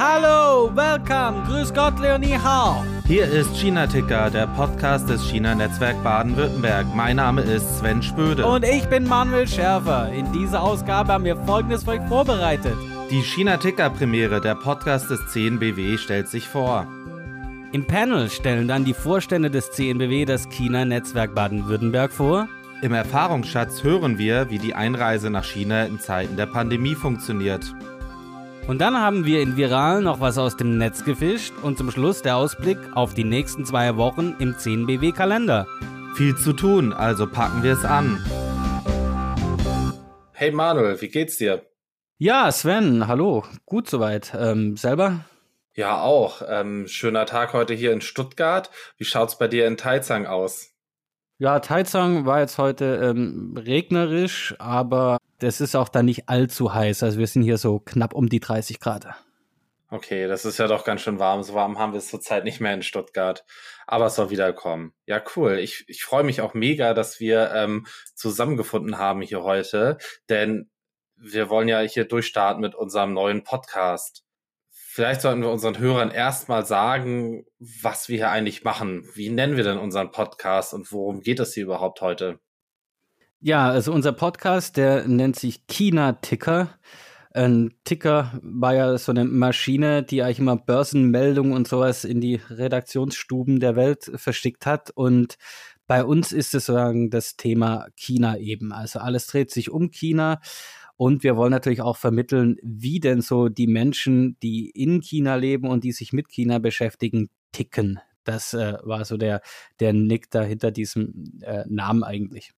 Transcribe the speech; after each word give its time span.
Hallo, 0.00 0.70
welcome, 0.76 1.42
grüß 1.48 1.74
Gott, 1.74 1.98
Leonie 1.98 2.38
Hao. 2.38 2.84
Hier 3.08 3.24
ist 3.24 3.56
China 3.56 3.84
Ticker, 3.88 4.30
der 4.30 4.46
Podcast 4.46 5.08
des 5.08 5.28
China-Netzwerk 5.28 6.00
Baden-Württemberg. 6.04 6.86
Mein 6.94 7.16
Name 7.16 7.42
ist 7.42 7.78
Sven 7.78 8.00
Spöde. 8.00 8.46
Und 8.46 8.64
ich 8.64 8.84
bin 8.84 9.08
Manuel 9.08 9.48
Schärfer. 9.48 10.12
In 10.12 10.30
dieser 10.32 10.62
Ausgabe 10.62 11.12
haben 11.12 11.24
wir 11.24 11.36
Folgendes 11.38 11.82
für 11.82 11.90
euch 11.90 12.08
vorbereitet. 12.08 12.76
Die 13.10 13.22
China 13.22 13.56
Ticker 13.56 13.90
Premiere, 13.90 14.40
der 14.40 14.54
Podcast 14.54 15.10
des 15.10 15.18
CNBW, 15.32 15.98
stellt 15.98 16.28
sich 16.28 16.46
vor. 16.46 16.86
Im 17.72 17.84
Panel 17.84 18.30
stellen 18.30 18.68
dann 18.68 18.84
die 18.84 18.94
Vorstände 18.94 19.50
des 19.50 19.72
CNBW 19.72 20.26
das 20.26 20.48
China-Netzwerk 20.48 21.34
Baden-Württemberg 21.34 22.12
vor. 22.12 22.46
Im 22.82 22.94
Erfahrungsschatz 22.94 23.82
hören 23.82 24.16
wir, 24.16 24.48
wie 24.48 24.60
die 24.60 24.74
Einreise 24.76 25.28
nach 25.28 25.42
China 25.42 25.86
in 25.86 25.98
Zeiten 25.98 26.36
der 26.36 26.46
Pandemie 26.46 26.94
funktioniert. 26.94 27.74
Und 28.68 28.82
dann 28.82 29.00
haben 29.00 29.24
wir 29.24 29.40
in 29.40 29.56
Viral 29.56 30.02
noch 30.02 30.20
was 30.20 30.36
aus 30.36 30.58
dem 30.58 30.76
Netz 30.76 31.02
gefischt 31.02 31.54
und 31.62 31.78
zum 31.78 31.90
Schluss 31.90 32.20
der 32.20 32.36
Ausblick 32.36 32.76
auf 32.94 33.14
die 33.14 33.24
nächsten 33.24 33.64
zwei 33.64 33.96
Wochen 33.96 34.36
im 34.40 34.56
10BW-Kalender. 34.56 35.66
Viel 36.16 36.36
zu 36.36 36.52
tun, 36.52 36.92
also 36.92 37.26
packen 37.26 37.62
wir 37.62 37.72
es 37.72 37.86
an. 37.86 38.22
Hey 40.32 40.50
Manuel, 40.50 41.00
wie 41.00 41.08
geht's 41.08 41.38
dir? 41.38 41.64
Ja, 42.18 42.52
Sven, 42.52 43.08
hallo. 43.08 43.42
Gut 43.64 43.88
soweit. 43.88 44.34
Ähm, 44.38 44.76
selber? 44.76 45.24
Ja, 45.72 46.02
auch. 46.02 46.42
Ähm, 46.46 46.88
schöner 46.88 47.24
Tag 47.24 47.54
heute 47.54 47.72
hier 47.72 47.94
in 47.94 48.02
Stuttgart. 48.02 48.70
Wie 48.98 49.06
schaut's 49.06 49.38
bei 49.38 49.48
dir 49.48 49.66
in 49.66 49.78
Taizang 49.78 50.26
aus? 50.26 50.74
Ja, 51.40 51.60
Taizang 51.60 52.26
war 52.26 52.40
jetzt 52.40 52.58
heute 52.58 52.96
ähm, 52.96 53.54
regnerisch, 53.56 54.56
aber 54.58 55.18
das 55.38 55.60
ist 55.60 55.76
auch 55.76 55.88
dann 55.88 56.06
nicht 56.06 56.28
allzu 56.28 56.74
heiß. 56.74 57.04
Also 57.04 57.20
wir 57.20 57.28
sind 57.28 57.42
hier 57.42 57.58
so 57.58 57.78
knapp 57.78 58.12
um 58.12 58.28
die 58.28 58.40
30 58.40 58.80
Grad. 58.80 59.06
Okay, 59.88 60.26
das 60.26 60.44
ist 60.44 60.58
ja 60.58 60.66
doch 60.66 60.84
ganz 60.84 61.00
schön 61.00 61.20
warm. 61.20 61.44
So 61.44 61.54
warm 61.54 61.78
haben 61.78 61.92
wir 61.92 61.98
es 61.98 62.08
zurzeit 62.08 62.42
nicht 62.42 62.60
mehr 62.60 62.74
in 62.74 62.82
Stuttgart. 62.82 63.44
Aber 63.86 64.06
es 64.06 64.16
soll 64.16 64.30
wieder 64.30 64.52
kommen. 64.52 64.92
Ja, 65.06 65.22
cool. 65.36 65.58
Ich, 65.60 65.84
ich 65.86 66.02
freue 66.02 66.24
mich 66.24 66.40
auch 66.40 66.54
mega, 66.54 66.92
dass 66.92 67.20
wir 67.20 67.52
ähm, 67.54 67.86
zusammengefunden 68.16 68.98
haben 68.98 69.22
hier 69.22 69.44
heute. 69.44 69.96
Denn 70.28 70.68
wir 71.16 71.48
wollen 71.50 71.68
ja 71.68 71.80
hier 71.80 72.04
durchstarten 72.04 72.60
mit 72.60 72.74
unserem 72.74 73.14
neuen 73.14 73.44
Podcast. 73.44 74.24
Vielleicht 74.98 75.20
sollten 75.20 75.42
wir 75.42 75.50
unseren 75.50 75.78
Hörern 75.78 76.10
erstmal 76.10 76.66
sagen, 76.66 77.44
was 77.60 78.08
wir 78.08 78.16
hier 78.16 78.30
eigentlich 78.32 78.64
machen. 78.64 79.08
Wie 79.14 79.30
nennen 79.30 79.56
wir 79.56 79.62
denn 79.62 79.78
unseren 79.78 80.10
Podcast 80.10 80.74
und 80.74 80.90
worum 80.90 81.20
geht 81.20 81.38
es 81.38 81.54
hier 81.54 81.62
überhaupt 81.62 82.00
heute? 82.00 82.40
Ja, 83.38 83.68
also 83.68 83.92
unser 83.92 84.10
Podcast, 84.10 84.76
der 84.76 85.06
nennt 85.06 85.36
sich 85.36 85.68
China 85.68 86.14
Ticker. 86.14 86.80
Ein 87.32 87.74
Ticker 87.84 88.40
war 88.42 88.74
ja 88.74 88.98
so 88.98 89.12
eine 89.12 89.24
Maschine, 89.24 90.02
die 90.02 90.24
eigentlich 90.24 90.40
immer 90.40 90.56
Börsenmeldungen 90.56 91.52
und 91.52 91.68
sowas 91.68 92.04
in 92.04 92.20
die 92.20 92.40
Redaktionsstuben 92.50 93.60
der 93.60 93.76
Welt 93.76 94.10
verschickt 94.16 94.66
hat. 94.66 94.90
Und 94.90 95.38
bei 95.86 96.02
uns 96.02 96.32
ist 96.32 96.56
es 96.56 96.66
sozusagen 96.66 97.10
das 97.10 97.36
Thema 97.36 97.86
China 97.94 98.36
eben. 98.36 98.72
Also 98.72 98.98
alles 98.98 99.28
dreht 99.28 99.52
sich 99.52 99.70
um 99.70 99.92
China. 99.92 100.40
Und 100.98 101.22
wir 101.22 101.36
wollen 101.36 101.52
natürlich 101.52 101.80
auch 101.80 101.96
vermitteln, 101.96 102.56
wie 102.60 102.98
denn 102.98 103.20
so 103.20 103.48
die 103.48 103.68
Menschen, 103.68 104.36
die 104.42 104.68
in 104.70 105.00
China 105.00 105.36
leben 105.36 105.68
und 105.68 105.84
die 105.84 105.92
sich 105.92 106.12
mit 106.12 106.28
China 106.28 106.58
beschäftigen, 106.58 107.30
ticken. 107.52 108.00
Das 108.24 108.52
äh, 108.52 108.74
war 108.82 109.04
so 109.04 109.16
der, 109.16 109.40
der 109.78 109.92
Nick 109.92 110.28
da 110.30 110.42
hinter 110.42 110.72
diesem 110.72 111.40
äh, 111.42 111.62
Namen 111.68 112.02
eigentlich. 112.02 112.52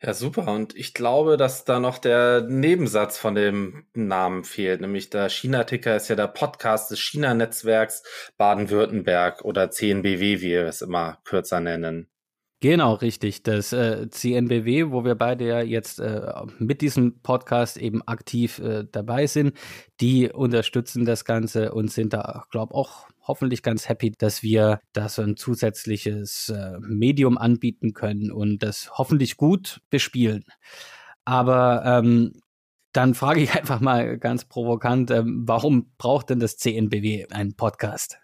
Ja, 0.00 0.14
super. 0.14 0.48
Und 0.48 0.74
ich 0.74 0.94
glaube, 0.94 1.36
dass 1.36 1.64
da 1.64 1.78
noch 1.78 1.98
der 1.98 2.40
Nebensatz 2.42 3.18
von 3.18 3.34
dem 3.34 3.86
Namen 3.92 4.44
fehlt, 4.44 4.80
nämlich 4.80 5.10
der 5.10 5.28
China-Ticker 5.28 5.96
ist 5.96 6.08
ja 6.08 6.16
der 6.16 6.28
Podcast 6.28 6.90
des 6.90 7.00
China-Netzwerks 7.00 8.02
Baden-Württemberg 8.38 9.44
oder 9.44 9.70
CNBW, 9.70 10.20
wie 10.20 10.40
wir 10.40 10.66
es 10.66 10.80
immer 10.80 11.18
kürzer 11.24 11.60
nennen. 11.60 12.08
Genau, 12.64 12.94
richtig. 12.94 13.42
Das 13.42 13.74
äh, 13.74 14.08
CNBW, 14.08 14.90
wo 14.90 15.04
wir 15.04 15.16
beide 15.16 15.46
ja 15.46 15.60
jetzt 15.60 16.00
äh, 16.00 16.32
mit 16.58 16.80
diesem 16.80 17.20
Podcast 17.20 17.76
eben 17.76 18.00
aktiv 18.08 18.58
äh, 18.58 18.86
dabei 18.90 19.26
sind, 19.26 19.52
die 20.00 20.30
unterstützen 20.30 21.04
das 21.04 21.26
Ganze 21.26 21.74
und 21.74 21.92
sind 21.92 22.14
da, 22.14 22.44
glaube 22.50 22.74
auch 22.74 23.06
hoffentlich 23.20 23.62
ganz 23.62 23.90
happy, 23.90 24.12
dass 24.12 24.42
wir 24.42 24.80
da 24.94 25.10
so 25.10 25.20
ein 25.20 25.36
zusätzliches 25.36 26.48
äh, 26.48 26.78
Medium 26.80 27.36
anbieten 27.36 27.92
können 27.92 28.32
und 28.32 28.62
das 28.62 28.92
hoffentlich 28.94 29.36
gut 29.36 29.82
bespielen. 29.90 30.46
Aber 31.26 31.82
ähm, 31.84 32.40
dann 32.94 33.12
frage 33.12 33.42
ich 33.42 33.52
einfach 33.54 33.80
mal 33.80 34.16
ganz 34.16 34.46
provokant, 34.46 35.10
ähm, 35.10 35.42
warum 35.46 35.92
braucht 35.98 36.30
denn 36.30 36.40
das 36.40 36.56
CNBW 36.56 37.26
einen 37.30 37.56
Podcast? 37.56 38.18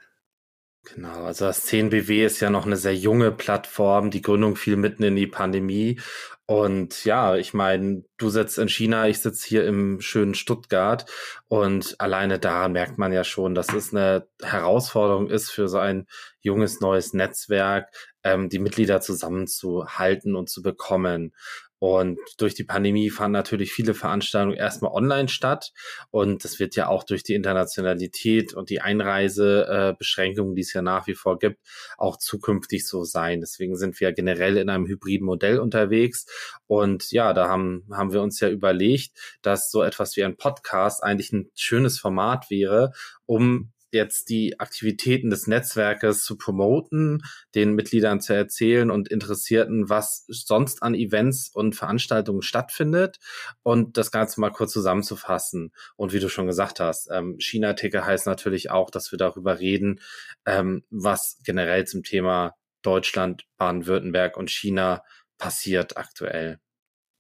Genau, 0.85 1.25
also 1.25 1.45
das 1.45 1.67
10BW 1.67 2.25
ist 2.25 2.41
ja 2.41 2.49
noch 2.51 2.65
eine 2.65 2.77
sehr 2.77 2.97
junge 2.97 3.31
Plattform. 3.33 4.11
Die 4.11 4.23
Gründung 4.23 4.57
fiel 4.57 4.77
mitten 4.77 5.03
in 5.03 5.15
die 5.15 5.27
Pandemie. 5.27 6.01
Und 6.47 7.05
ja, 7.05 7.37
ich 7.37 7.55
meine, 7.55 8.03
du 8.17 8.29
sitzt 8.31 8.59
in 8.59 8.69
China, 8.69 9.07
ich 9.07 9.21
sitze 9.21 9.47
hier 9.47 9.67
im 9.67 10.01
schönen 10.01 10.35
Stuttgart. 10.35 11.05
Und 11.49 11.95
alleine 12.01 12.39
da 12.39 12.69
merkt 12.69 12.99
man 12.99 13.13
ja 13.13 13.25
schon, 13.25 13.55
dass 13.55 13.73
es 13.73 13.95
eine 13.95 14.27
Herausforderung 14.43 15.29
ist 15.29 15.51
für 15.51 15.69
so 15.69 15.79
ein 15.79 16.07
junges 16.41 16.81
neues 16.81 17.13
Netzwerk, 17.13 17.95
ähm, 18.25 18.49
die 18.49 18.59
Mitglieder 18.59 19.01
zusammenzuhalten 19.01 20.35
und 20.35 20.49
zu 20.49 20.63
bekommen. 20.63 21.35
Und 21.81 22.21
durch 22.37 22.55
die 22.55 22.65
Pandemie 22.65 23.09
fanden 23.09 23.33
natürlich 23.33 23.73
viele 23.73 23.95
Veranstaltungen 23.95 24.57
erstmal 24.57 24.93
online 24.93 25.29
statt. 25.29 25.73
Und 26.11 26.45
das 26.45 26.61
wird 26.61 26.77
ja 26.77 26.89
auch 26.89 27.05
durch 27.05 27.23
die 27.23 27.35
Internationalität 27.35 28.53
und 28.53 28.69
die 28.69 28.83
Einreisebeschränkungen, 28.83 30.53
äh, 30.53 30.57
die 30.57 30.61
es 30.61 30.75
ja 30.75 30.83
nach 30.83 31.07
wie 31.07 31.15
vor 31.15 31.39
gibt, 31.39 31.59
auch 31.97 32.19
zukünftig 32.19 32.87
so 32.87 33.05
sein. 33.05 33.41
Deswegen 33.41 33.77
sind 33.77 33.99
wir 33.99 34.13
generell 34.13 34.59
in 34.59 34.69
einem 34.69 34.87
hybriden 34.87 35.25
Modell 35.25 35.59
unterwegs. 35.59 36.27
Und 36.67 37.11
ja, 37.13 37.33
da 37.33 37.49
haben, 37.49 37.87
haben 37.91 38.13
wir 38.13 38.21
uns 38.21 38.41
ja 38.41 38.51
überlegt, 38.51 39.13
dass 39.41 39.71
so 39.71 39.83
etwas 39.83 40.17
wie 40.17 40.25
ein 40.25 40.37
Podcast 40.37 41.03
eigentlich 41.03 41.33
ein 41.33 41.51
schönes 41.55 41.99
Format 41.99 42.51
wäre, 42.51 42.93
um 43.25 43.73
jetzt 43.93 44.29
die 44.29 44.59
Aktivitäten 44.61 45.31
des 45.31 45.47
Netzwerkes 45.47 46.25
zu 46.25 46.37
promoten, 46.37 47.23
den 47.55 47.75
Mitgliedern 47.75 48.21
zu 48.21 48.35
erzählen 48.35 48.91
und 48.91 49.09
Interessierten, 49.09 49.89
was 49.89 50.25
sonst 50.29 50.83
an 50.83 50.95
Events 50.95 51.51
und 51.53 51.75
Veranstaltungen 51.75 52.43
stattfindet 52.43 53.19
und 53.63 53.97
das 53.97 54.11
Ganze 54.11 54.41
mal 54.41 54.51
kurz 54.51 54.73
zusammenzufassen. 54.73 55.73
Und 55.97 56.13
wie 56.13 56.21
du 56.21 56.29
schon 56.29 56.47
gesagt 56.47 56.81
hast, 56.81 57.09
ähm, 57.11 57.37
China-Ticker 57.39 58.05
heißt 58.05 58.27
natürlich 58.27 58.71
auch, 58.71 58.91
dass 58.91 59.13
wir 59.13 59.19
darüber 59.19 59.59
reden, 59.59 60.01
ähm, 60.47 60.85
was 60.91 61.39
generell 61.45 61.87
zum 61.87 62.03
Thema 62.03 62.55
Deutschland, 62.83 63.45
Baden-Württemberg 63.57 64.37
und 64.37 64.51
China 64.51 65.03
passiert 65.39 65.97
aktuell 65.97 66.61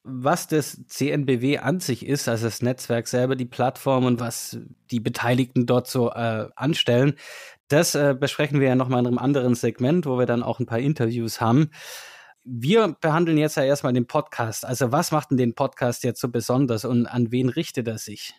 was 0.02 0.48
das 0.48 0.80
CNBW 0.86 1.58
an 1.58 1.80
sich 1.80 2.06
ist, 2.06 2.28
also 2.28 2.46
das 2.46 2.62
Netzwerk 2.62 3.06
selber, 3.06 3.36
die 3.36 3.46
Plattform 3.46 4.04
und 4.06 4.20
was 4.20 4.58
die 4.90 5.00
Beteiligten 5.00 5.66
dort 5.66 5.88
so 5.88 6.10
äh, 6.10 6.48
anstellen, 6.56 7.14
das 7.68 7.94
äh, 7.94 8.14
besprechen 8.18 8.60
wir 8.60 8.68
ja 8.68 8.74
nochmal 8.74 9.00
in 9.00 9.06
einem 9.06 9.18
anderen 9.18 9.54
Segment, 9.54 10.06
wo 10.06 10.18
wir 10.18 10.26
dann 10.26 10.42
auch 10.42 10.58
ein 10.58 10.66
paar 10.66 10.78
Interviews 10.78 11.40
haben. 11.40 11.70
Wir 12.44 12.96
behandeln 13.00 13.38
jetzt 13.38 13.56
ja 13.56 13.62
erstmal 13.62 13.92
den 13.92 14.06
Podcast. 14.06 14.64
Also 14.64 14.90
was 14.90 15.12
macht 15.12 15.30
denn 15.30 15.38
den 15.38 15.54
Podcast 15.54 16.02
jetzt 16.02 16.20
so 16.20 16.28
besonders 16.28 16.84
und 16.84 17.06
an 17.06 17.30
wen 17.30 17.50
richtet 17.50 17.86
er 17.86 17.98
sich? 17.98 18.34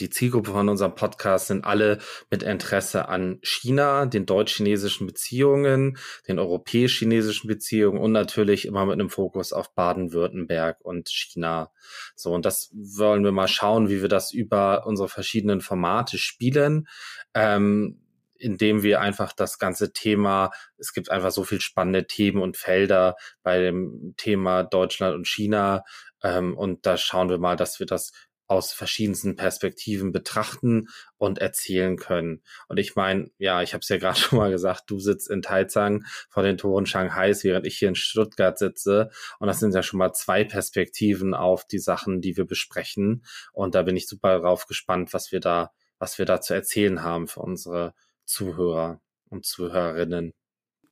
Die 0.00 0.10
Zielgruppe 0.10 0.52
von 0.52 0.68
unserem 0.68 0.94
Podcast 0.94 1.48
sind 1.48 1.64
alle 1.64 1.98
mit 2.30 2.42
Interesse 2.42 3.08
an 3.08 3.38
China, 3.42 4.06
den 4.06 4.26
deutsch-chinesischen 4.26 5.06
Beziehungen, 5.06 5.98
den 6.26 6.38
europäisch-chinesischen 6.38 7.48
Beziehungen 7.48 7.98
und 7.98 8.12
natürlich 8.12 8.66
immer 8.66 8.84
mit 8.86 8.94
einem 8.94 9.10
Fokus 9.10 9.52
auf 9.52 9.74
Baden-Württemberg 9.74 10.80
und 10.80 11.08
China. 11.08 11.70
So, 12.14 12.32
und 12.32 12.44
das 12.44 12.70
wollen 12.72 13.24
wir 13.24 13.32
mal 13.32 13.48
schauen, 13.48 13.88
wie 13.88 14.02
wir 14.02 14.08
das 14.08 14.32
über 14.32 14.86
unsere 14.86 15.08
verschiedenen 15.08 15.60
Formate 15.60 16.18
spielen. 16.18 16.88
Ähm, 17.34 18.00
indem 18.38 18.82
wir 18.82 19.00
einfach 19.00 19.32
das 19.32 19.58
ganze 19.58 19.92
Thema, 19.92 20.50
es 20.76 20.92
gibt 20.92 21.10
einfach 21.10 21.32
so 21.32 21.44
viel 21.44 21.60
spannende 21.60 22.06
Themen 22.06 22.40
und 22.40 22.56
Felder 22.56 23.16
bei 23.42 23.60
dem 23.60 24.14
Thema 24.16 24.62
Deutschland 24.62 25.14
und 25.14 25.26
China. 25.26 25.84
Ähm, 26.22 26.56
und 26.56 26.86
da 26.86 26.96
schauen 26.96 27.28
wir 27.28 27.38
mal, 27.38 27.56
dass 27.56 27.78
wir 27.78 27.86
das 27.86 28.12
aus 28.48 28.72
verschiedensten 28.72 29.36
Perspektiven 29.36 30.10
betrachten 30.10 30.88
und 31.18 31.38
erzählen 31.38 31.96
können. 31.96 32.42
Und 32.66 32.78
ich 32.78 32.96
meine, 32.96 33.30
ja, 33.36 33.62
ich 33.62 33.74
habe 33.74 33.82
es 33.82 33.88
ja 33.88 33.96
gerade 33.98 34.18
schon 34.18 34.38
mal 34.38 34.50
gesagt, 34.50 34.84
du 34.86 34.98
sitzt 34.98 35.30
in 35.30 35.42
Taizang 35.42 36.04
vor 36.30 36.42
den 36.42 36.56
Toren 36.56 36.86
Shanghais, 36.86 37.44
während 37.44 37.66
ich 37.66 37.78
hier 37.78 37.88
in 37.88 37.94
Stuttgart 37.94 38.58
sitze. 38.58 39.10
Und 39.38 39.48
das 39.48 39.60
sind 39.60 39.74
ja 39.74 39.82
schon 39.82 39.98
mal 39.98 40.12
zwei 40.14 40.44
Perspektiven 40.44 41.34
auf 41.34 41.66
die 41.66 41.78
Sachen, 41.78 42.20
die 42.20 42.36
wir 42.36 42.46
besprechen. 42.46 43.24
Und 43.52 43.74
da 43.74 43.82
bin 43.82 43.96
ich 43.96 44.08
super 44.08 44.40
drauf 44.40 44.66
gespannt, 44.66 45.12
was 45.12 45.30
wir 45.30 45.40
da, 45.40 45.70
was 45.98 46.18
wir 46.18 46.24
da 46.24 46.40
zu 46.40 46.54
erzählen 46.54 47.02
haben 47.02 47.28
für 47.28 47.40
unsere 47.40 47.94
Zuhörer 48.24 49.00
und 49.28 49.44
Zuhörerinnen. 49.44 50.32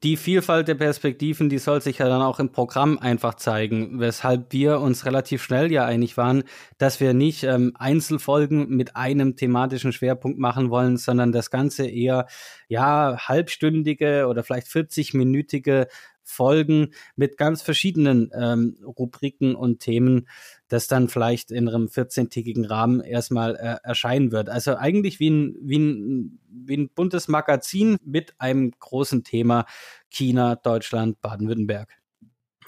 Die 0.03 0.17
Vielfalt 0.17 0.69
der 0.69 0.75
Perspektiven, 0.75 1.49
die 1.49 1.59
soll 1.59 1.81
sich 1.81 1.99
ja 1.99 2.09
dann 2.09 2.21
auch 2.21 2.39
im 2.39 2.53
Programm 2.53 2.99
einfach 2.99 3.35
zeigen, 3.35 3.99
weshalb 3.99 4.53
wir 4.53 4.81
uns 4.81 5.07
relativ 5.07 5.43
schnell 5.43 5.73
ja 5.73 5.87
einig 5.87 6.17
waren, 6.17 6.45
dass 6.77 7.01
wir 7.01 7.15
nicht 7.15 7.45
ähm, 7.45 7.73
Einzelfolgen 7.79 8.69
mit 8.69 8.95
einem 8.95 9.37
thematischen 9.37 9.93
Schwerpunkt 9.93 10.39
machen 10.39 10.71
wollen, 10.71 10.99
sondern 10.99 11.33
das 11.33 11.51
Ganze 11.51 11.87
eher 11.87 12.27
ja 12.69 13.17
halbstündige 13.19 14.27
oder 14.27 14.45
vielleicht 14.45 14.67
40-minütige 14.67 15.87
Folgen 16.27 16.93
mit 17.15 17.39
ganz 17.39 17.63
verschiedenen 17.63 18.31
ähm, 18.35 18.77
Rubriken 18.85 19.55
und 19.55 19.81
Themen, 19.81 20.29
das 20.69 20.89
dann 20.89 21.09
vielleicht 21.09 21.51
in 21.51 21.69
einem 21.69 21.87
14-tägigen 21.87 22.67
Rahmen 22.67 23.01
erstmal 23.01 23.57
äh, 23.57 23.77
erscheinen 23.83 24.33
wird. 24.33 24.49
Also 24.49 24.77
eigentlich 24.77 25.21
wie 25.21 25.31
ein, 25.31 25.57
wie, 25.63 25.79
ein, 25.79 26.41
wie 26.49 26.77
ein 26.77 26.89
buntes 26.91 27.29
Magazin 27.29 27.97
mit 28.05 28.35
einem 28.39 28.73
großen 28.79 29.23
Thema 29.23 29.67
China, 30.11 30.57
Deutschland, 30.57 31.21
Baden-Württemberg. 31.21 31.97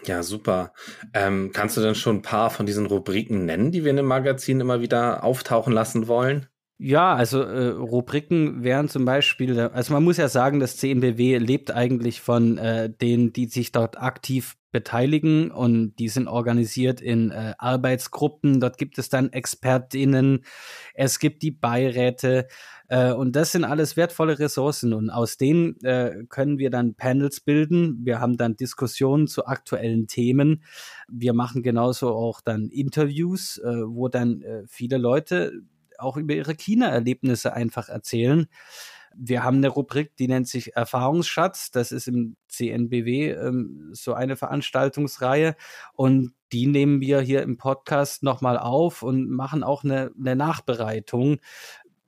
Ja, 0.04 0.22
super. 0.22 0.72
Ähm, 1.12 1.50
kannst 1.52 1.76
du 1.76 1.80
denn 1.80 1.96
schon 1.96 2.16
ein 2.16 2.22
paar 2.22 2.50
von 2.50 2.66
diesen 2.66 2.86
Rubriken 2.86 3.44
nennen, 3.44 3.72
die 3.72 3.82
wir 3.82 3.90
in 3.90 3.96
dem 3.96 4.06
Magazin 4.06 4.60
immer 4.60 4.80
wieder 4.80 5.24
auftauchen 5.24 5.72
lassen 5.72 6.06
wollen? 6.06 6.46
Ja, 6.80 7.16
also 7.16 7.42
äh, 7.42 7.70
Rubriken 7.70 8.62
wären 8.62 8.88
zum 8.88 9.04
Beispiel, 9.04 9.58
also 9.58 9.92
man 9.92 10.04
muss 10.04 10.16
ja 10.16 10.28
sagen, 10.28 10.60
das 10.60 10.76
CNBW 10.76 11.38
lebt 11.38 11.72
eigentlich 11.72 12.20
von 12.20 12.56
äh, 12.56 12.88
denen, 12.88 13.32
die 13.32 13.46
sich 13.46 13.72
dort 13.72 14.00
aktiv 14.00 14.56
beteiligen 14.70 15.50
und 15.50 15.96
die 15.96 16.08
sind 16.08 16.28
organisiert 16.28 17.00
in 17.00 17.32
äh, 17.32 17.54
Arbeitsgruppen. 17.58 18.60
Dort 18.60 18.78
gibt 18.78 18.96
es 18.98 19.08
dann 19.08 19.32
Expertinnen, 19.32 20.44
es 20.94 21.18
gibt 21.18 21.42
die 21.42 21.50
Beiräte 21.50 22.46
äh, 22.86 23.12
und 23.12 23.34
das 23.34 23.50
sind 23.50 23.64
alles 23.64 23.96
wertvolle 23.96 24.38
Ressourcen 24.38 24.92
und 24.92 25.10
aus 25.10 25.36
denen 25.36 25.80
äh, 25.82 26.26
können 26.28 26.58
wir 26.58 26.70
dann 26.70 26.94
Panels 26.94 27.40
bilden. 27.40 27.98
Wir 28.04 28.20
haben 28.20 28.36
dann 28.36 28.54
Diskussionen 28.54 29.26
zu 29.26 29.46
aktuellen 29.46 30.06
Themen. 30.06 30.62
Wir 31.08 31.32
machen 31.32 31.64
genauso 31.64 32.10
auch 32.10 32.40
dann 32.40 32.68
Interviews, 32.68 33.58
äh, 33.58 33.82
wo 33.84 34.06
dann 34.06 34.42
äh, 34.42 34.62
viele 34.68 34.98
Leute 34.98 35.52
auch 35.98 36.16
über 36.16 36.34
ihre 36.34 36.54
China-Erlebnisse 36.54 37.52
einfach 37.52 37.88
erzählen. 37.88 38.48
Wir 39.14 39.42
haben 39.42 39.56
eine 39.56 39.68
Rubrik, 39.68 40.16
die 40.16 40.28
nennt 40.28 40.48
sich 40.48 40.76
Erfahrungsschatz. 40.76 41.70
Das 41.70 41.92
ist 41.92 42.08
im 42.08 42.36
CNBW 42.48 43.30
ähm, 43.32 43.90
so 43.92 44.14
eine 44.14 44.36
Veranstaltungsreihe. 44.36 45.56
Und 45.94 46.34
die 46.52 46.66
nehmen 46.66 47.00
wir 47.00 47.20
hier 47.20 47.42
im 47.42 47.56
Podcast 47.56 48.22
nochmal 48.22 48.58
auf 48.58 49.02
und 49.02 49.28
machen 49.28 49.62
auch 49.62 49.82
eine, 49.82 50.12
eine 50.18 50.36
Nachbereitung, 50.36 51.38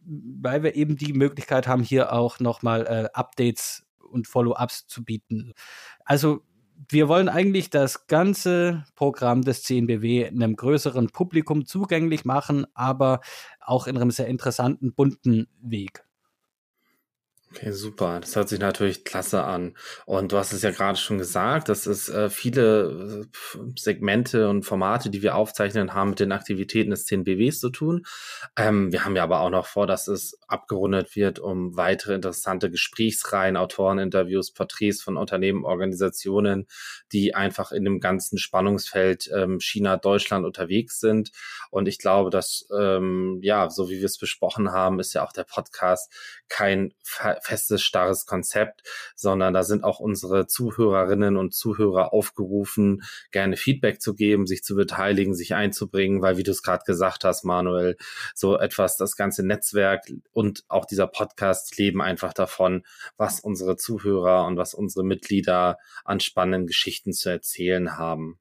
weil 0.05 0.63
wir 0.63 0.75
eben 0.75 0.97
die 0.97 1.13
Möglichkeit 1.13 1.67
haben, 1.67 1.83
hier 1.83 2.13
auch 2.13 2.39
nochmal 2.41 2.87
äh, 2.87 3.09
Updates 3.13 3.85
und 3.99 4.27
Follow-ups 4.27 4.87
zu 4.87 5.05
bieten. 5.05 5.53
Also 6.05 6.43
wir 6.89 7.09
wollen 7.09 7.29
eigentlich 7.29 7.71
das 7.71 8.07
ganze 8.07 8.85
Programm 8.95 9.43
des 9.43 9.63
CNBW 9.63 10.29
einem 10.29 10.57
größeren 10.57 11.09
Publikum 11.09 11.67
zugänglich 11.67 12.25
machen, 12.25 12.67
aber 12.75 13.21
auch 13.61 13.87
in 13.87 13.97
einem 13.97 14.11
sehr 14.11 14.27
interessanten, 14.29 14.95
bunten 14.95 15.49
Weg. 15.61 16.05
Okay, 17.53 17.73
super. 17.73 18.21
Das 18.21 18.37
hört 18.37 18.49
sich 18.49 18.61
natürlich 18.61 19.05
klasse 19.05 19.43
an. 19.43 19.75
Und 20.07 20.31
du 20.31 20.37
hast 20.37 20.53
es 20.53 20.63
ja 20.63 20.71
gerade 20.71 20.97
schon 20.97 21.19
gesagt, 21.19 21.69
dass 21.69 21.87
es 21.87 22.09
äh, 22.09 22.31
viele 22.31 23.25
äh, 23.25 23.59
Segmente 23.77 24.49
und 24.49 24.63
Formate, 24.63 25.11
die 25.11 25.23
wir 25.23 25.35
aufzeichnen, 25.35 25.93
haben 25.93 26.11
mit 26.11 26.21
den 26.21 26.31
Aktivitäten 26.31 26.91
des 26.91 27.09
10BWs 27.09 27.59
zu 27.59 27.71
tun. 27.71 28.07
Ähm, 28.57 28.93
wir 28.93 29.05
haben 29.05 29.17
ja 29.17 29.25
aber 29.25 29.41
auch 29.41 29.51
noch 29.51 29.67
vor, 29.67 29.89
dass 29.89 30.07
es 30.07 30.39
abgerundet 30.47 31.17
wird 31.17 31.41
um 31.41 31.77
weitere 31.77 32.15
interessante 32.15 32.71
Gesprächsreihen, 32.71 33.57
Autoreninterviews, 33.57 34.53
Porträts 34.53 35.03
von 35.03 35.17
Unternehmen, 35.17 35.65
Organisationen, 35.65 36.69
die 37.13 37.35
einfach 37.35 37.73
in 37.73 37.83
dem 37.85 37.99
ganzen 37.99 38.39
Spannungsfeld 38.39 39.29
ähm, 39.35 39.59
China, 39.59 39.97
Deutschland 39.97 40.47
unterwegs 40.47 41.01
sind. 41.01 41.33
Und 41.71 41.89
ich 41.89 41.99
glaube, 41.99 42.31
dass, 42.31 42.69
ähm, 42.79 43.41
ja, 43.43 43.71
so 43.71 43.91
wie 43.91 43.99
wir 43.99 44.07
es 44.07 44.19
besprochen 44.19 44.71
haben, 44.71 45.01
ist 45.01 45.15
ja 45.15 45.27
auch 45.27 45.33
der 45.33 45.45
Podcast 45.45 46.13
kein 46.49 46.95
festes, 47.45 47.83
starres 47.83 48.27
Konzept, 48.27 48.83
sondern 49.15 49.55
da 49.55 49.63
sind 49.63 49.85
auch 49.85 50.01
unsere 50.01 50.47
Zuhörerinnen 50.47 51.37
und 51.37 51.55
Zuhörer 51.55 52.13
aufgerufen, 52.13 53.03
gerne 53.31 53.57
Feedback 53.57 54.01
zu 54.01 54.15
geben, 54.15 54.47
sich 54.47 54.63
zu 54.63 54.75
beteiligen, 54.75 55.35
sich 55.35 55.55
einzubringen, 55.55 56.23
weil 56.23 56.37
wie 56.37 56.43
du 56.43 56.51
es 56.51 56.63
gerade 56.63 56.85
gesagt 56.85 57.25
hast, 57.25 57.45
Manuel, 57.45 57.97
so 58.35 58.59
etwas, 58.59 58.97
das 58.97 59.17
ganze 59.17 59.47
Netzwerk 59.47 60.11
und 60.33 60.65
auch 60.69 60.85
dieser 60.85 61.07
Podcast 61.07 61.77
leben 61.79 62.01
einfach 62.01 62.33
davon, 62.33 62.85
was 63.17 63.41
unsere 63.41 63.77
Zuhörer 63.77 64.47
und 64.47 64.57
was 64.57 64.75
unsere 64.75 65.05
Mitglieder 65.05 65.79
an 66.05 66.21
spannenden 66.21 66.67
Geschichten 66.67 67.13
zu 67.13 67.31
erzählen 67.31 67.99
haben. 67.99 68.39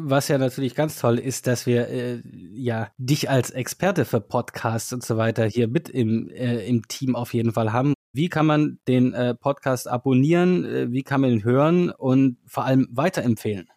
Was 0.00 0.28
ja 0.28 0.38
natürlich 0.38 0.76
ganz 0.76 1.00
toll 1.00 1.18
ist, 1.18 1.48
dass 1.48 1.66
wir 1.66 1.88
äh, 1.88 2.22
ja 2.24 2.92
dich 2.98 3.28
als 3.28 3.50
Experte 3.50 4.04
für 4.04 4.20
Podcasts 4.20 4.92
und 4.92 5.04
so 5.04 5.16
weiter 5.16 5.44
hier 5.44 5.66
mit 5.66 5.88
im, 5.88 6.28
äh, 6.30 6.64
im 6.68 6.86
Team 6.86 7.16
auf 7.16 7.34
jeden 7.34 7.52
Fall 7.52 7.72
haben. 7.72 7.94
Wie 8.12 8.28
kann 8.28 8.46
man 8.46 8.78
den 8.88 9.12
äh, 9.14 9.34
Podcast 9.34 9.88
abonnieren? 9.88 10.64
Äh, 10.64 10.92
wie 10.92 11.02
kann 11.02 11.20
man 11.20 11.30
ihn 11.30 11.44
hören 11.44 11.90
und 11.90 12.38
vor 12.46 12.64
allem 12.64 12.88
weiterempfehlen? 12.90 13.68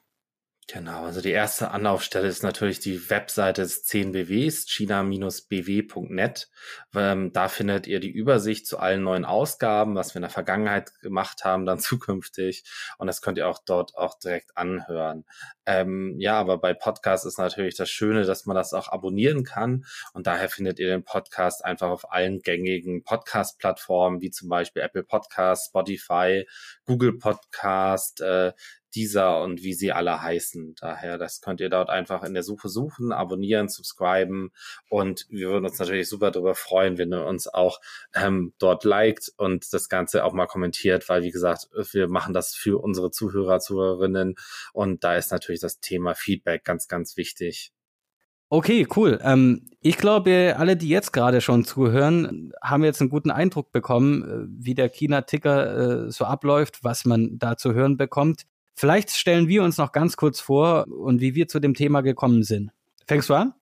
Genau, 0.67 1.03
also 1.03 1.21
die 1.21 1.31
erste 1.31 1.71
Anlaufstelle 1.71 2.27
ist 2.27 2.43
natürlich 2.43 2.79
die 2.79 3.09
Webseite 3.09 3.63
des 3.63 3.83
10BWs, 3.85 4.69
china-bw.net. 4.69 6.49
Ähm, 6.95 7.33
da 7.33 7.49
findet 7.49 7.87
ihr 7.87 7.99
die 7.99 8.11
Übersicht 8.11 8.67
zu 8.67 8.77
allen 8.77 9.03
neuen 9.03 9.25
Ausgaben, 9.25 9.95
was 9.95 10.13
wir 10.13 10.17
in 10.17 10.21
der 10.21 10.29
Vergangenheit 10.29 10.93
gemacht 11.01 11.43
haben, 11.43 11.65
dann 11.65 11.79
zukünftig. 11.79 12.63
Und 12.97 13.07
das 13.07 13.21
könnt 13.21 13.37
ihr 13.37 13.49
auch 13.49 13.59
dort 13.65 13.97
auch 13.97 14.17
direkt 14.17 14.55
anhören. 14.55 15.25
Ähm, 15.65 16.15
ja, 16.19 16.39
aber 16.39 16.57
bei 16.57 16.73
Podcasts 16.73 17.25
ist 17.25 17.37
natürlich 17.37 17.75
das 17.75 17.89
Schöne, 17.89 18.23
dass 18.23 18.45
man 18.45 18.55
das 18.55 18.73
auch 18.73 18.87
abonnieren 18.87 19.43
kann. 19.43 19.83
Und 20.13 20.25
daher 20.25 20.47
findet 20.47 20.79
ihr 20.79 20.87
den 20.87 21.03
Podcast 21.03 21.65
einfach 21.65 21.89
auf 21.89 22.11
allen 22.13 22.39
gängigen 22.39 23.03
Podcast-Plattformen, 23.03 24.21
wie 24.21 24.31
zum 24.31 24.47
Beispiel 24.47 24.83
Apple 24.83 25.03
Podcast, 25.03 25.67
Spotify, 25.67 26.47
Google 26.85 27.17
Podcast, 27.17 28.21
äh, 28.21 28.53
dieser 28.95 29.41
und 29.41 29.63
wie 29.63 29.73
sie 29.73 29.91
alle 29.91 30.21
heißen. 30.21 30.75
Daher, 30.79 31.17
das 31.17 31.41
könnt 31.41 31.61
ihr 31.61 31.69
dort 31.69 31.89
einfach 31.89 32.23
in 32.23 32.33
der 32.33 32.43
Suche 32.43 32.69
suchen, 32.69 33.11
abonnieren, 33.11 33.69
subscriben 33.69 34.51
und 34.89 35.25
wir 35.29 35.49
würden 35.49 35.65
uns 35.65 35.79
natürlich 35.79 36.09
super 36.09 36.31
darüber 36.31 36.55
freuen, 36.55 36.97
wenn 36.97 37.13
ihr 37.13 37.25
uns 37.25 37.47
auch 37.47 37.79
ähm, 38.15 38.53
dort 38.59 38.83
liked 38.83 39.31
und 39.37 39.71
das 39.73 39.89
Ganze 39.89 40.23
auch 40.25 40.33
mal 40.33 40.47
kommentiert, 40.47 41.09
weil 41.09 41.23
wie 41.23 41.31
gesagt, 41.31 41.69
wir 41.91 42.07
machen 42.07 42.33
das 42.33 42.55
für 42.55 42.81
unsere 42.81 43.11
Zuhörer, 43.11 43.59
Zuhörerinnen 43.59 44.35
und 44.73 45.03
da 45.03 45.15
ist 45.15 45.31
natürlich 45.31 45.61
das 45.61 45.79
Thema 45.79 46.15
Feedback 46.15 46.63
ganz, 46.63 46.87
ganz 46.87 47.17
wichtig. 47.17 47.71
Okay, 48.53 48.85
cool. 48.97 49.17
Ähm, 49.23 49.69
ich 49.79 49.95
glaube, 49.95 50.55
alle, 50.57 50.75
die 50.75 50.89
jetzt 50.89 51.13
gerade 51.13 51.39
schon 51.39 51.63
zuhören, 51.63 52.51
haben 52.61 52.83
jetzt 52.83 52.99
einen 52.99 53.09
guten 53.09 53.31
Eindruck 53.31 53.71
bekommen, 53.71 54.23
äh, 54.23 54.65
wie 54.65 54.75
der 54.75 54.89
China-Ticker 54.89 56.07
äh, 56.07 56.11
so 56.11 56.25
abläuft, 56.25 56.83
was 56.83 57.05
man 57.05 57.39
da 57.39 57.55
zu 57.55 57.73
hören 57.73 57.95
bekommt. 57.95 58.43
Vielleicht 58.81 59.11
stellen 59.11 59.47
wir 59.47 59.61
uns 59.61 59.77
noch 59.77 59.91
ganz 59.91 60.17
kurz 60.17 60.39
vor 60.39 60.87
und 60.87 61.21
wie 61.21 61.35
wir 61.35 61.47
zu 61.47 61.59
dem 61.59 61.75
Thema 61.75 62.01
gekommen 62.01 62.41
sind. 62.41 62.71
Fängst 63.05 63.29
du 63.29 63.35
an? 63.35 63.53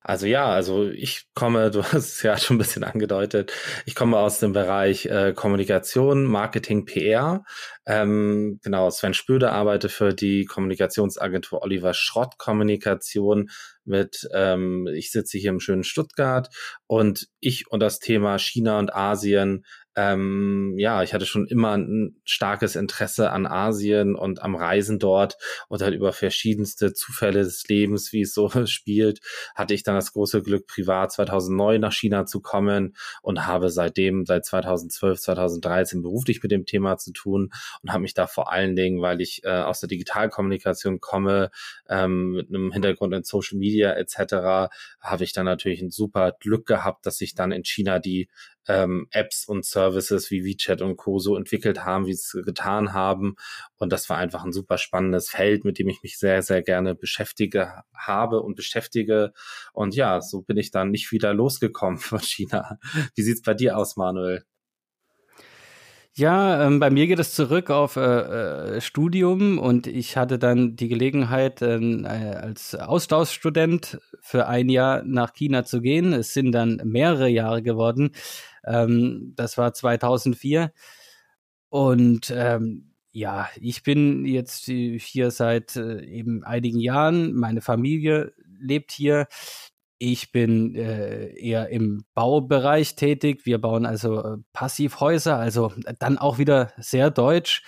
Also 0.00 0.26
ja, 0.26 0.46
also 0.46 0.90
ich 0.90 1.28
komme, 1.32 1.70
du 1.70 1.84
hast 1.84 1.94
es 1.94 2.22
ja 2.24 2.36
schon 2.36 2.56
ein 2.56 2.58
bisschen 2.58 2.82
angedeutet, 2.82 3.52
ich 3.86 3.94
komme 3.94 4.18
aus 4.18 4.40
dem 4.40 4.52
Bereich 4.52 5.06
äh, 5.06 5.32
Kommunikation, 5.32 6.24
Marketing, 6.24 6.86
PR. 6.86 7.44
Ähm, 7.86 8.58
genau, 8.64 8.90
Sven 8.90 9.14
Spöde 9.14 9.52
arbeitet 9.52 9.92
für 9.92 10.12
die 10.12 10.44
Kommunikationsagentur 10.44 11.62
Oliver 11.62 11.94
Schrott 11.94 12.36
Kommunikation 12.38 13.50
mit, 13.84 14.28
ähm, 14.34 14.88
ich 14.92 15.12
sitze 15.12 15.38
hier 15.38 15.50
im 15.50 15.60
schönen 15.60 15.84
Stuttgart 15.84 16.48
und 16.88 17.28
ich 17.38 17.70
und 17.70 17.78
das 17.78 18.00
Thema 18.00 18.40
China 18.40 18.80
und 18.80 18.92
Asien 18.92 19.64
ähm, 19.96 20.74
ja, 20.76 21.02
ich 21.02 21.14
hatte 21.14 21.26
schon 21.26 21.46
immer 21.46 21.76
ein 21.76 22.16
starkes 22.24 22.76
Interesse 22.76 23.30
an 23.30 23.46
Asien 23.46 24.16
und 24.16 24.42
am 24.42 24.56
Reisen 24.56 24.98
dort 24.98 25.36
und 25.68 25.82
halt 25.82 25.94
über 25.94 26.12
verschiedenste 26.12 26.92
Zufälle 26.94 27.44
des 27.44 27.68
Lebens, 27.68 28.12
wie 28.12 28.22
es 28.22 28.34
so 28.34 28.48
spielt, 28.66 29.20
hatte 29.54 29.74
ich 29.74 29.82
dann 29.82 29.94
das 29.94 30.12
große 30.12 30.42
Glück, 30.42 30.66
privat 30.66 31.12
2009 31.12 31.80
nach 31.80 31.92
China 31.92 32.26
zu 32.26 32.40
kommen 32.40 32.96
und 33.22 33.46
habe 33.46 33.70
seitdem, 33.70 34.26
seit 34.26 34.44
2012, 34.44 35.20
2013 35.20 36.02
beruflich 36.02 36.42
mit 36.42 36.50
dem 36.50 36.66
Thema 36.66 36.96
zu 36.96 37.12
tun 37.12 37.50
und 37.82 37.92
habe 37.92 38.02
mich 38.02 38.14
da 38.14 38.26
vor 38.26 38.50
allen 38.50 38.74
Dingen, 38.74 39.00
weil 39.00 39.20
ich 39.20 39.44
äh, 39.44 39.50
aus 39.50 39.80
der 39.80 39.88
Digitalkommunikation 39.88 41.00
komme, 41.00 41.50
ähm, 41.88 42.32
mit 42.32 42.48
einem 42.48 42.72
Hintergrund 42.72 43.14
in 43.14 43.22
Social 43.22 43.58
Media 43.58 43.92
etc., 43.92 44.70
habe 45.00 45.24
ich 45.24 45.32
dann 45.32 45.44
natürlich 45.44 45.80
ein 45.82 45.90
super 45.90 46.32
Glück 46.40 46.66
gehabt, 46.66 47.06
dass 47.06 47.20
ich 47.20 47.34
dann 47.34 47.52
in 47.52 47.64
China 47.64 47.98
die 47.98 48.28
ähm, 48.68 49.06
Apps 49.10 49.46
und 49.46 49.64
Services 49.64 50.30
wie 50.30 50.44
WeChat 50.44 50.82
und 50.82 50.96
Co. 50.96 51.18
so 51.18 51.36
entwickelt 51.36 51.84
haben, 51.84 52.06
wie 52.06 52.14
sie 52.14 52.38
es 52.38 52.44
getan 52.44 52.92
haben. 52.92 53.36
Und 53.76 53.92
das 53.92 54.08
war 54.08 54.18
einfach 54.18 54.44
ein 54.44 54.52
super 54.52 54.78
spannendes 54.78 55.28
Feld, 55.30 55.64
mit 55.64 55.78
dem 55.78 55.88
ich 55.88 56.02
mich 56.02 56.18
sehr, 56.18 56.42
sehr 56.42 56.62
gerne 56.62 56.94
beschäftige 56.94 57.82
habe 57.94 58.40
und 58.40 58.56
beschäftige. 58.56 59.32
Und 59.72 59.94
ja, 59.94 60.20
so 60.20 60.42
bin 60.42 60.56
ich 60.56 60.70
dann 60.70 60.90
nicht 60.90 61.12
wieder 61.12 61.34
losgekommen 61.34 61.98
von 61.98 62.20
China. 62.20 62.78
Wie 63.14 63.22
sieht's 63.22 63.42
bei 63.42 63.54
dir 63.54 63.76
aus, 63.76 63.96
Manuel? 63.96 64.44
Ja, 66.16 66.64
ähm, 66.64 66.78
bei 66.78 66.90
mir 66.90 67.08
geht 67.08 67.18
es 67.18 67.34
zurück 67.34 67.70
auf 67.70 67.96
äh, 67.96 68.76
äh, 68.76 68.80
Studium 68.80 69.58
und 69.58 69.88
ich 69.88 70.16
hatte 70.16 70.38
dann 70.38 70.76
die 70.76 70.86
Gelegenheit, 70.86 71.60
ähm, 71.60 72.04
äh, 72.04 72.36
als 72.36 72.76
Austauschstudent 72.76 73.98
für 74.20 74.46
ein 74.46 74.68
Jahr 74.68 75.02
nach 75.04 75.32
China 75.32 75.64
zu 75.64 75.80
gehen. 75.80 76.12
Es 76.12 76.32
sind 76.32 76.52
dann 76.52 76.80
mehrere 76.84 77.28
Jahre 77.28 77.62
geworden. 77.62 78.12
Ähm, 78.66 79.32
das 79.36 79.58
war 79.58 79.72
2004. 79.74 80.72
Und 81.68 82.32
ähm, 82.34 82.94
ja, 83.12 83.48
ich 83.60 83.82
bin 83.82 84.24
jetzt 84.24 84.66
hier 84.66 85.30
seit 85.30 85.76
äh, 85.76 86.04
eben 86.04 86.42
einigen 86.44 86.80
Jahren. 86.80 87.32
Meine 87.34 87.60
Familie 87.60 88.32
lebt 88.58 88.92
hier. 88.92 89.28
Ich 89.98 90.32
bin 90.32 90.74
äh, 90.74 91.28
eher 91.38 91.68
im 91.68 92.04
Baubereich 92.14 92.96
tätig. 92.96 93.46
Wir 93.46 93.60
bauen 93.60 93.86
also 93.86 94.20
äh, 94.20 94.36
Passivhäuser, 94.52 95.38
also 95.38 95.72
dann 95.98 96.18
auch 96.18 96.38
wieder 96.38 96.72
sehr 96.76 97.10
deutsch. 97.10 97.62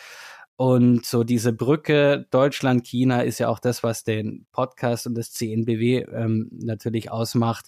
Und 0.57 1.05
so 1.05 1.23
diese 1.23 1.53
Brücke 1.53 2.26
Deutschland-China 2.31 3.21
ist 3.21 3.38
ja 3.38 3.49
auch 3.49 3.59
das, 3.59 3.83
was 3.83 4.05
den 4.05 4.47
Podcast 4.53 5.07
und 5.07 5.15
das 5.15 5.33
CNBW 5.33 6.07
ähm, 6.12 6.50
natürlich 6.53 7.11
ausmacht. 7.11 7.67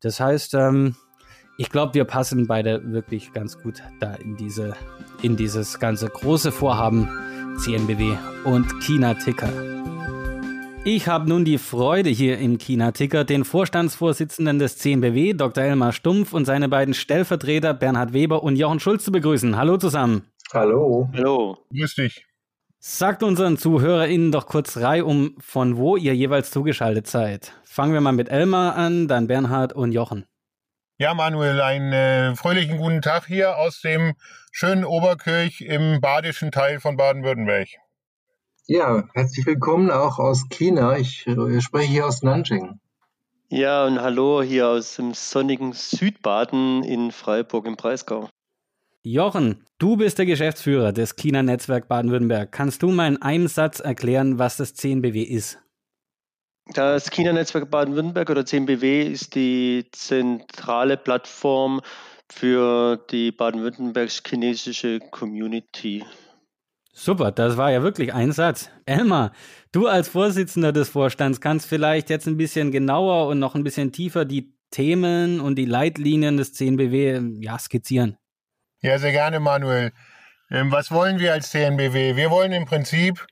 Das 0.00 0.20
heißt, 0.20 0.54
ähm, 0.54 0.96
ich 1.62 1.70
glaube, 1.70 1.94
wir 1.94 2.02
passen 2.02 2.48
beide 2.48 2.92
wirklich 2.92 3.32
ganz 3.32 3.56
gut 3.56 3.84
da 4.00 4.14
in 4.14 4.36
diese, 4.36 4.74
in 5.22 5.36
dieses 5.36 5.78
ganze 5.78 6.08
große 6.08 6.50
Vorhaben 6.50 7.08
CNBW 7.56 8.16
und 8.44 8.80
China-Ticker. 8.80 9.48
Ich 10.84 11.06
habe 11.06 11.28
nun 11.28 11.44
die 11.44 11.58
Freude, 11.58 12.10
hier 12.10 12.38
im 12.38 12.58
China-Ticker 12.58 13.22
den 13.22 13.44
Vorstandsvorsitzenden 13.44 14.58
des 14.58 14.76
CNBW, 14.78 15.34
Dr. 15.34 15.62
Elmar 15.62 15.92
Stumpf, 15.92 16.32
und 16.32 16.46
seine 16.46 16.68
beiden 16.68 16.94
Stellvertreter 16.94 17.74
Bernhard 17.74 18.12
Weber 18.12 18.42
und 18.42 18.56
Jochen 18.56 18.80
Schulz 18.80 19.04
zu 19.04 19.12
begrüßen. 19.12 19.56
Hallo 19.56 19.76
zusammen. 19.76 20.22
Hallo. 20.52 21.10
Hallo. 21.12 21.58
Grüß 21.72 21.94
dich. 21.94 22.26
Sagt 22.80 23.22
unseren 23.22 23.56
ZuhörerInnen 23.56 24.32
doch 24.32 24.46
kurz 24.46 24.78
reihum, 24.78 25.36
von 25.38 25.76
wo 25.76 25.96
ihr 25.96 26.16
jeweils 26.16 26.50
zugeschaltet 26.50 27.06
seid. 27.06 27.52
Fangen 27.62 27.92
wir 27.92 28.00
mal 28.00 28.10
mit 28.10 28.30
Elmar 28.30 28.74
an, 28.74 29.06
dann 29.06 29.28
Bernhard 29.28 29.72
und 29.74 29.92
Jochen. 29.92 30.24
Ja, 31.02 31.14
Manuel, 31.14 31.60
einen 31.60 31.92
äh, 31.92 32.36
fröhlichen 32.36 32.78
guten 32.78 33.02
Tag 33.02 33.26
hier 33.26 33.58
aus 33.58 33.80
dem 33.80 34.14
schönen 34.52 34.84
Oberkirch 34.84 35.60
im 35.60 36.00
badischen 36.00 36.52
Teil 36.52 36.78
von 36.78 36.96
Baden-Württemberg. 36.96 37.66
Ja, 38.68 39.02
herzlich 39.12 39.44
willkommen 39.44 39.90
auch 39.90 40.20
aus 40.20 40.44
China. 40.48 40.96
Ich 40.96 41.26
äh, 41.26 41.60
spreche 41.60 41.90
hier 41.90 42.06
aus 42.06 42.22
Nanjing. 42.22 42.78
Ja, 43.48 43.84
und 43.84 44.00
hallo 44.00 44.42
hier 44.42 44.68
aus 44.68 44.94
dem 44.94 45.12
sonnigen 45.12 45.72
Südbaden 45.72 46.84
in 46.84 47.10
Freiburg 47.10 47.66
im 47.66 47.74
Breisgau. 47.74 48.28
Jochen, 49.02 49.66
du 49.78 49.96
bist 49.96 50.18
der 50.18 50.26
Geschäftsführer 50.26 50.92
des 50.92 51.16
China-Netzwerk 51.16 51.88
Baden-Württemberg. 51.88 52.52
Kannst 52.52 52.80
du 52.80 52.92
mal 52.92 53.08
in 53.08 53.20
einem 53.20 53.48
Satz 53.48 53.80
erklären, 53.80 54.38
was 54.38 54.56
das 54.56 54.74
CNBW 54.74 55.20
ist? 55.20 55.58
Das 56.66 57.10
China-Netzwerk 57.10 57.70
Baden-Württemberg 57.70 58.30
oder 58.30 58.46
CNBW 58.46 59.02
ist 59.02 59.34
die 59.34 59.86
zentrale 59.92 60.96
Plattform 60.96 61.80
für 62.30 63.04
die 63.10 63.32
baden-württembergisch-chinesische 63.32 65.00
Community. 65.10 66.04
Super, 66.94 67.32
das 67.32 67.56
war 67.56 67.70
ja 67.70 67.82
wirklich 67.82 68.14
ein 68.14 68.32
Satz. 68.32 68.70
Elmar, 68.86 69.32
du 69.72 69.86
als 69.86 70.08
Vorsitzender 70.08 70.72
des 70.72 70.90
Vorstands 70.90 71.40
kannst 71.40 71.66
vielleicht 71.66 72.10
jetzt 72.10 72.26
ein 72.26 72.36
bisschen 72.36 72.70
genauer 72.70 73.28
und 73.28 73.38
noch 73.38 73.54
ein 73.54 73.64
bisschen 73.64 73.92
tiefer 73.92 74.24
die 74.24 74.54
Themen 74.70 75.40
und 75.40 75.56
die 75.56 75.64
Leitlinien 75.64 76.36
des 76.36 76.54
CNBW 76.54 77.20
ja, 77.40 77.58
skizzieren. 77.58 78.16
Ja, 78.80 78.98
sehr 78.98 79.12
gerne, 79.12 79.40
Manuel. 79.40 79.92
Ähm, 80.50 80.70
was 80.70 80.90
wollen 80.90 81.18
wir 81.18 81.32
als 81.32 81.50
CNBW? 81.50 82.16
Wir 82.16 82.30
wollen 82.30 82.52
im 82.52 82.66
Prinzip 82.66 83.26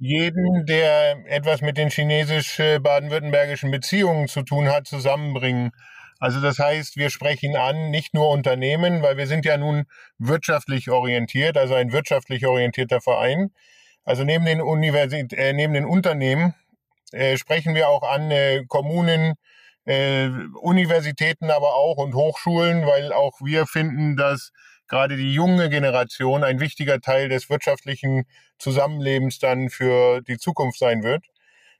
jeden, 0.00 0.64
der 0.64 1.18
etwas 1.26 1.60
mit 1.60 1.76
den 1.76 1.90
chinesisch-baden-württembergischen 1.90 3.70
Beziehungen 3.70 4.28
zu 4.28 4.42
tun 4.42 4.70
hat, 4.70 4.86
zusammenbringen. 4.86 5.72
Also 6.18 6.40
das 6.40 6.58
heißt, 6.58 6.96
wir 6.96 7.10
sprechen 7.10 7.54
an 7.54 7.90
nicht 7.90 8.14
nur 8.14 8.30
Unternehmen, 8.30 9.02
weil 9.02 9.18
wir 9.18 9.26
sind 9.26 9.44
ja 9.44 9.58
nun 9.58 9.84
wirtschaftlich 10.18 10.90
orientiert, 10.90 11.56
also 11.58 11.74
ein 11.74 11.92
wirtschaftlich 11.92 12.46
orientierter 12.46 13.00
Verein. 13.00 13.50
Also 14.04 14.24
neben 14.24 14.46
den, 14.46 14.62
Universit 14.62 15.34
äh, 15.34 15.52
neben 15.52 15.74
den 15.74 15.84
Unternehmen 15.84 16.54
äh, 17.12 17.36
sprechen 17.36 17.74
wir 17.74 17.90
auch 17.90 18.02
an 18.02 18.30
äh, 18.30 18.64
Kommunen, 18.68 19.34
äh, 19.84 20.28
Universitäten 20.62 21.50
aber 21.50 21.74
auch 21.74 21.98
und 21.98 22.14
Hochschulen, 22.14 22.86
weil 22.86 23.12
auch 23.12 23.40
wir 23.42 23.66
finden, 23.66 24.16
dass 24.16 24.50
gerade 24.90 25.16
die 25.16 25.32
junge 25.32 25.70
Generation 25.70 26.44
ein 26.44 26.60
wichtiger 26.60 27.00
Teil 27.00 27.28
des 27.30 27.48
wirtschaftlichen 27.48 28.26
Zusammenlebens 28.58 29.38
dann 29.38 29.70
für 29.70 30.20
die 30.20 30.36
Zukunft 30.36 30.78
sein 30.78 31.02
wird. 31.02 31.24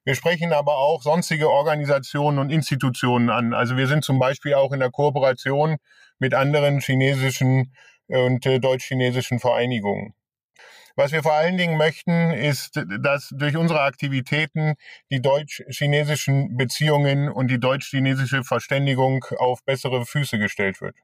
Wir 0.05 0.15
sprechen 0.15 0.53
aber 0.55 0.79
auch 0.79 1.03
sonstige 1.03 1.51
Organisationen 1.51 2.39
und 2.39 2.51
Institutionen 2.51 3.29
an. 3.29 3.53
Also 3.53 3.77
wir 3.77 3.87
sind 3.87 4.05
zum 4.05 4.19
Beispiel 4.19 4.55
auch 4.55 4.73
in 4.73 4.81
der 4.81 4.91
Kooperation 4.91 5.77
mit 6.19 6.35
anderen 6.35 6.81
chinesischen 6.81 7.75
äh, 8.09 8.23
und 8.23 8.47
äh, 8.47 8.61
deutsch-chinesischen 8.61 9.41
Vereinigungen. 9.41 10.15
Was 10.97 11.13
wir 11.13 11.23
vor 11.23 11.35
allen 11.35 11.57
Dingen 11.57 11.77
möchten, 11.77 12.31
ist, 12.31 12.83
dass 13.01 13.31
durch 13.33 13.57
unsere 13.57 13.83
Aktivitäten 13.83 14.75
die 15.11 15.23
deutsch-chinesischen 15.23 16.57
Beziehungen 16.57 17.29
und 17.29 17.49
die 17.49 17.61
deutsch-chinesische 17.61 18.45
Verständigung 18.45 19.25
auf 19.39 19.65
bessere 19.65 20.05
Füße 20.05 20.39
gestellt 20.39 20.81
wird. 20.81 20.97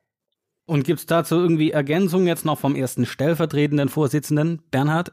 Und 0.67 0.85
gibt 0.85 0.99
es 0.99 1.07
dazu 1.07 1.37
irgendwie 1.37 1.71
Ergänzungen 1.71 2.27
jetzt 2.27 2.45
noch 2.45 2.59
vom 2.59 2.75
ersten 2.75 3.07
stellvertretenden 3.07 3.89
Vorsitzenden, 3.89 4.63
Bernhard? 4.71 5.13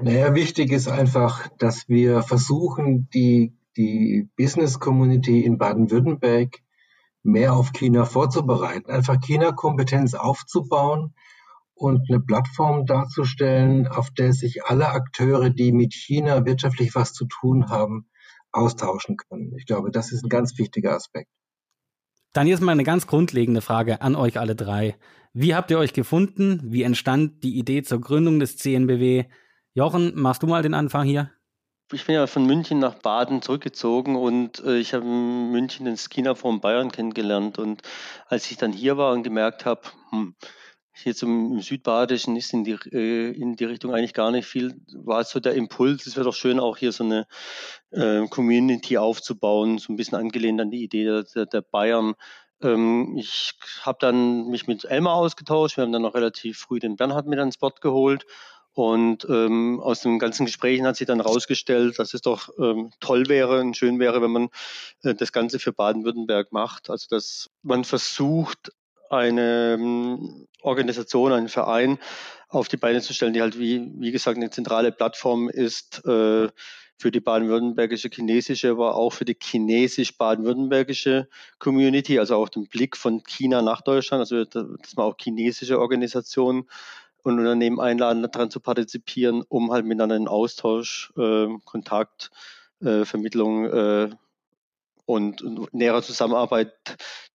Naja, 0.00 0.34
wichtig 0.34 0.70
ist 0.70 0.88
einfach, 0.88 1.48
dass 1.58 1.88
wir 1.88 2.22
versuchen, 2.22 3.08
die, 3.12 3.56
die 3.76 4.28
Business 4.36 4.78
Community 4.78 5.40
in 5.40 5.58
Baden-Württemberg 5.58 6.60
mehr 7.24 7.54
auf 7.54 7.72
China 7.72 8.04
vorzubereiten, 8.04 8.90
einfach 8.90 9.18
China-Kompetenz 9.20 10.14
aufzubauen 10.14 11.14
und 11.74 12.08
eine 12.08 12.20
Plattform 12.20 12.86
darzustellen, 12.86 13.88
auf 13.88 14.10
der 14.10 14.32
sich 14.32 14.64
alle 14.64 14.90
Akteure, 14.90 15.50
die 15.50 15.72
mit 15.72 15.94
China 15.94 16.44
wirtschaftlich 16.44 16.94
was 16.94 17.12
zu 17.12 17.26
tun 17.26 17.70
haben, 17.70 18.06
austauschen 18.52 19.16
können. 19.16 19.54
Ich 19.56 19.66
glaube, 19.66 19.90
das 19.90 20.12
ist 20.12 20.24
ein 20.24 20.28
ganz 20.28 20.58
wichtiger 20.58 20.94
Aspekt. 20.94 21.30
Dann 22.34 22.48
jetzt 22.48 22.60
mal 22.60 22.72
eine 22.72 22.82
ganz 22.82 23.06
grundlegende 23.06 23.60
Frage 23.60 24.02
an 24.02 24.16
euch 24.16 24.40
alle 24.40 24.56
drei. 24.56 24.96
Wie 25.32 25.54
habt 25.54 25.70
ihr 25.70 25.78
euch 25.78 25.92
gefunden? 25.92 26.60
Wie 26.64 26.82
entstand 26.82 27.44
die 27.44 27.56
Idee 27.56 27.84
zur 27.84 28.00
Gründung 28.00 28.40
des 28.40 28.56
CNBW? 28.56 29.26
Jochen, 29.72 30.12
machst 30.16 30.42
du 30.42 30.48
mal 30.48 30.60
den 30.60 30.74
Anfang 30.74 31.06
hier? 31.06 31.30
Ich 31.92 32.06
bin 32.06 32.16
ja 32.16 32.26
von 32.26 32.44
München 32.44 32.80
nach 32.80 32.94
Baden 32.94 33.40
zurückgezogen 33.40 34.16
und 34.16 34.58
äh, 34.64 34.78
ich 34.78 34.94
habe 34.94 35.04
in 35.04 35.52
München 35.52 35.86
den 35.86 35.96
Skinnerforum 35.96 36.60
Bayern 36.60 36.90
kennengelernt. 36.90 37.58
Und 37.58 37.82
als 38.26 38.50
ich 38.50 38.56
dann 38.56 38.72
hier 38.72 38.96
war 38.96 39.12
und 39.12 39.22
gemerkt 39.22 39.64
habe, 39.64 39.82
hm, 40.10 40.34
hier 40.96 41.14
zum 41.14 41.60
Südbadischen 41.60 42.36
ist 42.36 42.52
in 42.52 42.64
die, 42.64 42.78
äh, 42.92 43.30
in 43.32 43.56
die 43.56 43.64
Richtung 43.64 43.92
eigentlich 43.92 44.14
gar 44.14 44.30
nicht 44.30 44.46
viel, 44.46 44.74
war 44.92 45.24
so 45.24 45.40
der 45.40 45.54
Impuls, 45.54 46.06
es 46.06 46.16
wäre 46.16 46.24
doch 46.24 46.34
schön, 46.34 46.60
auch 46.60 46.76
hier 46.76 46.92
so 46.92 47.04
eine 47.04 47.26
äh, 47.90 48.26
Community 48.28 48.96
aufzubauen, 48.96 49.78
so 49.78 49.92
ein 49.92 49.96
bisschen 49.96 50.18
angelehnt 50.18 50.60
an 50.60 50.70
die 50.70 50.84
Idee 50.84 51.22
der, 51.34 51.46
der 51.46 51.62
Bayern. 51.62 52.14
Ähm, 52.62 53.16
ich 53.18 53.54
habe 53.82 53.98
dann 54.00 54.46
mich 54.48 54.68
mit 54.68 54.84
Elmar 54.84 55.14
ausgetauscht, 55.14 55.76
wir 55.76 55.82
haben 55.82 55.92
dann 55.92 56.02
noch 56.02 56.14
relativ 56.14 56.58
früh 56.58 56.78
den 56.78 56.96
Bernhard 56.96 57.26
mit 57.26 57.40
ans 57.40 57.58
Board 57.58 57.80
geholt 57.80 58.24
und 58.74 59.24
ähm, 59.28 59.80
aus 59.80 60.00
den 60.00 60.18
ganzen 60.18 60.46
Gesprächen 60.46 60.86
hat 60.86 60.96
sich 60.96 61.06
dann 61.06 61.20
herausgestellt, 61.20 61.98
dass 61.98 62.12
es 62.12 62.22
doch 62.22 62.50
ähm, 62.58 62.90
toll 63.00 63.28
wäre 63.28 63.60
und 63.60 63.76
schön 63.76 64.00
wäre, 64.00 64.20
wenn 64.20 64.32
man 64.32 64.48
äh, 65.02 65.14
das 65.14 65.32
Ganze 65.32 65.60
für 65.60 65.72
Baden-Württemberg 65.72 66.52
macht. 66.52 66.90
Also 66.90 67.06
dass 67.08 67.50
man 67.62 67.84
versucht, 67.84 68.72
eine 69.14 69.74
ähm, 69.74 70.46
Organisation, 70.62 71.32
einen 71.32 71.48
Verein 71.48 71.98
auf 72.48 72.68
die 72.68 72.76
Beine 72.76 73.00
zu 73.00 73.12
stellen, 73.12 73.32
die 73.32 73.42
halt 73.42 73.58
wie, 73.58 73.90
wie 73.98 74.12
gesagt 74.12 74.36
eine 74.36 74.50
zentrale 74.50 74.92
Plattform 74.92 75.48
ist 75.48 76.04
äh, 76.06 76.48
für 76.96 77.10
die 77.10 77.20
baden-württembergische 77.20 78.08
chinesische, 78.08 78.70
aber 78.70 78.94
auch 78.94 79.10
für 79.10 79.24
die 79.24 79.36
chinesisch-baden-württembergische 79.40 81.28
Community, 81.58 82.18
also 82.18 82.36
auch 82.36 82.48
den 82.48 82.68
Blick 82.68 82.96
von 82.96 83.22
China 83.24 83.62
nach 83.62 83.82
Deutschland, 83.82 84.20
also 84.20 84.44
dass 84.44 84.94
man 84.96 85.06
auch 85.06 85.16
chinesische 85.20 85.80
Organisationen 85.80 86.68
und 87.24 87.38
Unternehmen 87.38 87.80
einladen, 87.80 88.22
daran 88.22 88.50
zu 88.50 88.60
partizipieren, 88.60 89.42
um 89.48 89.72
halt 89.72 89.86
miteinander 89.86 90.16
in 90.16 90.28
Austausch, 90.28 91.12
äh, 91.16 91.48
Kontakt, 91.64 92.30
äh, 92.80 93.04
Vermittlung 93.04 93.64
äh, 93.64 94.10
und, 95.06 95.42
und 95.42 95.74
nähere 95.74 96.02
Zusammenarbeit 96.02 96.74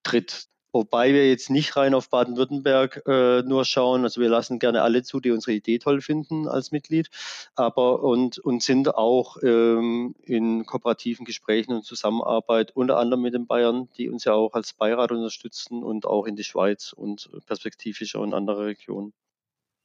tritt. 0.03 0.45
Wobei 0.72 1.14
wir 1.14 1.28
jetzt 1.28 1.50
nicht 1.50 1.76
rein 1.76 1.96
auf 1.96 2.10
Baden-Württemberg 2.10 3.02
äh, 3.08 3.42
nur 3.42 3.66
schauen. 3.66 4.04
Also 4.04 4.22
wir 4.22 4.30
lassen 4.30 4.60
gerne 4.60 4.84
alle 4.84 5.02
zu, 5.02 5.20
die 5.20 5.32
unsere 5.32 5.54
Idee 5.54 5.80
toll 5.80 6.02
finden 6.02 6.48
als 6.48 6.72
Mitglied, 6.72 7.10
aber 7.56 8.04
und, 8.04 8.38
und 8.38 8.62
sind 8.62 8.94
auch 8.94 9.38
ähm, 9.42 10.16
in 10.24 10.66
kooperativen 10.68 11.26
Gesprächen 11.26 11.74
und 11.74 11.86
Zusammenarbeit, 11.86 12.72
unter 12.76 12.98
anderem 12.98 13.24
mit 13.24 13.34
den 13.34 13.48
Bayern, 13.48 13.90
die 13.98 14.10
uns 14.10 14.26
ja 14.26 14.34
auch 14.34 14.54
als 14.54 14.74
Beirat 14.74 15.12
unterstützen 15.12 15.84
und 15.84 16.06
auch 16.06 16.26
in 16.26 16.36
die 16.36 16.44
Schweiz 16.44 16.94
und 16.94 17.30
perspektivisch 17.48 18.16
auch 18.16 18.24
in 18.24 18.36
andere 18.36 18.68
Regionen. 18.68 19.14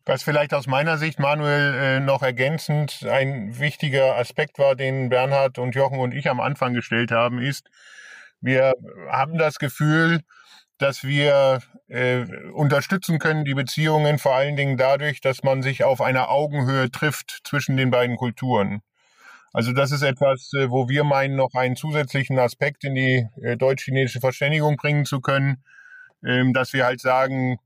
Was 0.07 0.23
vielleicht 0.23 0.53
aus 0.53 0.67
meiner 0.67 0.99
Sicht, 0.99 1.19
Manuel, 1.19 1.75
äh, 1.75 2.01
noch 2.01 2.23
ergänzend 2.23 3.07
ein 3.09 3.59
wichtiger 3.59 4.17
Aspekt 4.17 4.59
war, 4.59 4.77
den 4.77 5.09
Bernhard 5.09 5.59
und 5.59 5.75
Jochen 5.75 5.99
und 5.99 6.13
ich 6.13 6.29
am 6.29 6.41
Anfang 6.41 6.75
gestellt 6.75 7.11
haben, 7.11 7.39
ist, 7.39 7.71
wir 8.43 8.75
haben 9.11 9.39
das 9.39 9.59
Gefühl, 9.59 10.21
dass 10.79 11.05
wir 11.05 11.61
äh, 11.89 12.25
unterstützen 12.53 13.19
können, 13.19 13.45
die 13.45 13.55
Beziehungen 13.55 14.19
vor 14.19 14.35
allen 14.35 14.57
Dingen 14.57 14.77
dadurch, 14.77 15.21
dass 15.21 15.43
man 15.43 15.63
sich 15.63 15.85
auf 15.85 16.01
einer 16.01 16.31
Augenhöhe 16.31 16.91
trifft 16.91 17.41
zwischen 17.45 17.77
den 17.77 17.91
beiden 17.91 18.17
Kulturen. 18.17 18.83
Also 19.53 19.73
das 19.73 19.93
ist 19.93 20.03
etwas, 20.03 20.51
äh, 20.59 20.69
wo 20.71 20.89
wir 20.89 21.05
meinen, 21.05 21.37
noch 21.37 21.55
einen 21.55 21.77
zusätzlichen 21.77 22.39
Aspekt 22.39 22.83
in 22.83 22.97
die 22.97 23.29
äh, 23.41 23.57
deutsch-chinesische 23.57 24.21
Verständigung 24.21 24.77
bringen 24.77 25.05
zu 25.05 25.21
können, 25.21 25.63
ähm, 26.25 26.53
dass 26.53 26.73
wir 26.73 26.85
halt 26.85 27.01
sagen, 27.01 27.59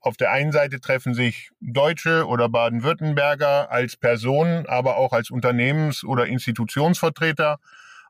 auf 0.00 0.16
der 0.16 0.32
einen 0.32 0.52
Seite 0.52 0.80
treffen 0.80 1.14
sich 1.14 1.50
Deutsche 1.60 2.26
oder 2.26 2.48
Baden-Württemberger 2.48 3.70
als 3.70 3.96
Personen, 3.96 4.66
aber 4.66 4.96
auch 4.96 5.12
als 5.12 5.30
Unternehmens- 5.30 6.04
oder 6.04 6.26
Institutionsvertreter. 6.26 7.58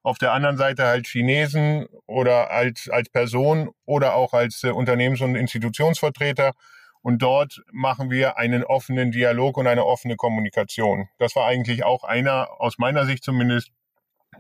Auf 0.09 0.17
der 0.17 0.33
anderen 0.33 0.57
Seite 0.57 0.87
halt 0.87 1.07
Chinesen 1.07 1.87
oder 2.07 2.51
als, 2.51 2.89
als 2.89 3.11
Person 3.11 3.69
oder 3.85 4.15
auch 4.15 4.33
als 4.33 4.65
äh, 4.65 4.71
Unternehmens- 4.71 5.21
und 5.21 5.35
Institutionsvertreter. 5.35 6.55
Und 7.03 7.21
dort 7.21 7.61
machen 7.73 8.11
wir 8.11 8.39
einen 8.39 8.65
offenen 8.65 9.13
Dialog 9.13 9.59
und 9.59 9.67
eine 9.67 9.85
offene 9.85 10.17
Kommunikation. 10.17 11.11
Das 11.19 11.37
war 11.37 11.47
eigentlich 11.47 11.85
auch 11.85 12.05
einer, 12.05 12.49
aus 12.59 12.79
meiner 12.79 13.05
Sicht 13.05 13.23
zumindest, 13.23 13.71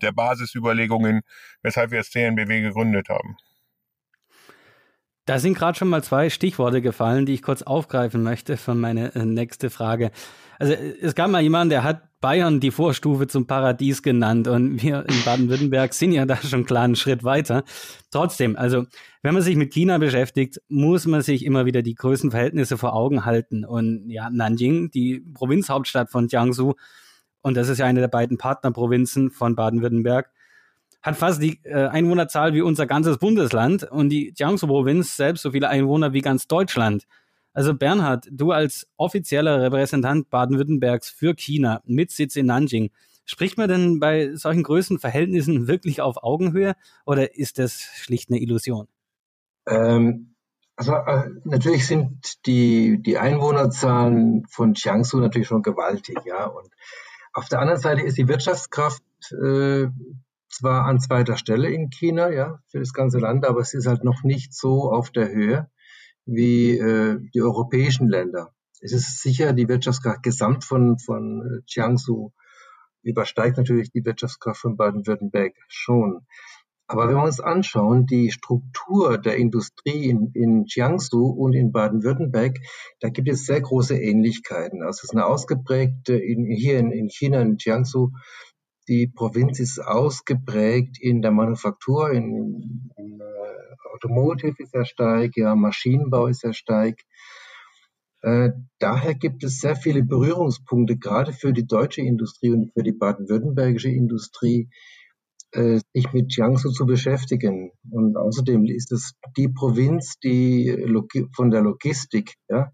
der 0.01 0.13
Basisüberlegungen, 0.13 1.21
weshalb 1.61 1.91
wir 1.91 1.99
das 1.99 2.09
CNBW 2.13 2.63
gegründet 2.63 3.11
haben. 3.11 3.37
Da 5.29 5.39
sind 5.39 5.59
gerade 5.59 5.77
schon 5.77 5.89
mal 5.89 6.03
zwei 6.03 6.31
Stichworte 6.31 6.81
gefallen, 6.81 7.27
die 7.27 7.35
ich 7.35 7.43
kurz 7.43 7.61
aufgreifen 7.61 8.23
möchte 8.23 8.57
für 8.57 8.75
meine 8.75 9.15
äh, 9.15 9.27
nächste 9.27 9.69
Frage. 9.69 10.11
Also 10.59 10.73
es 10.73 11.15
gab 11.15 11.31
mal 11.31 11.43
jemanden, 11.43 11.69
der 11.69 11.85
hat 11.85 12.01
Bayern 12.23 12.61
die 12.61 12.71
Vorstufe 12.71 13.27
zum 13.27 13.47
Paradies 13.47 14.03
genannt 14.03 14.49
und 14.49 14.83
wir 14.83 15.05
in 15.07 15.25
Baden-Württemberg 15.27 15.93
sind 15.93 16.13
ja 16.13 16.25
da 16.25 16.37
schon 16.37 16.61
einen 16.61 16.65
kleinen 16.65 16.97
Schritt 16.97 17.25
weiter. 17.25 17.65
Trotzdem, 18.11 18.57
also 18.57 18.87
wenn 19.21 19.35
man 19.35 19.43
sich 19.43 19.55
mit 19.57 19.75
China 19.75 19.99
beschäftigt, 19.99 20.63
muss 20.69 21.05
man 21.05 21.21
sich 21.21 21.45
immer 21.45 21.67
wieder 21.67 21.83
die 21.83 21.95
Größenverhältnisse 21.95 22.79
vor 22.79 22.95
Augen 22.95 23.27
halten. 23.27 23.67
Und 23.67 24.09
ja, 24.09 24.31
Nanjing, 24.31 24.91
die 24.91 25.21
Provinzhauptstadt 25.35 26.11
von 26.11 26.29
Jiangsu, 26.29 26.73
und 27.43 27.55
das 27.55 27.69
ist 27.69 27.77
ja 27.77 27.85
eine 27.85 28.01
der 28.01 28.09
beiden 28.09 28.39
Partnerprovinzen 28.39 29.31
von 29.31 29.55
Baden-Württemberg, 29.55 30.31
hat 31.02 31.17
fast 31.17 31.43
die 31.43 31.61
äh, 31.64 31.87
Einwohnerzahl 31.87 32.55
wie 32.55 32.62
unser 32.62 32.87
ganzes 32.87 33.19
Bundesland 33.19 33.85
und 33.85 34.09
die 34.09 34.33
Jiangsu-Provinz 34.37 35.17
selbst 35.17 35.43
so 35.43 35.52
viele 35.52 35.69
Einwohner 35.69 36.12
wie 36.12 36.21
ganz 36.21 36.49
Deutschland. 36.49 37.05
Also 37.52 37.75
Bernhard, 37.75 38.28
du 38.31 38.52
als 38.52 38.88
offizieller 38.97 39.61
Repräsentant 39.62 40.31
Baden-Württembergs 40.31 41.11
für 41.11 41.35
China 41.35 41.83
mit 41.85 42.11
Sitz 42.11 42.37
in 42.37 42.47
Nanjing, 42.47 42.90
spricht 43.25 43.59
man 43.59 43.69
denn 43.69 44.00
bei 44.00 44.35
solchen 44.35 44.62
Größenverhältnissen 44.62 45.69
wirklich 45.69 46.00
auf 46.00 46.23
Augenhöhe 46.23 46.75
oder 47.05 47.37
ist 47.37 47.59
das 47.59 47.81
schlicht 47.81 48.31
eine 48.31 48.40
Illusion? 48.40 48.88
Ähm, 49.67 50.35
also 50.76 50.95
äh, 50.95 51.31
natürlich 51.45 51.87
sind 51.87 52.47
die, 52.47 53.02
die 53.02 53.19
Einwohnerzahlen 53.19 54.47
von 54.49 54.75
Jiangsu 54.75 55.19
natürlich 55.19 55.49
schon 55.49 55.62
gewaltig, 55.62 56.19
ja. 56.25 56.47
Und 56.47 56.71
auf 57.33 57.49
der 57.49 57.61
anderen 57.61 57.81
Seite 57.81 58.02
ist 58.02 58.17
die 58.17 58.28
Wirtschaftskraft 58.28 59.02
äh, 59.33 59.88
zwar 60.50 60.85
an 60.87 61.00
zweiter 61.00 61.37
Stelle 61.37 61.71
in 61.71 61.90
China, 61.90 62.31
ja, 62.31 62.61
für 62.69 62.78
das 62.78 62.93
ganze 62.93 63.19
Land, 63.19 63.47
aber 63.47 63.61
es 63.61 63.75
ist 63.75 63.87
halt 63.87 64.05
noch 64.05 64.23
nicht 64.23 64.55
so 64.55 64.90
auf 64.90 65.11
der 65.11 65.31
Höhe 65.31 65.71
wie 66.26 66.78
äh, 66.78 67.19
die 67.35 67.43
europäischen 67.43 68.09
Länder. 68.09 68.52
Es 68.81 68.93
ist 68.93 69.23
sicher 69.23 69.52
die 69.52 69.69
Wirtschaftskraft 69.69 70.23
gesamt 70.23 70.64
von, 70.64 70.99
von 70.99 71.43
äh, 71.43 71.62
Jiangsu 71.67 72.31
übersteigt 73.02 73.57
natürlich 73.57 73.90
die 73.90 74.05
Wirtschaftskraft 74.05 74.61
von 74.61 74.76
Baden-Württemberg 74.76 75.55
schon. 75.69 76.26
Aber 76.87 77.07
wenn 77.07 77.17
wir 77.17 77.25
uns 77.25 77.40
anschauen, 77.40 78.07
die 78.07 78.31
Struktur 78.31 79.19
der 79.19 79.37
Industrie 79.37 80.09
in, 80.09 80.31
in 80.33 80.64
Jiangsu 80.67 81.26
und 81.26 81.52
in 81.52 81.71
Baden-Württemberg, 81.71 82.59
da 83.00 83.11
gibt 83.11 83.29
es 83.29 83.44
sehr 83.44 83.61
große 83.61 83.99
Ähnlichkeiten. 83.99 84.83
Also 84.83 84.99
es 84.99 85.05
ist 85.05 85.12
eine 85.12 85.27
ausgeprägte, 85.27 86.16
in, 86.16 86.46
hier 86.46 86.79
in, 86.79 86.90
in 86.90 87.11
China, 87.11 87.42
in 87.42 87.57
Jiangsu, 87.59 88.12
die 88.88 89.07
Provinz 89.07 89.61
ist 89.61 89.79
ausgeprägt 89.79 90.98
in 90.98 91.22
der 91.22 91.31
Manufaktur, 91.31 92.11
in, 92.11 92.90
in 92.96 93.20
uh, 93.20 93.94
Automotive 93.94 94.55
ist 94.59 94.72
sehr 94.72 94.87
stark, 94.87 95.37
ja, 95.37 95.55
Maschinenbau 95.55 96.27
ist 96.29 96.40
sehr 96.40 96.55
stark. 96.55 97.01
Äh, 98.22 98.51
daher 98.79 99.14
gibt 99.14 99.44
es 99.44 99.61
sehr 99.61 99.77
viele 99.77 100.03
Berührungspunkte, 100.03 100.96
gerade 100.96 101.33
für 101.33 101.53
die 101.53 101.66
deutsche 101.66 102.01
Industrie 102.01 102.51
und 102.51 102.72
für 102.72 102.83
die 102.83 102.92
baden-württembergische 102.92 103.90
Industrie, 103.90 104.68
äh, 105.53 105.81
sich 105.94 106.12
mit 106.12 106.35
Jiangsu 106.35 106.70
zu 106.70 106.85
beschäftigen. 106.87 107.70
Und 107.90 108.16
außerdem 108.16 108.64
ist 108.66 108.92
es 108.92 109.14
die 109.37 109.48
Provinz, 109.48 110.18
die 110.18 110.77
von 111.35 111.51
der 111.51 111.62
Logistik 111.62 112.35
ja, 112.48 112.72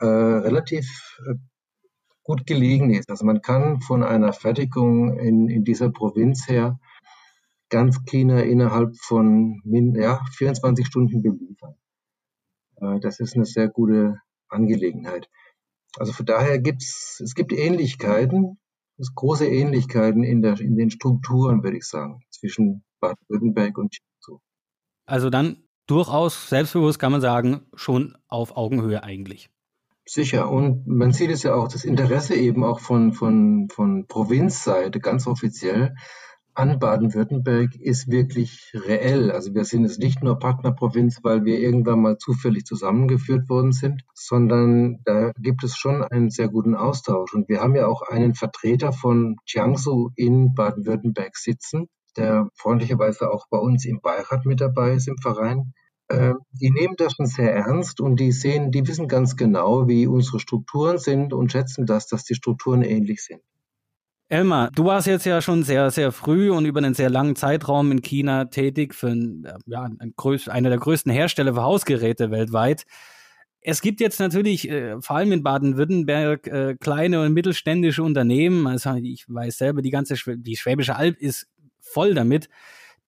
äh, 0.00 0.06
relativ 0.06 0.86
äh, 1.26 1.34
gut 2.26 2.44
gelegen 2.44 2.90
ist. 2.90 3.08
Also 3.08 3.24
man 3.24 3.40
kann 3.40 3.80
von 3.80 4.02
einer 4.02 4.32
Fertigung 4.32 5.18
in, 5.18 5.48
in 5.48 5.64
dieser 5.64 5.90
Provinz 5.90 6.48
her 6.48 6.78
ganz 7.68 8.04
China 8.04 8.40
innerhalb 8.40 8.96
von 8.96 9.62
ja, 9.64 10.20
24 10.36 10.86
Stunden 10.86 11.22
beliefern. 11.22 11.76
Äh, 12.76 13.00
das 13.00 13.20
ist 13.20 13.36
eine 13.36 13.44
sehr 13.44 13.68
gute 13.68 14.20
Angelegenheit. 14.48 15.28
Also 15.98 16.12
von 16.12 16.26
daher 16.26 16.58
gibt 16.58 16.82
es, 16.82 17.32
gibt 17.34 17.52
Ähnlichkeiten, 17.52 18.58
es 18.98 19.14
große 19.14 19.46
Ähnlichkeiten 19.46 20.24
in, 20.24 20.42
der, 20.42 20.58
in 20.60 20.76
den 20.76 20.90
Strukturen, 20.90 21.62
würde 21.62 21.76
ich 21.76 21.84
sagen, 21.84 22.22
zwischen 22.30 22.84
Baden-Württemberg 23.00 23.78
und 23.78 23.94
Jiangsu. 23.94 24.40
Also 25.06 25.30
dann 25.30 25.64
durchaus 25.86 26.48
selbstbewusst 26.48 26.98
kann 26.98 27.12
man 27.12 27.20
sagen, 27.20 27.66
schon 27.74 28.16
auf 28.26 28.56
Augenhöhe 28.56 29.02
eigentlich. 29.04 29.48
Sicher. 30.06 30.50
Und 30.50 30.86
man 30.86 31.12
sieht 31.12 31.30
es 31.30 31.42
ja 31.42 31.54
auch, 31.54 31.68
das 31.68 31.84
Interesse 31.84 32.36
eben 32.36 32.62
auch 32.64 32.78
von, 32.78 33.12
von, 33.12 33.68
von 33.70 34.06
Provinzseite 34.06 35.00
ganz 35.00 35.26
offiziell 35.26 35.94
an 36.56 36.78
Baden-Württemberg 36.78 37.76
ist 37.76 38.10
wirklich 38.10 38.72
reell. 38.74 39.30
Also 39.30 39.54
wir 39.54 39.64
sind 39.64 39.82
jetzt 39.82 39.98
nicht 39.98 40.22
nur 40.22 40.38
Partnerprovinz, 40.38 41.18
weil 41.22 41.44
wir 41.44 41.58
irgendwann 41.58 42.00
mal 42.00 42.16
zufällig 42.16 42.64
zusammengeführt 42.64 43.48
worden 43.50 43.72
sind, 43.72 44.02
sondern 44.14 45.00
da 45.04 45.32
gibt 45.38 45.64
es 45.64 45.76
schon 45.76 46.02
einen 46.02 46.30
sehr 46.30 46.48
guten 46.48 46.74
Austausch. 46.74 47.34
Und 47.34 47.48
wir 47.50 47.60
haben 47.60 47.76
ja 47.76 47.86
auch 47.86 48.02
einen 48.02 48.34
Vertreter 48.34 48.92
von 48.92 49.36
Jiangsu 49.46 50.10
in 50.16 50.54
Baden-Württemberg 50.54 51.36
sitzen, 51.36 51.88
der 52.16 52.48
freundlicherweise 52.54 53.30
auch 53.30 53.46
bei 53.50 53.58
uns 53.58 53.84
im 53.84 54.00
Beirat 54.00 54.46
mit 54.46 54.62
dabei 54.62 54.94
ist 54.94 55.08
im 55.08 55.18
Verein. 55.18 55.74
Äh, 56.08 56.34
die 56.52 56.70
nehmen 56.70 56.94
das 56.96 57.14
schon 57.14 57.26
sehr 57.26 57.52
ernst 57.52 58.00
und 58.00 58.20
die 58.20 58.32
sehen, 58.32 58.70
die 58.70 58.86
wissen 58.86 59.08
ganz 59.08 59.36
genau, 59.36 59.88
wie 59.88 60.06
unsere 60.06 60.38
Strukturen 60.38 60.98
sind 60.98 61.32
und 61.32 61.50
schätzen 61.50 61.86
das, 61.86 62.06
dass 62.06 62.24
die 62.24 62.34
Strukturen 62.34 62.82
ähnlich 62.82 63.24
sind. 63.24 63.40
Elmar, 64.28 64.70
du 64.72 64.84
warst 64.84 65.06
jetzt 65.06 65.24
ja 65.24 65.40
schon 65.40 65.62
sehr, 65.62 65.90
sehr 65.92 66.10
früh 66.10 66.50
und 66.50 66.64
über 66.64 66.78
einen 66.78 66.94
sehr 66.94 67.10
langen 67.10 67.36
Zeitraum 67.36 67.92
in 67.92 68.02
China 68.02 68.46
tätig 68.46 68.92
für 68.92 69.08
ein, 69.08 69.46
ja, 69.66 69.84
ein 69.84 70.14
größ, 70.16 70.48
einer 70.48 70.68
der 70.68 70.78
größten 70.78 71.12
Hersteller 71.12 71.54
für 71.54 71.62
Hausgeräte 71.62 72.32
weltweit. 72.32 72.86
Es 73.60 73.80
gibt 73.80 74.00
jetzt 74.00 74.18
natürlich, 74.18 74.68
äh, 74.68 75.00
vor 75.00 75.16
allem 75.16 75.32
in 75.32 75.42
Baden-Württemberg, 75.44 76.46
äh, 76.48 76.76
kleine 76.78 77.22
und 77.22 77.34
mittelständische 77.34 78.02
Unternehmen. 78.02 78.66
Also 78.66 78.94
ich 78.94 79.24
weiß 79.28 79.58
selber, 79.58 79.82
die 79.82 79.90
ganze 79.90 80.16
Schw 80.16 80.36
die 80.36 80.56
Schwäbische 80.56 80.96
Alb 80.96 81.18
ist 81.18 81.48
voll 81.80 82.14
damit. 82.14 82.48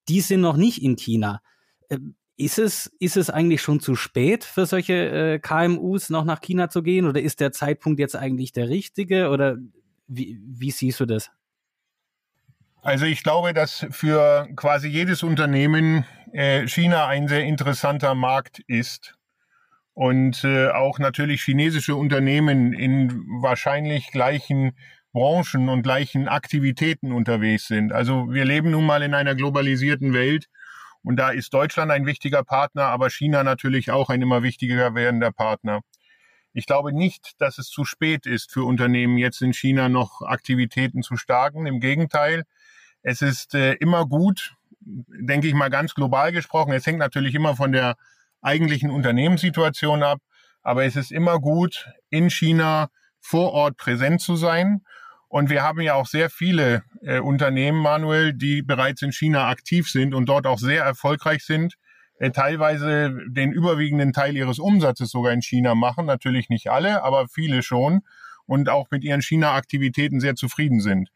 Die 0.09 0.21
sind 0.21 0.41
noch 0.41 0.57
nicht 0.57 0.83
in 0.83 0.97
China. 0.97 1.41
Äh, 1.89 1.99
ist 2.38 2.59
es, 2.59 2.87
ist 3.01 3.16
es 3.16 3.31
eigentlich 3.31 3.61
schon 3.61 3.81
zu 3.81 3.96
spät 3.96 4.44
für 4.44 4.64
solche 4.64 4.94
äh, 4.94 5.38
KMUs 5.40 6.09
noch 6.09 6.24
nach 6.24 6.40
China 6.40 6.70
zu 6.70 6.83
gehen 6.85 7.05
oder 7.05 7.20
ist 7.20 7.40
der 7.40 7.51
Zeitpunkt 7.51 7.98
jetzt 7.98 8.14
eigentlich 8.14 8.53
der 8.53 8.68
richtige 8.68 9.29
oder 9.31 9.57
wie, 10.07 10.38
wie 10.40 10.70
siehst 10.70 11.01
du 11.01 11.07
das? 11.07 11.31
Also 12.81 13.07
ich 13.07 13.24
glaube, 13.24 13.53
dass 13.53 13.87
für 13.90 14.48
quasi 14.55 14.87
jedes 14.87 15.24
Unternehmen 15.24 16.07
äh, 16.33 16.68
China 16.68 17.09
ein 17.09 17.27
sehr 17.27 17.42
interessanter 17.44 18.14
Markt 18.14 18.61
ist 18.68 19.16
und 19.94 20.44
äh, 20.44 20.68
auch 20.68 21.01
natürlich 21.01 21.42
chinesische 21.42 21.96
Unternehmen 21.96 22.72
in 22.72 23.11
wahrscheinlich 23.42 24.12
gleichen 24.12 24.77
Branchen 25.12 25.68
und 25.68 25.83
gleichen 25.83 26.29
Aktivitäten 26.29 27.11
unterwegs 27.11 27.66
sind. 27.66 27.92
Also 27.92 28.31
wir 28.31 28.44
leben 28.44 28.70
nun 28.70 28.87
mal 28.87 29.03
in 29.03 29.14
einer 29.14 29.35
globalisierten 29.35 30.12
Welt 30.12 30.48
und 31.09 31.16
da 31.16 31.31
ist 31.31 31.55
Deutschland 31.55 31.90
ein 31.90 32.05
wichtiger 32.05 32.44
Partner, 32.44 32.83
aber 32.83 33.09
China 33.09 33.42
natürlich 33.42 33.90
auch 33.90 34.11
ein 34.11 34.21
immer 34.21 34.42
wichtiger 34.42 34.94
werdender 34.94 35.33
Partner. 35.33 35.81
Ich 36.53 36.66
glaube 36.66 36.92
nicht, 36.92 37.40
dass 37.40 37.57
es 37.57 37.68
zu 37.68 37.87
spät 37.87 38.27
ist 38.27 38.53
für 38.53 38.64
Unternehmen 38.64 39.16
jetzt 39.16 39.40
in 39.40 39.55
China 39.55 39.88
noch 39.88 40.21
Aktivitäten 40.21 41.03
zu 41.03 41.16
starten. 41.16 41.64
Im 41.64 41.81
Gegenteil, 41.81 42.42
es 43.01 43.23
ist 43.23 43.55
äh, 43.55 43.73
immer 43.77 44.05
gut, 44.05 44.53
denke 44.81 45.49
ich 45.49 45.55
mal 45.55 45.71
ganz 45.71 45.94
global 45.94 46.31
gesprochen. 46.31 46.75
Es 46.75 46.85
hängt 46.85 46.99
natürlich 46.99 47.35
immer 47.35 47.57
von 47.57 47.73
der 47.73 47.97
eigentlichen 48.42 48.90
Unternehmenssituation 48.90 50.03
ab. 50.03 50.18
Aber 50.61 50.85
es 50.85 50.94
ist 50.94 51.11
immer 51.11 51.38
gut, 51.38 51.88
in 52.11 52.29
China 52.29 52.90
vor 53.18 53.55
Ort 53.55 53.79
präsent 53.79 54.21
zu 54.21 54.37
sein. 54.37 54.83
Und 55.29 55.51
wir 55.51 55.62
haben 55.62 55.81
ja 55.81 55.95
auch 55.95 56.07
sehr 56.07 56.31
viele 56.31 56.83
äh, 57.03 57.19
Unternehmen, 57.21 57.79
Manuel, 57.81 58.33
die 58.33 58.62
bereits 58.62 59.03
in 59.03 59.12
China 59.12 59.49
aktiv 59.49 59.88
sind 59.91 60.14
und 60.14 60.27
dort 60.27 60.47
auch 60.47 60.59
sehr 60.59 60.83
erfolgreich 60.85 61.45
sind, 61.45 61.75
äh, 62.19 62.31
teilweise 62.31 63.14
den 63.29 63.53
überwiegenden 63.53 64.12
Teil 64.12 64.37
ihres 64.37 64.59
Umsatzes 64.59 65.11
sogar 65.11 65.33
in 65.33 65.43
China 65.43 65.75
machen. 65.75 66.07
Natürlich 66.07 66.49
nicht 66.49 66.71
alle, 66.71 67.03
aber 67.03 67.29
viele 67.29 67.62
schon 67.62 68.01
und 68.47 68.71
auch 68.71 68.91
mit 68.91 69.05
ihren 69.05 69.21
China-Aktivitäten 69.21 70.21
sehr 70.21 70.35
zufrieden 70.35 70.81
sind. 70.81 71.11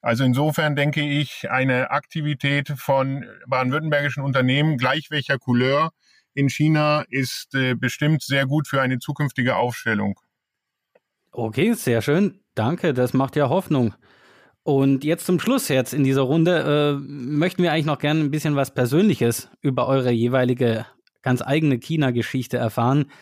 Also 0.00 0.24
insofern 0.24 0.74
denke 0.74 1.02
ich, 1.02 1.50
eine 1.50 1.90
Aktivität 1.90 2.72
von 2.76 3.26
baden-württembergischen 3.46 4.22
Unternehmen, 4.22 4.78
gleich 4.78 5.10
welcher 5.10 5.38
Couleur 5.38 5.90
in 6.34 6.48
China, 6.48 7.04
ist 7.10 7.54
äh, 7.54 7.74
bestimmt 7.74 8.22
sehr 8.22 8.46
gut 8.46 8.68
für 8.68 8.80
eine 8.80 9.00
zukünftige 9.00 9.56
Aufstellung. 9.56 10.18
Okay, 11.32 11.74
sehr 11.74 12.00
schön. 12.00 12.40
Danke, 12.58 12.92
das 12.92 13.14
macht 13.14 13.36
ja 13.36 13.48
Hoffnung. 13.48 13.94
Und 14.64 15.04
jetzt 15.04 15.26
zum 15.26 15.38
Schluss 15.38 15.68
jetzt 15.68 15.94
in 15.94 16.02
dieser 16.02 16.22
Runde 16.22 16.98
äh, 16.98 17.00
möchten 17.00 17.62
wir 17.62 17.70
eigentlich 17.70 17.86
noch 17.86 18.00
gerne 18.00 18.18
ein 18.18 18.32
bisschen 18.32 18.56
was 18.56 18.74
Persönliches 18.74 19.48
über 19.60 19.86
eure 19.86 20.10
jeweilige 20.10 20.84
ganz 21.22 21.40
eigene 21.40 21.78
China-Geschichte 21.78 22.56
erfahren. 22.56 23.12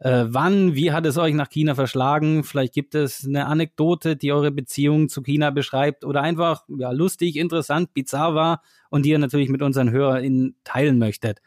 Äh, 0.00 0.24
wann, 0.26 0.74
wie 0.74 0.90
hat 0.90 1.06
es 1.06 1.18
euch 1.18 1.34
nach 1.34 1.48
China 1.48 1.76
verschlagen? 1.76 2.42
Vielleicht 2.42 2.74
gibt 2.74 2.96
es 2.96 3.24
eine 3.24 3.46
Anekdote, 3.46 4.16
die 4.16 4.32
eure 4.32 4.50
Beziehung 4.50 5.08
zu 5.08 5.22
China 5.22 5.50
beschreibt 5.50 6.04
oder 6.04 6.22
einfach 6.22 6.64
ja, 6.66 6.90
lustig, 6.90 7.36
interessant, 7.36 7.94
bizarr 7.94 8.34
war 8.34 8.60
und 8.90 9.04
die 9.04 9.10
ihr 9.10 9.20
natürlich 9.20 9.50
mit 9.50 9.62
unseren 9.62 9.92
HörerInnen 9.92 10.56
teilen 10.64 10.98
möchtet. 10.98 11.38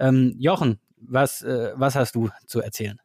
Ähm, 0.00 0.34
Jochen, 0.36 0.80
was, 0.96 1.42
äh, 1.42 1.70
was 1.76 1.94
hast 1.94 2.16
du 2.16 2.30
zu 2.46 2.60
erzählen? 2.60 2.98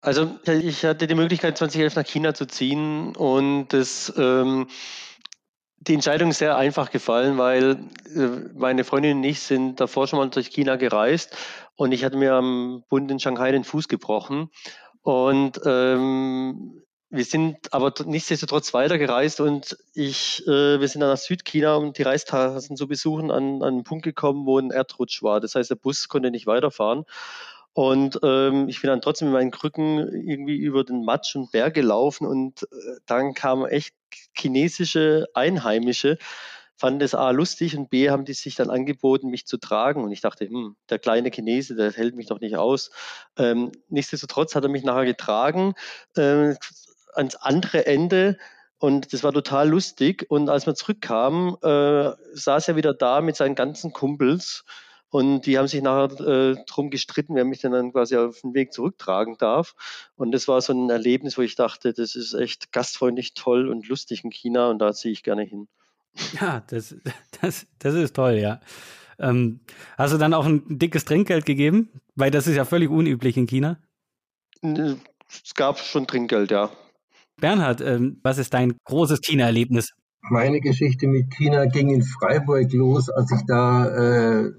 Also 0.00 0.38
ich 0.46 0.84
hatte 0.84 1.06
die 1.06 1.14
Möglichkeit, 1.14 1.58
2011 1.58 1.96
nach 1.96 2.06
China 2.06 2.34
zu 2.34 2.46
ziehen 2.46 3.16
und 3.16 3.68
das, 3.68 4.12
ähm, 4.16 4.68
die 5.80 5.94
Entscheidung 5.94 6.30
ist 6.30 6.38
sehr 6.38 6.56
einfach 6.56 6.90
gefallen, 6.90 7.36
weil 7.36 7.78
äh, 8.14 8.50
meine 8.54 8.84
Freundin 8.84 9.18
und 9.18 9.24
ich 9.24 9.40
sind 9.40 9.80
davor 9.80 10.06
schon 10.06 10.20
mal 10.20 10.30
durch 10.30 10.50
China 10.50 10.76
gereist 10.76 11.36
und 11.74 11.92
ich 11.92 12.04
hatte 12.04 12.16
mir 12.16 12.34
am 12.34 12.84
Bund 12.88 13.10
in 13.10 13.18
Shanghai 13.18 13.50
den 13.50 13.64
Fuß 13.64 13.88
gebrochen. 13.88 14.50
Und 15.02 15.60
ähm, 15.64 16.82
wir 17.10 17.24
sind 17.24 17.72
aber 17.72 17.94
nichtsdestotrotz 18.04 18.74
weitergereist 18.74 19.40
und 19.40 19.78
ich, 19.94 20.46
äh, 20.46 20.80
wir 20.80 20.88
sind 20.88 21.00
dann 21.00 21.10
nach 21.10 21.16
Südchina, 21.16 21.76
um 21.76 21.92
die 21.92 22.02
Reistassen 22.02 22.76
zu 22.76 22.86
besuchen, 22.86 23.30
an, 23.30 23.62
an 23.62 23.74
einen 23.74 23.84
Punkt 23.84 24.04
gekommen, 24.04 24.44
wo 24.44 24.58
ein 24.58 24.70
Erdrutsch 24.70 25.22
war. 25.22 25.40
Das 25.40 25.54
heißt, 25.54 25.70
der 25.70 25.76
Bus 25.76 26.08
konnte 26.08 26.30
nicht 26.30 26.46
weiterfahren. 26.46 27.04
Und 27.78 28.18
ähm, 28.24 28.68
ich 28.68 28.82
bin 28.82 28.88
dann 28.88 29.00
trotzdem 29.00 29.28
mit 29.28 29.34
meinen 29.34 29.52
Krücken 29.52 29.98
irgendwie 30.12 30.56
über 30.56 30.82
den 30.82 31.04
Matsch 31.04 31.36
und 31.36 31.52
Berg 31.52 31.74
gelaufen 31.74 32.26
und 32.26 32.64
äh, 32.64 32.96
dann 33.06 33.34
kamen 33.34 33.66
echt 33.66 33.94
chinesische 34.36 35.26
Einheimische, 35.32 36.18
fanden 36.76 37.02
es 37.02 37.14
A 37.14 37.30
lustig 37.30 37.76
und 37.76 37.88
B 37.88 38.10
haben 38.10 38.24
die 38.24 38.32
sich 38.32 38.56
dann 38.56 38.68
angeboten, 38.68 39.28
mich 39.30 39.46
zu 39.46 39.58
tragen. 39.58 40.02
Und 40.02 40.10
ich 40.10 40.20
dachte, 40.20 40.46
hm, 40.46 40.74
der 40.90 40.98
kleine 40.98 41.30
Chinese, 41.30 41.76
der 41.76 41.92
hält 41.92 42.16
mich 42.16 42.26
doch 42.26 42.40
nicht 42.40 42.56
aus. 42.56 42.90
Ähm, 43.36 43.70
nichtsdestotrotz 43.88 44.56
hat 44.56 44.64
er 44.64 44.70
mich 44.70 44.82
nachher 44.82 45.04
getragen 45.04 45.74
äh, 46.16 46.54
ans 47.14 47.36
andere 47.36 47.86
Ende. 47.86 48.38
Und 48.78 49.12
das 49.12 49.22
war 49.22 49.32
total 49.32 49.68
lustig. 49.68 50.26
Und 50.28 50.48
als 50.50 50.66
wir 50.66 50.74
zurückkamen, 50.74 51.54
äh, 51.62 52.10
saß 52.32 52.66
er 52.66 52.74
wieder 52.74 52.92
da 52.92 53.20
mit 53.20 53.36
seinen 53.36 53.54
ganzen 53.54 53.92
Kumpels. 53.92 54.64
Und 55.10 55.46
die 55.46 55.56
haben 55.56 55.68
sich 55.68 55.82
nachher 55.82 56.20
äh, 56.20 56.56
drum 56.66 56.90
gestritten, 56.90 57.34
wer 57.34 57.44
mich 57.44 57.60
denn 57.60 57.72
dann 57.72 57.92
quasi 57.92 58.16
auf 58.16 58.42
den 58.42 58.54
Weg 58.54 58.72
zurücktragen 58.72 59.36
darf. 59.38 59.74
Und 60.16 60.32
das 60.32 60.48
war 60.48 60.60
so 60.60 60.72
ein 60.72 60.90
Erlebnis, 60.90 61.38
wo 61.38 61.42
ich 61.42 61.54
dachte, 61.54 61.92
das 61.94 62.14
ist 62.14 62.34
echt 62.34 62.72
gastfreundlich, 62.72 63.34
toll 63.34 63.68
und 63.68 63.88
lustig 63.88 64.24
in 64.24 64.30
China 64.30 64.68
und 64.68 64.78
da 64.80 64.92
ziehe 64.92 65.12
ich 65.12 65.22
gerne 65.22 65.42
hin. 65.42 65.68
Ja, 66.40 66.62
das, 66.68 66.94
das, 67.40 67.66
das 67.78 67.94
ist 67.94 68.16
toll, 68.16 68.34
ja. 68.34 68.60
Ähm, 69.18 69.60
hast 69.96 70.12
du 70.12 70.18
dann 70.18 70.34
auch 70.34 70.46
ein 70.46 70.78
dickes 70.78 71.04
Trinkgeld 71.04 71.46
gegeben? 71.46 71.90
Weil 72.14 72.30
das 72.30 72.46
ist 72.46 72.56
ja 72.56 72.64
völlig 72.64 72.90
unüblich 72.90 73.36
in 73.36 73.46
China. 73.46 73.78
Es 74.62 75.54
gab 75.54 75.78
schon 75.78 76.06
Trinkgeld, 76.06 76.50
ja. 76.50 76.70
Bernhard, 77.40 77.80
ähm, 77.80 78.18
was 78.22 78.38
ist 78.38 78.52
dein 78.54 78.76
großes 78.84 79.20
China-Erlebnis? 79.20 79.94
Meine 80.22 80.60
Geschichte 80.60 81.06
mit 81.06 81.30
China 81.30 81.66
ging 81.66 81.90
in 81.90 82.02
Freiburg 82.02 82.72
los, 82.72 83.08
als 83.08 83.30
ich 83.32 83.46
da 83.46 83.86
äh, 83.86 84.52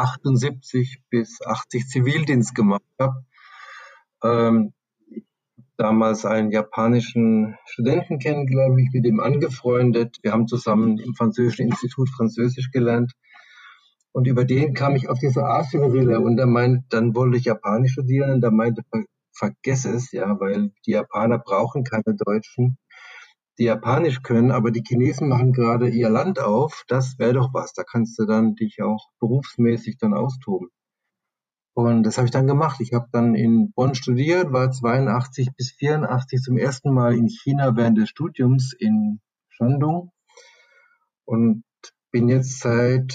78 0.00 1.02
bis 1.10 1.40
80 1.42 1.86
Zivildienst 1.86 2.54
gemacht 2.54 2.84
habe. 2.98 3.24
Ähm, 4.22 4.72
damals 5.76 6.26
einen 6.26 6.50
japanischen 6.50 7.56
Studenten 7.64 8.18
kennengelernt, 8.18 8.74
mich 8.74 8.90
mit 8.92 9.06
ihm 9.06 9.20
angefreundet. 9.20 10.18
Wir 10.22 10.32
haben 10.32 10.46
zusammen 10.46 10.98
im 10.98 11.14
Französischen 11.14 11.68
Institut 11.68 12.10
Französisch 12.10 12.70
gelernt. 12.70 13.12
Und 14.12 14.26
über 14.26 14.44
den 14.44 14.74
kam 14.74 14.96
ich 14.96 15.08
auf 15.08 15.18
diese 15.18 15.44
Asienrille 15.44 16.20
und 16.20 16.38
er 16.38 16.46
meint, 16.46 16.84
dann 16.90 17.14
wollte 17.14 17.38
ich 17.38 17.44
Japanisch 17.44 17.92
studieren 17.92 18.32
und 18.32 18.44
er 18.44 18.50
meinte, 18.50 18.82
ver 18.90 19.04
vergess 19.32 19.86
es, 19.86 20.12
ja, 20.12 20.38
weil 20.38 20.72
die 20.84 20.90
Japaner 20.90 21.38
brauchen 21.38 21.82
keine 21.82 22.14
Deutschen, 22.14 22.76
die 23.60 23.66
Japanisch 23.66 24.22
können, 24.22 24.50
aber 24.50 24.70
die 24.70 24.82
Chinesen 24.82 25.28
machen 25.28 25.52
gerade 25.52 25.90
ihr 25.90 26.08
Land 26.08 26.40
auf. 26.40 26.84
Das 26.88 27.18
wäre 27.18 27.34
doch 27.34 27.52
was. 27.52 27.74
Da 27.74 27.84
kannst 27.84 28.18
du 28.18 28.24
dann 28.24 28.54
dich 28.54 28.82
auch 28.82 29.10
berufsmäßig 29.20 29.98
dann 29.98 30.14
austoben. 30.14 30.70
Und 31.74 32.02
das 32.04 32.16
habe 32.16 32.24
ich 32.24 32.30
dann 32.30 32.46
gemacht. 32.46 32.80
Ich 32.80 32.94
habe 32.94 33.08
dann 33.12 33.34
in 33.34 33.72
Bonn 33.72 33.94
studiert, 33.94 34.50
war 34.50 34.70
82 34.70 35.50
bis 35.56 35.72
84 35.72 36.40
zum 36.40 36.56
ersten 36.56 36.92
Mal 36.92 37.14
in 37.14 37.28
China 37.28 37.76
während 37.76 37.98
des 37.98 38.08
Studiums 38.08 38.72
in 38.72 39.20
Shandong 39.50 40.10
und 41.26 41.62
bin 42.10 42.28
jetzt 42.30 42.60
seit 42.60 43.12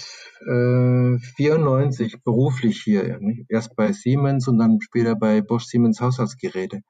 äh, 0.47 1.17
94 1.17 2.23
beruflich 2.23 2.81
hier. 2.83 3.17
Nicht? 3.19 3.45
Erst 3.49 3.75
bei 3.75 3.91
Siemens 3.91 4.47
und 4.47 4.59
dann 4.59 4.79
später 4.79 5.15
bei 5.15 5.41
Bosch 5.41 5.65
Siemens 5.65 5.99
Haushaltsgeräte. 6.01 6.81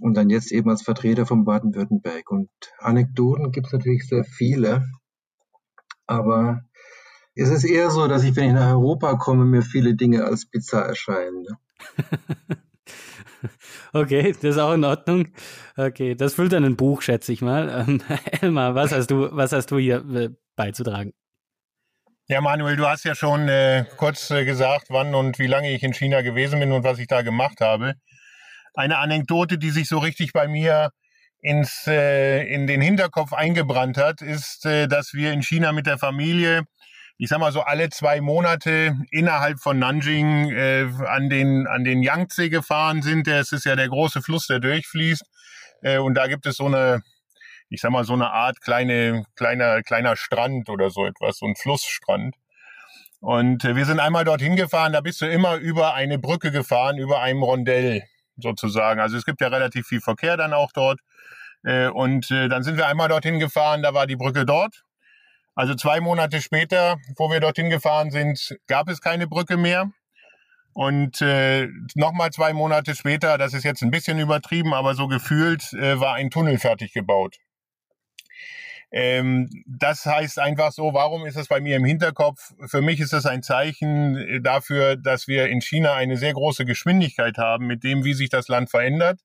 Und 0.00 0.14
dann 0.14 0.30
jetzt 0.30 0.52
eben 0.52 0.70
als 0.70 0.82
Vertreter 0.82 1.26
von 1.26 1.44
Baden-Württemberg. 1.44 2.30
Und 2.30 2.50
Anekdoten 2.78 3.50
gibt 3.50 3.66
es 3.66 3.72
natürlich 3.72 4.06
sehr 4.08 4.24
viele. 4.24 4.86
Aber 6.06 6.62
es 7.34 7.50
ist 7.50 7.64
eher 7.64 7.90
so, 7.90 8.08
dass 8.08 8.24
ich, 8.24 8.34
wenn 8.36 8.48
ich 8.48 8.54
nach 8.54 8.70
Europa 8.70 9.14
komme, 9.16 9.44
mir 9.44 9.62
viele 9.62 9.94
Dinge 9.94 10.24
als 10.24 10.46
bizarr 10.46 10.86
erscheinen. 10.86 11.42
Ne? 11.42 11.58
okay, 13.92 14.32
das 14.32 14.56
ist 14.56 14.58
auch 14.58 14.74
in 14.74 14.84
Ordnung. 14.84 15.28
Okay, 15.76 16.14
das 16.14 16.34
füllt 16.34 16.52
dann 16.52 16.64
ein 16.64 16.76
Buch, 16.76 17.02
schätze 17.02 17.32
ich 17.32 17.42
mal. 17.42 17.86
Ähm, 17.86 18.02
Elmar, 18.40 18.74
was 18.74 18.92
hast 18.92 19.10
du, 19.10 19.28
was 19.30 19.52
hast 19.52 19.70
du 19.70 19.78
hier 19.78 20.04
äh, 20.14 20.30
beizutragen? 20.56 21.12
Ja, 22.26 22.40
Manuel, 22.40 22.76
du 22.76 22.86
hast 22.86 23.04
ja 23.04 23.14
schon 23.14 23.48
äh, 23.48 23.86
kurz 23.96 24.30
äh, 24.30 24.44
gesagt, 24.44 24.88
wann 24.90 25.14
und 25.14 25.38
wie 25.38 25.46
lange 25.46 25.72
ich 25.72 25.82
in 25.82 25.94
China 25.94 26.20
gewesen 26.20 26.60
bin 26.60 26.72
und 26.72 26.84
was 26.84 26.98
ich 26.98 27.06
da 27.06 27.22
gemacht 27.22 27.60
habe. 27.60 27.94
Eine 28.78 28.98
Anekdote, 28.98 29.58
die 29.58 29.70
sich 29.70 29.88
so 29.88 29.98
richtig 29.98 30.32
bei 30.32 30.46
mir 30.46 30.90
ins, 31.40 31.88
äh, 31.88 32.44
in 32.44 32.68
den 32.68 32.80
Hinterkopf 32.80 33.32
eingebrannt 33.32 33.96
hat, 33.96 34.22
ist, 34.22 34.66
äh, 34.66 34.86
dass 34.86 35.14
wir 35.14 35.32
in 35.32 35.42
China 35.42 35.72
mit 35.72 35.86
der 35.86 35.98
Familie 35.98 36.62
ich 37.20 37.30
sag 37.30 37.40
mal 37.40 37.50
so 37.50 37.62
alle 37.62 37.90
zwei 37.90 38.20
Monate 38.20 38.96
innerhalb 39.10 39.58
von 39.58 39.80
Nanjing 39.80 40.52
äh, 40.52 40.86
an 41.08 41.28
den 41.28 41.66
an 41.66 41.82
den 41.82 42.04
Yangtze 42.04 42.48
gefahren 42.48 43.02
sind. 43.02 43.26
Das 43.26 43.50
ist 43.50 43.64
ja 43.64 43.74
der 43.74 43.88
große 43.88 44.22
Fluss, 44.22 44.46
der 44.46 44.60
durchfließt. 44.60 45.24
Äh, 45.82 45.98
und 45.98 46.14
da 46.14 46.28
gibt 46.28 46.46
es 46.46 46.58
so 46.58 46.66
eine, 46.66 47.02
ich 47.70 47.80
sag 47.80 47.90
mal 47.90 48.04
so 48.04 48.12
eine 48.12 48.30
Art 48.30 48.60
kleine 48.60 49.24
kleiner 49.34 49.82
kleiner 49.82 50.14
Strand 50.14 50.68
oder 50.70 50.90
so 50.90 51.04
etwas, 51.04 51.38
so 51.38 51.46
ein 51.46 51.56
Flussstrand. 51.56 52.36
Und 53.18 53.64
äh, 53.64 53.74
wir 53.74 53.86
sind 53.86 53.98
einmal 53.98 54.24
dorthin 54.24 54.54
gefahren. 54.54 54.92
Da 54.92 55.00
bist 55.00 55.20
du 55.20 55.26
immer 55.26 55.56
über 55.56 55.94
eine 55.94 56.20
Brücke 56.20 56.52
gefahren, 56.52 56.98
über 56.98 57.20
einem 57.20 57.42
Rondell 57.42 58.04
sozusagen. 58.38 59.00
Also 59.00 59.16
es 59.16 59.24
gibt 59.24 59.40
ja 59.40 59.48
relativ 59.48 59.86
viel 59.86 60.00
Verkehr 60.00 60.36
dann 60.36 60.52
auch 60.52 60.72
dort. 60.72 61.00
Äh, 61.64 61.88
und 61.88 62.30
äh, 62.30 62.48
dann 62.48 62.62
sind 62.62 62.76
wir 62.76 62.86
einmal 62.86 63.08
dorthin 63.08 63.38
gefahren. 63.38 63.82
Da 63.82 63.94
war 63.94 64.06
die 64.06 64.16
Brücke 64.16 64.46
dort 64.46 64.84
also 65.58 65.74
zwei 65.74 66.00
Monate 66.00 66.40
später, 66.40 66.98
wo 67.16 67.32
wir 67.32 67.40
dorthin 67.40 67.68
gefahren 67.68 68.12
sind, 68.12 68.56
gab 68.68 68.88
es 68.88 69.00
keine 69.00 69.26
Brücke 69.26 69.56
mehr. 69.56 69.90
Und 70.72 71.20
äh, 71.20 71.66
nochmal 71.96 72.30
zwei 72.30 72.52
Monate 72.52 72.94
später, 72.94 73.36
das 73.38 73.54
ist 73.54 73.64
jetzt 73.64 73.82
ein 73.82 73.90
bisschen 73.90 74.20
übertrieben, 74.20 74.72
aber 74.72 74.94
so 74.94 75.08
gefühlt, 75.08 75.72
äh, 75.72 75.98
war 75.98 76.14
ein 76.14 76.30
Tunnel 76.30 76.60
fertig 76.60 76.92
gebaut. 76.92 77.38
Ähm, 78.90 79.50
das 79.66 80.06
heißt 80.06 80.38
einfach 80.38 80.72
so, 80.72 80.94
warum 80.94 81.26
ist 81.26 81.36
das 81.36 81.48
bei 81.48 81.60
mir 81.60 81.76
im 81.76 81.84
Hinterkopf? 81.84 82.54
Für 82.66 82.80
mich 82.80 83.00
ist 83.00 83.12
das 83.12 83.26
ein 83.26 83.42
Zeichen 83.42 84.16
äh, 84.16 84.40
dafür, 84.40 84.96
dass 84.96 85.28
wir 85.28 85.48
in 85.48 85.60
China 85.60 85.94
eine 85.94 86.16
sehr 86.16 86.32
große 86.32 86.64
Geschwindigkeit 86.64 87.36
haben 87.36 87.66
mit 87.66 87.84
dem, 87.84 88.04
wie 88.04 88.14
sich 88.14 88.30
das 88.30 88.48
Land 88.48 88.70
verändert, 88.70 89.20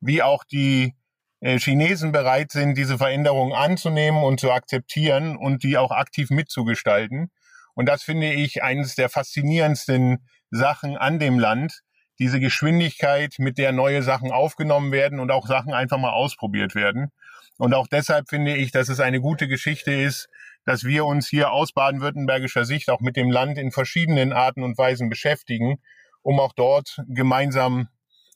wie 0.00 0.22
auch 0.22 0.44
die 0.44 0.94
äh, 1.40 1.58
Chinesen 1.58 2.12
bereit 2.12 2.52
sind, 2.52 2.76
diese 2.76 2.98
Veränderungen 2.98 3.54
anzunehmen 3.54 4.22
und 4.22 4.40
zu 4.40 4.52
akzeptieren 4.52 5.36
und 5.36 5.62
die 5.62 5.78
auch 5.78 5.90
aktiv 5.90 6.30
mitzugestalten. 6.30 7.30
Und 7.74 7.86
das 7.88 8.02
finde 8.02 8.32
ich 8.32 8.62
eines 8.62 8.94
der 8.94 9.08
faszinierendsten 9.08 10.28
Sachen 10.50 10.98
an 10.98 11.18
dem 11.18 11.38
Land, 11.38 11.80
diese 12.18 12.38
Geschwindigkeit, 12.40 13.36
mit 13.38 13.56
der 13.56 13.72
neue 13.72 14.02
Sachen 14.02 14.30
aufgenommen 14.30 14.92
werden 14.92 15.18
und 15.18 15.30
auch 15.30 15.46
Sachen 15.46 15.72
einfach 15.72 15.98
mal 15.98 16.12
ausprobiert 16.12 16.74
werden. 16.74 17.10
Und 17.58 17.74
auch 17.74 17.86
deshalb 17.86 18.28
finde 18.28 18.56
ich, 18.56 18.72
dass 18.72 18.88
es 18.88 19.00
eine 19.00 19.20
gute 19.20 19.48
Geschichte 19.48 19.92
ist, 19.92 20.28
dass 20.64 20.84
wir 20.84 21.04
uns 21.04 21.28
hier 21.28 21.52
aus 21.52 21.72
baden-württembergischer 21.72 22.64
Sicht 22.64 22.90
auch 22.90 23.00
mit 23.00 23.16
dem 23.16 23.30
Land 23.30 23.58
in 23.58 23.70
verschiedenen 23.72 24.32
Arten 24.32 24.62
und 24.62 24.78
Weisen 24.78 25.08
beschäftigen, 25.08 25.78
um 26.22 26.40
auch 26.40 26.52
dort 26.52 26.98
gemeinsam 27.08 27.88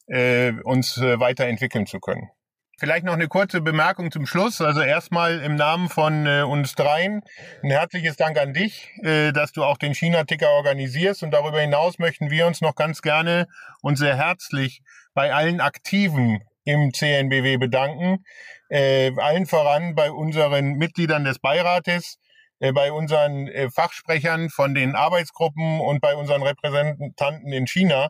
äh, 0.07 0.53
uns 0.65 0.97
äh, 0.99 1.19
weiterentwickeln 1.19 1.87
zu 1.87 2.01
können. 2.01 2.31
Vielleicht 2.79 3.07
noch 3.07 3.15
eine 3.15 3.29
kurze 3.29 3.63
Bemerkung 3.63 4.11
zum 4.11 4.27
Schluss. 4.27 4.61
Also 4.61 4.83
erstmal 4.83 5.41
im 5.41 5.57
Namen 5.57 5.89
von 5.89 6.27
äh, 6.27 6.43
uns 6.43 6.75
dreien 6.75 7.23
ein 7.63 7.71
herzliches 7.71 8.17
Dank 8.17 8.39
an 8.39 8.53
dich, 8.53 8.91
äh, 9.03 9.33
dass 9.33 9.53
du 9.53 9.65
auch 9.65 9.79
den 9.79 9.95
China-Ticker 9.95 10.51
organisierst. 10.51 11.23
Und 11.23 11.31
darüber 11.31 11.59
hinaus 11.59 11.99
möchten 11.99 12.31
wir 12.31 12.47
uns 12.47 12.61
noch 12.61 12.75
ganz 12.75 13.01
gerne 13.01 13.47
und 13.81 13.97
sehr 13.97 14.17
herzlich 14.17 14.83
bei 15.15 15.33
allen 15.33 15.63
Aktiven 15.63 16.43
im 16.67 16.93
CNBW 16.93 17.57
bedanken. 17.57 18.25
Äh, 18.69 19.13
allen 19.19 19.47
voran 19.47 19.95
bei 19.95 20.11
unseren 20.11 20.75
Mitgliedern 20.75 21.25
des 21.25 21.39
Beirates, 21.39 22.19
äh, 22.61 22.73
bei 22.73 22.93
unseren 22.93 23.49
äh, 23.49 23.71
Fachsprechern 23.71 24.51
von 24.51 24.75
den 24.75 24.95
Arbeitsgruppen 24.95 25.81
und 25.81 26.01
bei 26.03 26.15
unseren 26.15 26.43
Repräsentanten 26.43 27.53
in 27.53 27.67
China 27.67 28.09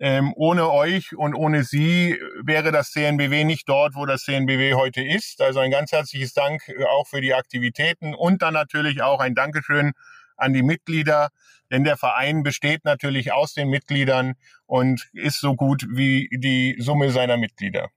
ähm, 0.00 0.32
ohne 0.34 0.70
euch 0.70 1.14
und 1.14 1.34
ohne 1.34 1.62
sie 1.62 2.18
wäre 2.42 2.72
das 2.72 2.90
CNBW 2.92 3.44
nicht 3.44 3.68
dort, 3.68 3.94
wo 3.94 4.06
das 4.06 4.22
CNBW 4.22 4.72
heute 4.74 5.02
ist. 5.02 5.42
Also 5.42 5.60
ein 5.60 5.70
ganz 5.70 5.92
herzliches 5.92 6.32
Dank 6.32 6.66
äh, 6.68 6.84
auch 6.84 7.06
für 7.06 7.20
die 7.20 7.34
Aktivitäten 7.34 8.14
und 8.14 8.40
dann 8.40 8.54
natürlich 8.54 9.02
auch 9.02 9.20
ein 9.20 9.34
Dankeschön 9.34 9.92
an 10.38 10.54
die 10.54 10.62
Mitglieder, 10.62 11.28
denn 11.70 11.84
der 11.84 11.96
Verein 11.96 12.42
besteht 12.42 12.84
natürlich 12.84 13.32
aus 13.32 13.54
den 13.54 13.68
Mitgliedern 13.68 14.34
und 14.66 15.08
ist 15.12 15.40
so 15.40 15.54
gut 15.54 15.86
wie 15.90 16.28
die 16.32 16.76
Summe 16.78 17.10
seiner 17.10 17.36
Mitglieder. 17.36 17.88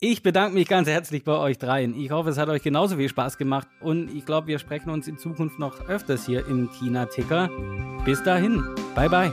Ich 0.00 0.22
bedanke 0.22 0.54
mich 0.54 0.68
ganz 0.68 0.88
herzlich 0.88 1.24
bei 1.24 1.32
euch 1.32 1.56
dreien. 1.58 1.98
Ich 1.98 2.10
hoffe, 2.10 2.28
es 2.28 2.36
hat 2.36 2.48
euch 2.48 2.62
genauso 2.62 2.96
viel 2.96 3.08
Spaß 3.08 3.38
gemacht 3.38 3.68
und 3.80 4.14
ich 4.14 4.26
glaube, 4.26 4.48
wir 4.48 4.58
sprechen 4.58 4.90
uns 4.90 5.08
in 5.08 5.16
Zukunft 5.16 5.58
noch 5.58 5.88
öfters 5.88 6.26
hier 6.26 6.46
im 6.46 6.70
China-Ticker. 6.72 7.48
Bis 8.04 8.22
dahin, 8.22 8.62
bye 8.94 9.08
bye. 9.08 9.32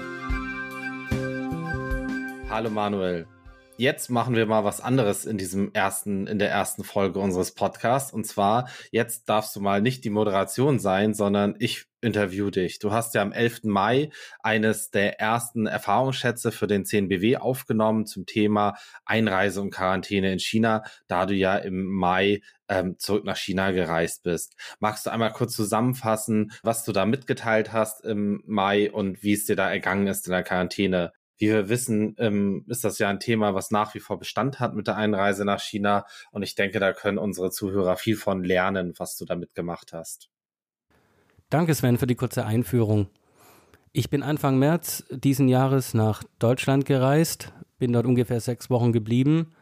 Hallo 2.49 2.69
Manuel. 2.69 3.27
Jetzt 3.81 4.11
machen 4.11 4.35
wir 4.35 4.45
mal 4.45 4.63
was 4.63 4.79
anderes 4.79 5.25
in 5.25 5.39
diesem 5.39 5.73
ersten, 5.73 6.27
in 6.27 6.37
der 6.37 6.51
ersten 6.51 6.83
Folge 6.83 7.17
unseres 7.17 7.55
Podcasts. 7.55 8.13
Und 8.13 8.27
zwar, 8.27 8.69
jetzt 8.91 9.27
darfst 9.27 9.55
du 9.55 9.59
mal 9.59 9.81
nicht 9.81 10.03
die 10.03 10.11
Moderation 10.11 10.77
sein, 10.77 11.15
sondern 11.15 11.55
ich 11.57 11.87
interview 11.99 12.51
dich. 12.51 12.77
Du 12.77 12.91
hast 12.91 13.15
ja 13.15 13.23
am 13.23 13.31
11. 13.31 13.63
Mai 13.63 14.11
eines 14.43 14.91
der 14.91 15.19
ersten 15.19 15.65
Erfahrungsschätze 15.65 16.51
für 16.51 16.67
den 16.67 16.85
CNBW 16.85 17.37
aufgenommen 17.37 18.05
zum 18.05 18.27
Thema 18.27 18.75
Einreise 19.03 19.61
und 19.61 19.71
Quarantäne 19.71 20.31
in 20.31 20.37
China, 20.37 20.83
da 21.07 21.25
du 21.25 21.33
ja 21.33 21.55
im 21.55 21.85
Mai 21.85 22.41
ähm, 22.67 22.99
zurück 22.99 23.25
nach 23.25 23.37
China 23.37 23.71
gereist 23.71 24.21
bist. 24.21 24.55
Magst 24.79 25.07
du 25.07 25.09
einmal 25.09 25.31
kurz 25.31 25.55
zusammenfassen, 25.55 26.51
was 26.61 26.83
du 26.83 26.91
da 26.91 27.07
mitgeteilt 27.07 27.73
hast 27.73 28.05
im 28.05 28.43
Mai 28.45 28.91
und 28.91 29.23
wie 29.23 29.33
es 29.33 29.45
dir 29.45 29.55
da 29.55 29.71
ergangen 29.71 30.05
ist 30.05 30.27
in 30.27 30.33
der 30.33 30.43
Quarantäne? 30.43 31.13
Wie 31.41 31.47
wir 31.47 31.69
wissen, 31.69 32.15
ähm, 32.19 32.65
ist 32.67 32.83
das 32.83 32.99
ja 32.99 33.09
ein 33.09 33.19
Thema, 33.19 33.55
was 33.55 33.71
nach 33.71 33.95
wie 33.95 33.99
vor 33.99 34.19
Bestand 34.19 34.59
hat 34.59 34.75
mit 34.75 34.85
der 34.85 34.95
Einreise 34.95 35.43
nach 35.43 35.59
China. 35.59 36.05
Und 36.29 36.43
ich 36.43 36.53
denke, 36.53 36.79
da 36.79 36.93
können 36.93 37.17
unsere 37.17 37.49
Zuhörer 37.49 37.97
viel 37.97 38.15
von 38.15 38.43
lernen, 38.43 38.93
was 38.97 39.17
du 39.17 39.25
damit 39.25 39.55
gemacht 39.55 39.91
hast. 39.91 40.29
Danke, 41.49 41.73
Sven, 41.73 41.97
für 41.97 42.05
die 42.05 42.13
kurze 42.13 42.45
Einführung. 42.45 43.07
Ich 43.91 44.11
bin 44.11 44.21
Anfang 44.21 44.59
März 44.59 45.03
diesen 45.09 45.47
Jahres 45.47 45.95
nach 45.95 46.23
Deutschland 46.37 46.85
gereist, 46.85 47.51
bin 47.79 47.91
dort 47.91 48.05
ungefähr 48.05 48.39
sechs 48.39 48.69
Wochen 48.69 48.91
geblieben 48.91 49.55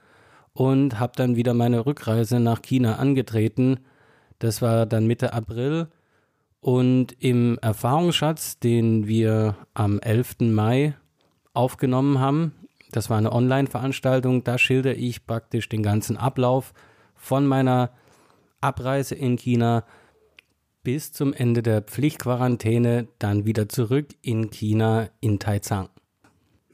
und 0.52 1.00
habe 1.00 1.14
dann 1.16 1.38
wieder 1.38 1.54
meine 1.54 1.86
Rückreise 1.86 2.42
nach 2.42 2.62
China 2.62 2.98
angetreten. 2.98 3.80
Das 4.40 4.62
war 4.62 4.86
dann 4.86 5.08
Mitte 5.08 5.32
April. 5.32 5.88
Und 6.60 7.14
im 7.24 7.58
Erfahrungsschatz, 7.62 8.60
den 8.60 9.08
wir 9.08 9.56
am 9.74 10.02
11. 10.02 10.42
Mai 10.42 10.96
aufgenommen 11.54 12.20
haben. 12.20 12.54
Das 12.92 13.10
war 13.10 13.18
eine 13.18 13.32
Online-Veranstaltung. 13.32 14.44
Da 14.44 14.58
schildere 14.58 14.94
ich 14.94 15.26
praktisch 15.26 15.70
den 15.70 15.84
ganzen 15.84 16.18
Ablauf 16.18 16.74
von 17.16 17.46
meiner 17.46 17.92
Abreise 18.62 19.16
in 19.16 19.38
China 19.38 19.84
bis 20.84 21.12
zum 21.12 21.34
Ende 21.34 21.62
der 21.62 21.82
Pflichtquarantäne, 21.82 23.08
dann 23.20 23.46
wieder 23.46 23.70
zurück 23.70 24.08
in 24.22 24.50
China 24.50 25.10
in 25.20 25.40
Taizang. 25.40 25.90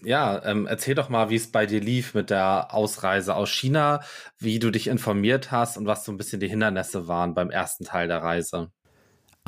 Ja, 0.03 0.43
ähm, 0.45 0.67
erzähl 0.67 0.93
doch 0.93 1.09
mal, 1.09 1.31
wie 1.31 1.35
es 1.35 1.51
bei 1.51 1.65
dir 1.65 1.81
lief 1.81 2.13
mit 2.13 2.29
der 2.29 2.73
Ausreise 2.73 3.35
aus 3.35 3.49
China, 3.49 4.01
wie 4.38 4.59
du 4.59 4.69
dich 4.69 4.88
informiert 4.88 5.51
hast 5.51 5.77
und 5.77 5.88
was 5.88 6.05
so 6.05 6.11
ein 6.11 6.17
bisschen 6.17 6.39
die 6.39 6.47
Hindernisse 6.47 7.07
waren 7.07 7.33
beim 7.33 7.49
ersten 7.49 7.85
Teil 7.85 8.07
der 8.07 8.21
Reise. 8.21 8.71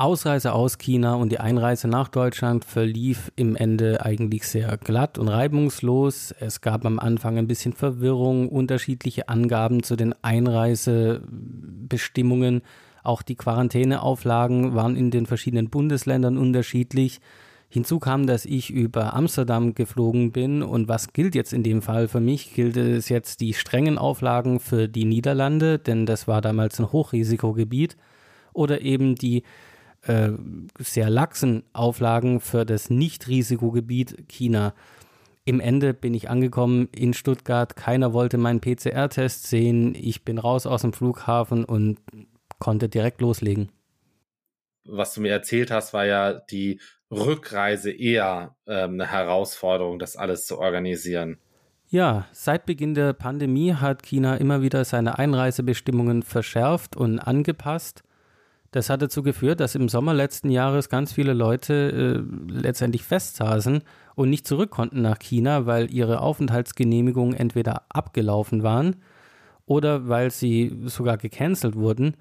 Ausreise 0.00 0.52
aus 0.52 0.78
China 0.78 1.16
und 1.16 1.32
die 1.32 1.40
Einreise 1.40 1.88
nach 1.88 2.06
Deutschland 2.06 2.64
verlief 2.64 3.32
im 3.34 3.56
Ende 3.56 4.04
eigentlich 4.04 4.46
sehr 4.46 4.76
glatt 4.76 5.18
und 5.18 5.26
reibungslos. 5.26 6.32
Es 6.38 6.60
gab 6.60 6.86
am 6.86 7.00
Anfang 7.00 7.36
ein 7.36 7.48
bisschen 7.48 7.72
Verwirrung, 7.72 8.48
unterschiedliche 8.48 9.28
Angaben 9.28 9.82
zu 9.82 9.96
den 9.96 10.14
Einreisebestimmungen. 10.22 12.62
Auch 13.02 13.22
die 13.22 13.34
Quarantäneauflagen 13.34 14.76
waren 14.76 14.94
in 14.94 15.10
den 15.10 15.26
verschiedenen 15.26 15.68
Bundesländern 15.68 16.38
unterschiedlich. 16.38 17.18
Hinzu 17.68 17.98
kam, 17.98 18.28
dass 18.28 18.44
ich 18.44 18.70
über 18.70 19.14
Amsterdam 19.14 19.74
geflogen 19.74 20.30
bin 20.30 20.62
und 20.62 20.86
was 20.86 21.12
gilt 21.12 21.34
jetzt 21.34 21.52
in 21.52 21.64
dem 21.64 21.82
Fall 21.82 22.06
für 22.06 22.20
mich? 22.20 22.54
Gilt 22.54 22.76
es 22.76 23.08
jetzt 23.08 23.40
die 23.40 23.52
strengen 23.52 23.98
Auflagen 23.98 24.60
für 24.60 24.86
die 24.86 25.06
Niederlande, 25.06 25.80
denn 25.80 26.06
das 26.06 26.28
war 26.28 26.40
damals 26.40 26.78
ein 26.78 26.92
Hochrisikogebiet, 26.92 27.96
oder 28.52 28.80
eben 28.80 29.14
die 29.14 29.44
äh, 30.02 30.30
sehr 30.78 31.10
laxen 31.10 31.64
Auflagen 31.72 32.40
für 32.40 32.64
das 32.64 32.90
Nicht-Risikogebiet 32.90 34.28
China. 34.28 34.74
Im 35.44 35.60
Ende 35.60 35.94
bin 35.94 36.12
ich 36.12 36.28
angekommen 36.28 36.88
in 36.94 37.14
Stuttgart. 37.14 37.74
Keiner 37.74 38.12
wollte 38.12 38.36
meinen 38.36 38.60
PCR-Test 38.60 39.46
sehen. 39.46 39.94
Ich 39.94 40.24
bin 40.24 40.38
raus 40.38 40.66
aus 40.66 40.82
dem 40.82 40.92
Flughafen 40.92 41.64
und 41.64 41.98
konnte 42.58 42.88
direkt 42.88 43.20
loslegen. 43.20 43.70
Was 44.84 45.14
du 45.14 45.20
mir 45.20 45.32
erzählt 45.32 45.70
hast, 45.70 45.92
war 45.92 46.06
ja 46.06 46.34
die 46.34 46.80
Rückreise 47.10 47.90
eher 47.90 48.56
ähm, 48.66 48.94
eine 48.94 49.10
Herausforderung, 49.10 49.98
das 49.98 50.16
alles 50.16 50.46
zu 50.46 50.58
organisieren. 50.58 51.38
Ja, 51.90 52.26
seit 52.32 52.66
Beginn 52.66 52.92
der 52.94 53.14
Pandemie 53.14 53.72
hat 53.72 54.02
China 54.02 54.36
immer 54.36 54.60
wieder 54.60 54.84
seine 54.84 55.18
Einreisebestimmungen 55.18 56.22
verschärft 56.22 56.96
und 56.96 57.18
angepasst. 57.18 58.02
Das 58.70 58.90
hat 58.90 59.00
dazu 59.00 59.22
geführt, 59.22 59.60
dass 59.60 59.74
im 59.74 59.88
Sommer 59.88 60.12
letzten 60.12 60.50
Jahres 60.50 60.90
ganz 60.90 61.12
viele 61.12 61.32
Leute 61.32 62.22
äh, 62.22 62.52
letztendlich 62.52 63.02
festsaßen 63.02 63.82
und 64.14 64.30
nicht 64.30 64.46
zurück 64.46 64.70
konnten 64.70 65.00
nach 65.00 65.18
China, 65.18 65.64
weil 65.64 65.92
ihre 65.92 66.20
Aufenthaltsgenehmigungen 66.20 67.34
entweder 67.34 67.82
abgelaufen 67.88 68.62
waren 68.62 68.96
oder 69.64 70.08
weil 70.08 70.30
sie 70.30 70.76
sogar 70.84 71.16
gecancelt 71.16 71.76
wurden. 71.76 72.14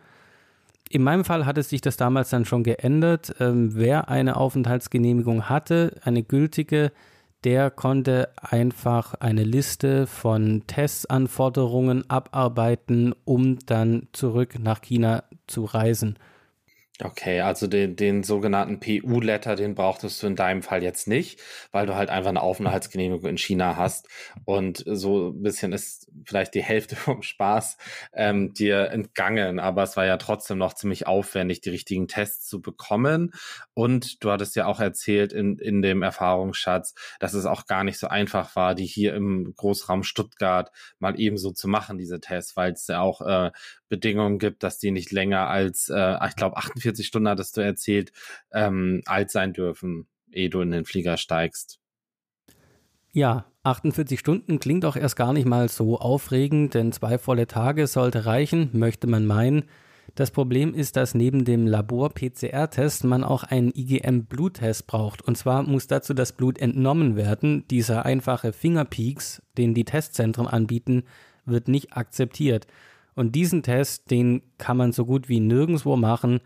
In 0.89 1.03
meinem 1.03 1.25
Fall 1.25 1.45
hatte 1.45 1.63
sich 1.63 1.81
das 1.81 1.97
damals 1.97 2.29
dann 2.29 2.45
schon 2.45 2.63
geändert. 2.63 3.35
Ähm, 3.39 3.75
wer 3.75 4.07
eine 4.07 4.37
Aufenthaltsgenehmigung 4.37 5.49
hatte, 5.49 5.99
eine 6.03 6.23
gültige, 6.23 6.93
der 7.43 7.69
konnte 7.71 8.29
einfach 8.41 9.15
eine 9.15 9.43
Liste 9.43 10.07
von 10.07 10.63
Testanforderungen 10.65 12.09
abarbeiten, 12.09 13.13
um 13.25 13.59
dann 13.65 14.07
zurück 14.13 14.59
nach 14.59 14.81
China 14.81 15.23
zu 15.45 15.65
reisen. 15.65 16.17
Okay, 17.03 17.41
also 17.41 17.67
den, 17.67 17.95
den 17.95 18.23
sogenannten 18.23 18.79
PU-Letter, 18.79 19.55
den 19.55 19.75
brauchtest 19.75 20.23
du 20.23 20.27
in 20.27 20.35
deinem 20.35 20.63
Fall 20.63 20.81
jetzt 20.81 21.07
nicht, 21.07 21.39
weil 21.71 21.85
du 21.85 21.93
halt 21.93 22.09
einfach 22.09 22.29
eine 22.29 22.41
Aufenthaltsgenehmigung 22.41 23.29
in 23.29 23.37
China 23.37 23.75
hast. 23.77 24.07
Und 24.45 24.83
so 24.87 25.29
ein 25.29 25.43
bisschen 25.43 25.73
ist 25.73 26.09
vielleicht 26.25 26.55
die 26.55 26.63
Hälfte 26.63 26.95
vom 26.95 27.21
Spaß 27.21 27.77
ähm, 28.13 28.51
dir 28.53 28.89
entgangen, 28.89 29.59
aber 29.59 29.83
es 29.83 29.95
war 29.95 30.07
ja 30.07 30.17
trotzdem 30.17 30.57
noch 30.57 30.73
ziemlich 30.73 31.05
aufwendig, 31.05 31.61
die 31.61 31.69
richtigen 31.69 32.07
Tests 32.07 32.47
zu 32.47 32.63
bekommen. 32.63 33.31
Und 33.75 34.23
du 34.23 34.31
hattest 34.31 34.55
ja 34.55 34.65
auch 34.65 34.79
erzählt 34.79 35.33
in, 35.33 35.59
in 35.59 35.83
dem 35.83 36.01
Erfahrungsschatz, 36.01 36.95
dass 37.19 37.35
es 37.35 37.45
auch 37.45 37.67
gar 37.67 37.83
nicht 37.83 37.99
so 37.99 38.07
einfach 38.07 38.55
war, 38.55 38.73
die 38.73 38.87
hier 38.87 39.13
im 39.13 39.53
Großraum 39.55 40.01
Stuttgart 40.01 40.71
mal 40.97 41.19
ebenso 41.19 41.51
zu 41.51 41.67
machen, 41.67 41.99
diese 41.99 42.19
Tests, 42.19 42.57
weil 42.57 42.71
es 42.71 42.87
ja 42.87 43.01
auch 43.01 43.21
äh, 43.21 43.51
Bedingungen 43.87 44.39
gibt, 44.39 44.63
dass 44.63 44.79
die 44.79 44.89
nicht 44.89 45.11
länger 45.11 45.47
als, 45.47 45.89
äh, 45.89 46.17
ich 46.27 46.35
glaube, 46.35 46.57
48 46.57 46.86
Stunden 46.95 47.27
hattest 47.27 47.57
du 47.57 47.61
erzählt, 47.61 48.11
ähm, 48.51 49.01
alt 49.05 49.31
sein 49.31 49.53
dürfen, 49.53 50.07
ehe 50.31 50.49
du 50.49 50.61
in 50.61 50.71
den 50.71 50.85
Flieger 50.85 51.17
steigst. 51.17 51.79
Ja, 53.11 53.45
48 53.63 54.19
Stunden 54.19 54.59
klingt 54.59 54.85
auch 54.85 54.95
erst 54.95 55.15
gar 55.15 55.33
nicht 55.33 55.47
mal 55.47 55.69
so 55.69 55.99
aufregend, 55.99 56.73
denn 56.73 56.91
zwei 56.91 57.17
volle 57.17 57.47
Tage 57.47 57.87
sollte 57.87 58.25
reichen, 58.25 58.69
möchte 58.73 59.07
man 59.07 59.25
meinen. 59.25 59.65
Das 60.15 60.31
Problem 60.31 60.73
ist, 60.73 60.95
dass 60.95 61.13
neben 61.13 61.45
dem 61.45 61.67
Labor-PCR-Test 61.67 63.03
man 63.03 63.23
auch 63.23 63.43
einen 63.43 63.71
IgM-Bluttest 63.75 64.87
braucht. 64.87 65.21
Und 65.21 65.37
zwar 65.37 65.63
muss 65.63 65.87
dazu 65.87 66.13
das 66.13 66.31
Blut 66.31 66.57
entnommen 66.57 67.15
werden. 67.15 67.67
Dieser 67.69 68.05
einfache 68.05 68.53
Fingerpeaks, 68.53 69.41
den 69.57 69.73
die 69.73 69.85
Testzentren 69.85 70.47
anbieten, 70.47 71.03
wird 71.45 71.67
nicht 71.67 71.93
akzeptiert. 71.93 72.67
Und 73.15 73.35
diesen 73.35 73.63
Test, 73.63 74.09
den 74.09 74.41
kann 74.57 74.77
man 74.77 74.91
so 74.91 75.05
gut 75.05 75.29
wie 75.29 75.39
nirgendwo 75.39 75.97
machen. 75.97 76.39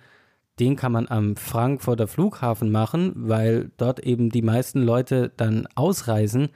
Den 0.62 0.76
kann 0.76 0.92
man 0.92 1.08
am 1.10 1.36
Frankfurter 1.38 2.08
Flughafen 2.08 2.72
machen, 2.72 3.14
weil 3.16 3.72
dort 3.78 4.02
eben 4.02 4.30
die 4.30 4.44
meisten 4.44 4.84
Leute 4.84 5.32
dann 5.36 5.68
ausreisen. 5.74 6.50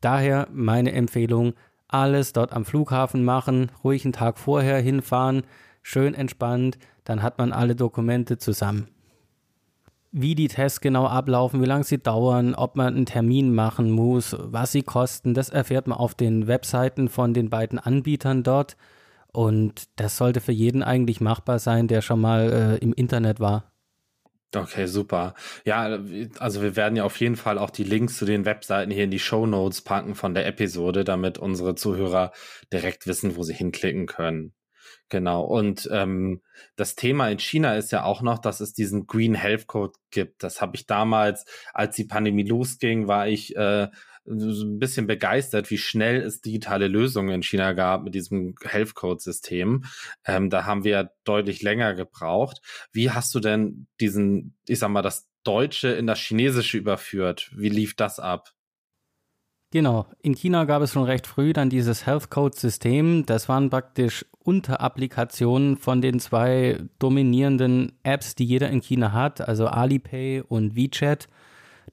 Daher 0.00 0.46
meine 0.52 0.92
Empfehlung, 0.92 1.54
alles 1.88 2.32
dort 2.32 2.52
am 2.52 2.64
Flughafen 2.64 3.24
machen, 3.24 3.72
ruhig 3.82 4.04
einen 4.04 4.12
Tag 4.12 4.38
vorher 4.38 4.78
hinfahren, 4.78 5.42
schön 5.82 6.14
entspannt, 6.14 6.78
dann 7.02 7.20
hat 7.20 7.38
man 7.38 7.52
alle 7.52 7.74
Dokumente 7.74 8.38
zusammen. 8.38 8.86
Wie 10.12 10.36
die 10.36 10.46
Tests 10.46 10.80
genau 10.80 11.08
ablaufen, 11.08 11.60
wie 11.60 11.66
lange 11.66 11.82
sie 11.82 11.98
dauern, 11.98 12.54
ob 12.54 12.76
man 12.76 12.94
einen 12.94 13.06
Termin 13.06 13.52
machen 13.52 13.90
muss, 13.90 14.36
was 14.38 14.70
sie 14.70 14.82
kosten, 14.82 15.34
das 15.34 15.48
erfährt 15.48 15.88
man 15.88 15.98
auf 15.98 16.14
den 16.14 16.46
Webseiten 16.46 17.08
von 17.08 17.34
den 17.34 17.50
beiden 17.50 17.80
Anbietern 17.80 18.44
dort. 18.44 18.76
Und 19.32 19.88
das 19.96 20.16
sollte 20.16 20.40
für 20.40 20.52
jeden 20.52 20.82
eigentlich 20.82 21.20
machbar 21.20 21.58
sein, 21.58 21.88
der 21.88 22.02
schon 22.02 22.20
mal 22.20 22.52
äh, 22.52 22.84
im 22.84 22.92
Internet 22.92 23.40
war. 23.40 23.72
Okay, 24.54 24.86
super. 24.86 25.34
Ja, 25.64 25.98
also 26.38 26.60
wir 26.60 26.76
werden 26.76 26.96
ja 26.96 27.04
auf 27.04 27.18
jeden 27.18 27.36
Fall 27.36 27.56
auch 27.56 27.70
die 27.70 27.84
Links 27.84 28.18
zu 28.18 28.26
den 28.26 28.44
Webseiten 28.44 28.90
hier 28.90 29.04
in 29.04 29.10
die 29.10 29.18
Show 29.18 29.46
Notes 29.46 29.80
packen 29.80 30.14
von 30.14 30.34
der 30.34 30.46
Episode, 30.46 31.04
damit 31.04 31.38
unsere 31.38 31.74
Zuhörer 31.74 32.32
direkt 32.70 33.06
wissen, 33.06 33.36
wo 33.36 33.42
sie 33.44 33.54
hinklicken 33.54 34.06
können. 34.06 34.52
Genau. 35.08 35.42
Und 35.42 35.88
ähm, 35.92 36.42
das 36.76 36.96
Thema 36.96 37.28
in 37.28 37.38
China 37.38 37.76
ist 37.76 37.92
ja 37.92 38.04
auch 38.04 38.20
noch, 38.20 38.38
dass 38.38 38.60
es 38.60 38.74
diesen 38.74 39.06
Green 39.06 39.34
Health 39.34 39.66
Code 39.66 39.92
gibt. 40.10 40.42
Das 40.42 40.60
habe 40.60 40.76
ich 40.76 40.86
damals, 40.86 41.46
als 41.72 41.96
die 41.96 42.04
Pandemie 42.04 42.44
losging, 42.44 43.08
war 43.08 43.28
ich 43.28 43.56
äh, 43.56 43.88
ein 44.26 44.78
bisschen 44.78 45.06
begeistert, 45.06 45.70
wie 45.70 45.78
schnell 45.78 46.20
es 46.20 46.40
digitale 46.40 46.88
Lösungen 46.88 47.30
in 47.30 47.42
China 47.42 47.72
gab 47.72 48.04
mit 48.04 48.14
diesem 48.14 48.54
Health 48.62 48.94
Code 48.94 49.20
System. 49.20 49.84
Ähm, 50.24 50.50
da 50.50 50.64
haben 50.64 50.84
wir 50.84 51.10
deutlich 51.24 51.62
länger 51.62 51.94
gebraucht. 51.94 52.60
Wie 52.92 53.10
hast 53.10 53.34
du 53.34 53.40
denn 53.40 53.86
diesen, 54.00 54.54
ich 54.66 54.78
sag 54.78 54.90
mal, 54.90 55.02
das 55.02 55.28
Deutsche 55.44 55.88
in 55.88 56.06
das 56.06 56.20
Chinesische 56.20 56.78
überführt? 56.78 57.50
Wie 57.54 57.68
lief 57.68 57.96
das 57.96 58.20
ab? 58.20 58.52
Genau. 59.72 60.06
In 60.20 60.34
China 60.34 60.66
gab 60.66 60.82
es 60.82 60.92
schon 60.92 61.04
recht 61.04 61.26
früh 61.26 61.54
dann 61.54 61.70
dieses 61.70 62.04
Health 62.04 62.28
Code 62.28 62.56
System. 62.56 63.24
Das 63.24 63.48
waren 63.48 63.70
praktisch 63.70 64.26
Unterapplikationen 64.38 65.78
von 65.78 66.02
den 66.02 66.20
zwei 66.20 66.78
dominierenden 66.98 67.92
Apps, 68.02 68.34
die 68.34 68.44
jeder 68.44 68.68
in 68.68 68.82
China 68.82 69.12
hat, 69.12 69.40
also 69.40 69.66
Alipay 69.66 70.42
und 70.46 70.76
WeChat. 70.76 71.26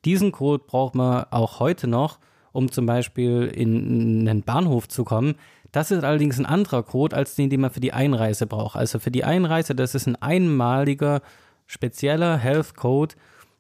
Diesen 0.05 0.31
Code 0.31 0.63
braucht 0.65 0.95
man 0.95 1.25
auch 1.31 1.59
heute 1.59 1.87
noch, 1.87 2.19
um 2.51 2.71
zum 2.71 2.85
Beispiel 2.85 3.45
in 3.47 4.27
einen 4.27 4.43
Bahnhof 4.43 4.87
zu 4.87 5.03
kommen. 5.03 5.35
Das 5.71 5.91
ist 5.91 6.03
allerdings 6.03 6.39
ein 6.39 6.45
anderer 6.45 6.83
Code 6.83 7.15
als 7.15 7.35
den, 7.35 7.49
den 7.49 7.61
man 7.61 7.71
für 7.71 7.79
die 7.79 7.93
Einreise 7.93 8.47
braucht. 8.47 8.75
Also 8.75 8.99
für 8.99 9.11
die 9.11 9.23
Einreise, 9.23 9.75
das 9.75 9.93
ist 9.93 10.07
ein 10.07 10.15
einmaliger, 10.15 11.21
spezieller 11.67 12.37
Health 12.37 12.75
Code, 12.75 13.15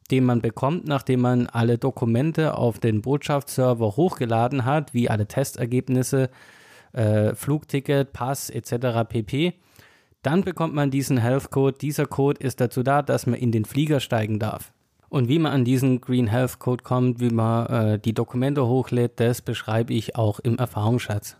den 0.09 0.25
man 0.25 0.41
bekommt, 0.41 0.87
nachdem 0.87 1.21
man 1.21 1.47
alle 1.47 1.77
Dokumente 1.77 2.57
auf 2.57 2.79
den 2.79 3.01
Botschaftsserver 3.01 3.95
hochgeladen 3.95 4.65
hat, 4.65 4.93
wie 4.93 5.09
alle 5.09 5.27
Testergebnisse, 5.27 6.31
äh, 6.93 7.35
Flugticket, 7.35 8.11
Pass 8.11 8.49
etc. 8.49 9.07
pp. 9.07 9.53
Dann 10.23 10.43
bekommt 10.43 10.73
man 10.73 10.89
diesen 10.89 11.17
Health 11.17 11.51
Code. 11.51 11.77
Dieser 11.79 12.07
Code 12.07 12.41
ist 12.41 12.59
dazu 12.59 12.81
da, 12.81 13.03
dass 13.03 13.27
man 13.27 13.39
in 13.39 13.51
den 13.51 13.65
Flieger 13.65 13.99
steigen 13.99 14.39
darf. 14.39 14.73
Und 15.09 15.27
wie 15.27 15.39
man 15.39 15.51
an 15.51 15.65
diesen 15.65 16.01
Green 16.01 16.27
Health 16.27 16.59
Code 16.59 16.83
kommt, 16.83 17.19
wie 17.19 17.31
man 17.31 17.65
äh, 17.67 17.99
die 17.99 18.13
Dokumente 18.13 18.67
hochlädt, 18.67 19.19
das 19.19 19.41
beschreibe 19.41 19.93
ich 19.93 20.15
auch 20.15 20.39
im 20.39 20.57
Erfahrungsschatz. 20.57 21.37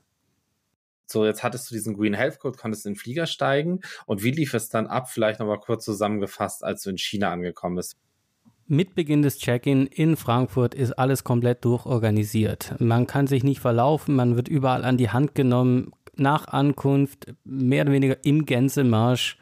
So, 1.05 1.25
jetzt 1.25 1.43
hattest 1.43 1.69
du 1.69 1.75
diesen 1.75 1.95
Green 1.95 2.13
Health 2.13 2.39
Code, 2.39 2.57
konntest 2.57 2.85
in 2.85 2.93
den 2.93 2.99
Flieger 2.99 3.25
steigen. 3.25 3.79
Und 4.05 4.23
wie 4.23 4.31
lief 4.31 4.53
es 4.53 4.69
dann 4.69 4.87
ab? 4.87 5.09
Vielleicht 5.09 5.39
nochmal 5.39 5.59
kurz 5.59 5.85
zusammengefasst, 5.85 6.63
als 6.63 6.83
du 6.83 6.91
in 6.91 6.97
China 6.97 7.31
angekommen 7.31 7.75
bist. 7.75 7.97
Mit 8.67 8.93
Beginn 8.93 9.23
des 9.23 9.39
Check-in 9.39 9.87
in 9.87 10.15
Frankfurt 10.15 10.75
ist 10.75 10.91
alles 10.91 11.23
komplett 11.23 11.65
durchorganisiert. 11.65 12.75
Man 12.79 13.07
kann 13.07 13.25
sich 13.25 13.43
nicht 13.43 13.59
verlaufen, 13.59 14.15
man 14.15 14.35
wird 14.35 14.47
überall 14.47 14.85
an 14.85 14.97
die 14.97 15.09
Hand 15.09 15.33
genommen. 15.33 15.91
Nach 16.15 16.47
Ankunft 16.47 17.33
mehr 17.43 17.85
oder 17.85 17.93
weniger 17.93 18.23
im 18.23 18.45
Gänsemarsch 18.45 19.39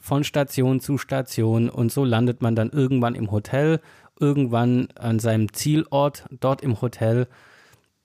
von 0.00 0.24
Station 0.24 0.80
zu 0.80 0.98
Station 0.98 1.68
und 1.70 1.92
so 1.92 2.04
landet 2.04 2.42
man 2.42 2.54
dann 2.54 2.70
irgendwann 2.70 3.14
im 3.14 3.30
Hotel, 3.30 3.80
irgendwann 4.18 4.88
an 4.98 5.18
seinem 5.18 5.52
Zielort, 5.52 6.24
dort 6.30 6.62
im 6.62 6.80
Hotel. 6.80 7.28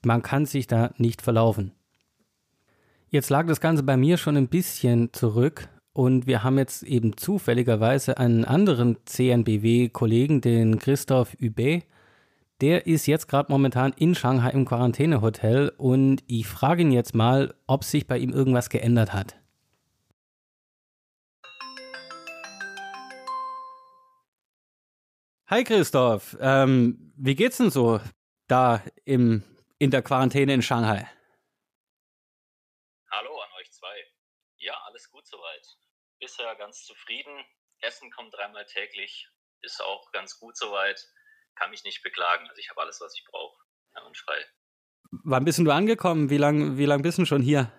Man 0.03 0.21
kann 0.21 0.45
sich 0.45 0.67
da 0.67 0.91
nicht 0.97 1.21
verlaufen. 1.21 1.71
Jetzt 3.09 3.29
lag 3.29 3.45
das 3.45 3.61
Ganze 3.61 3.83
bei 3.83 3.95
mir 3.95 4.17
schon 4.17 4.37
ein 4.37 4.47
bisschen 4.47 5.13
zurück 5.13 5.69
und 5.93 6.25
wir 6.25 6.43
haben 6.43 6.57
jetzt 6.57 6.83
eben 6.83 7.15
zufälligerweise 7.15 8.17
einen 8.17 8.45
anderen 8.45 8.97
CNBW-Kollegen, 9.05 10.41
den 10.41 10.79
Christoph 10.79 11.35
Übe. 11.35 11.83
Der 12.61 12.87
ist 12.87 13.05
jetzt 13.05 13.27
gerade 13.27 13.51
momentan 13.51 13.93
in 13.97 14.15
Shanghai 14.15 14.49
im 14.49 14.65
Quarantänehotel 14.65 15.71
und 15.77 16.23
ich 16.27 16.47
frage 16.47 16.81
ihn 16.81 16.91
jetzt 16.91 17.13
mal, 17.13 17.53
ob 17.67 17.83
sich 17.83 18.07
bei 18.07 18.17
ihm 18.17 18.31
irgendwas 18.31 18.69
geändert 18.69 19.13
hat. 19.13 19.35
Hi 25.53 25.63
Christoph, 25.63 26.35
ähm, 26.41 27.13
wie 27.15 27.35
geht's 27.35 27.57
denn 27.57 27.69
so 27.69 28.01
da 28.47 28.83
im, 29.05 29.43
in 29.77 29.91
der 29.91 30.01
Quarantäne 30.01 30.51
in 30.51 30.63
Shanghai? 30.63 31.07
Hallo 33.11 33.39
an 33.39 33.49
euch 33.59 33.71
zwei. 33.71 33.95
Ja, 34.57 34.73
alles 34.87 35.11
gut 35.11 35.27
soweit. 35.27 35.67
Bisher 36.19 36.55
ganz 36.55 36.83
zufrieden. 36.85 37.45
Essen 37.81 38.09
kommt 38.09 38.33
dreimal 38.33 38.65
täglich, 38.65 39.29
ist 39.61 39.79
auch 39.79 40.11
ganz 40.11 40.39
gut 40.39 40.57
soweit. 40.57 40.99
Kann 41.53 41.69
mich 41.69 41.83
nicht 41.83 42.01
beklagen. 42.01 42.49
Also 42.49 42.59
ich 42.59 42.71
habe 42.71 42.81
alles, 42.81 42.99
was 42.99 43.13
ich 43.15 43.23
brauche. 43.29 43.55
Ja, 43.93 44.01
und 44.01 44.17
frei. 44.17 44.43
Wann 45.23 45.45
bist 45.45 45.59
du 45.59 45.69
angekommen? 45.69 46.31
Wie 46.31 46.37
lange 46.37 46.79
wie 46.79 46.87
lang 46.87 47.03
bist 47.03 47.19
du 47.19 47.25
schon 47.25 47.43
hier? 47.43 47.71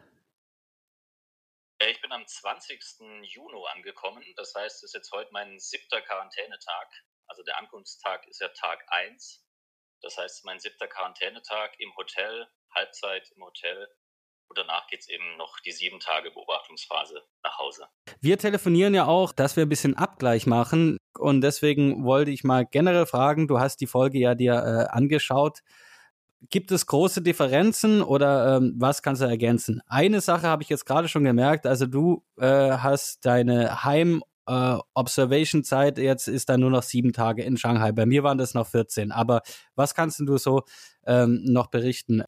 Ich 1.80 2.00
bin 2.00 2.12
am 2.12 2.24
20. 2.24 2.80
Juni 3.22 3.66
angekommen. 3.74 4.22
Das 4.36 4.54
heißt, 4.54 4.76
es 4.76 4.82
ist 4.84 4.94
jetzt 4.94 5.10
heute 5.10 5.32
mein 5.32 5.58
siebter 5.58 6.00
Quarantänetag. 6.02 6.86
Also 7.26 7.42
der 7.42 7.58
Ankunftstag 7.58 8.26
ist 8.28 8.40
ja 8.40 8.48
Tag 8.48 8.84
1. 8.88 9.44
Das 10.02 10.18
heißt, 10.18 10.44
mein 10.44 10.58
siebter 10.58 10.86
Quarantänetag 10.86 11.72
im 11.78 11.94
Hotel, 11.96 12.46
Halbzeit 12.74 13.30
im 13.34 13.42
Hotel. 13.42 13.88
Und 14.48 14.58
danach 14.58 14.86
geht 14.88 15.00
es 15.00 15.08
eben 15.08 15.36
noch 15.38 15.58
die 15.60 15.72
sieben 15.72 16.00
Tage 16.00 16.30
Beobachtungsphase 16.30 17.22
nach 17.42 17.58
Hause. 17.58 17.88
Wir 18.20 18.36
telefonieren 18.38 18.94
ja 18.94 19.06
auch, 19.06 19.32
dass 19.32 19.56
wir 19.56 19.64
ein 19.64 19.70
bisschen 19.70 19.96
Abgleich 19.96 20.46
machen. 20.46 20.98
Und 21.18 21.40
deswegen 21.40 22.04
wollte 22.04 22.30
ich 22.30 22.44
mal 22.44 22.66
generell 22.66 23.06
fragen, 23.06 23.48
du 23.48 23.58
hast 23.58 23.80
die 23.80 23.86
Folge 23.86 24.18
ja 24.18 24.34
dir 24.34 24.52
äh, 24.52 24.94
angeschaut. 24.94 25.60
Gibt 26.50 26.70
es 26.72 26.86
große 26.86 27.22
Differenzen 27.22 28.02
oder 28.02 28.56
ähm, 28.56 28.74
was 28.76 29.02
kannst 29.02 29.22
du 29.22 29.26
ergänzen? 29.26 29.80
Eine 29.86 30.20
Sache 30.20 30.46
habe 30.46 30.62
ich 30.62 30.68
jetzt 30.68 30.84
gerade 30.84 31.08
schon 31.08 31.24
gemerkt, 31.24 31.66
also 31.66 31.86
du 31.86 32.22
äh, 32.38 32.72
hast 32.72 33.24
deine 33.24 33.82
Heim- 33.84 34.22
äh, 34.46 34.78
Observation-Zeit 34.94 35.98
jetzt 35.98 36.28
ist 36.28 36.48
dann 36.48 36.60
nur 36.60 36.70
noch 36.70 36.82
sieben 36.82 37.12
Tage 37.12 37.42
in 37.42 37.56
Shanghai. 37.56 37.92
Bei 37.92 38.06
mir 38.06 38.22
waren 38.22 38.38
das 38.38 38.54
noch 38.54 38.66
14. 38.68 39.12
Aber 39.12 39.42
was 39.74 39.94
kannst 39.94 40.20
du 40.20 40.36
so 40.36 40.64
ähm, 41.06 41.42
noch 41.44 41.68
berichten? 41.68 42.24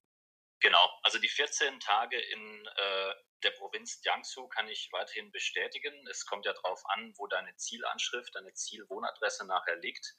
Genau, 0.61 0.91
also 1.03 1.19
die 1.19 1.29
14 1.29 1.79
Tage 1.81 2.19
in 2.19 2.67
äh, 2.67 3.13
der 3.43 3.51
Provinz 3.53 4.01
Jiangsu 4.03 4.49
kann 4.49 4.69
ich 4.69 4.89
weiterhin 4.93 5.31
bestätigen. 5.31 5.93
Es 6.09 6.25
kommt 6.27 6.47
ja 6.47 6.53
darauf 6.53 6.83
an, 6.87 7.13
wo 7.17 7.27
deine 7.27 7.55
Zielanschrift, 7.57 8.35
deine 8.35 8.53
Zielwohnadresse 8.55 9.47
nachher 9.47 9.77
liegt. 9.77 10.15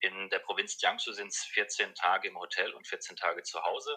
In 0.00 0.28
der 0.30 0.40
Provinz 0.40 0.80
Jiangsu 0.80 1.12
sind 1.12 1.28
es 1.28 1.38
14 1.44 1.94
Tage 1.94 2.28
im 2.28 2.38
Hotel 2.38 2.72
und 2.74 2.86
14 2.86 3.16
Tage 3.16 3.42
zu 3.44 3.62
Hause. 3.62 3.96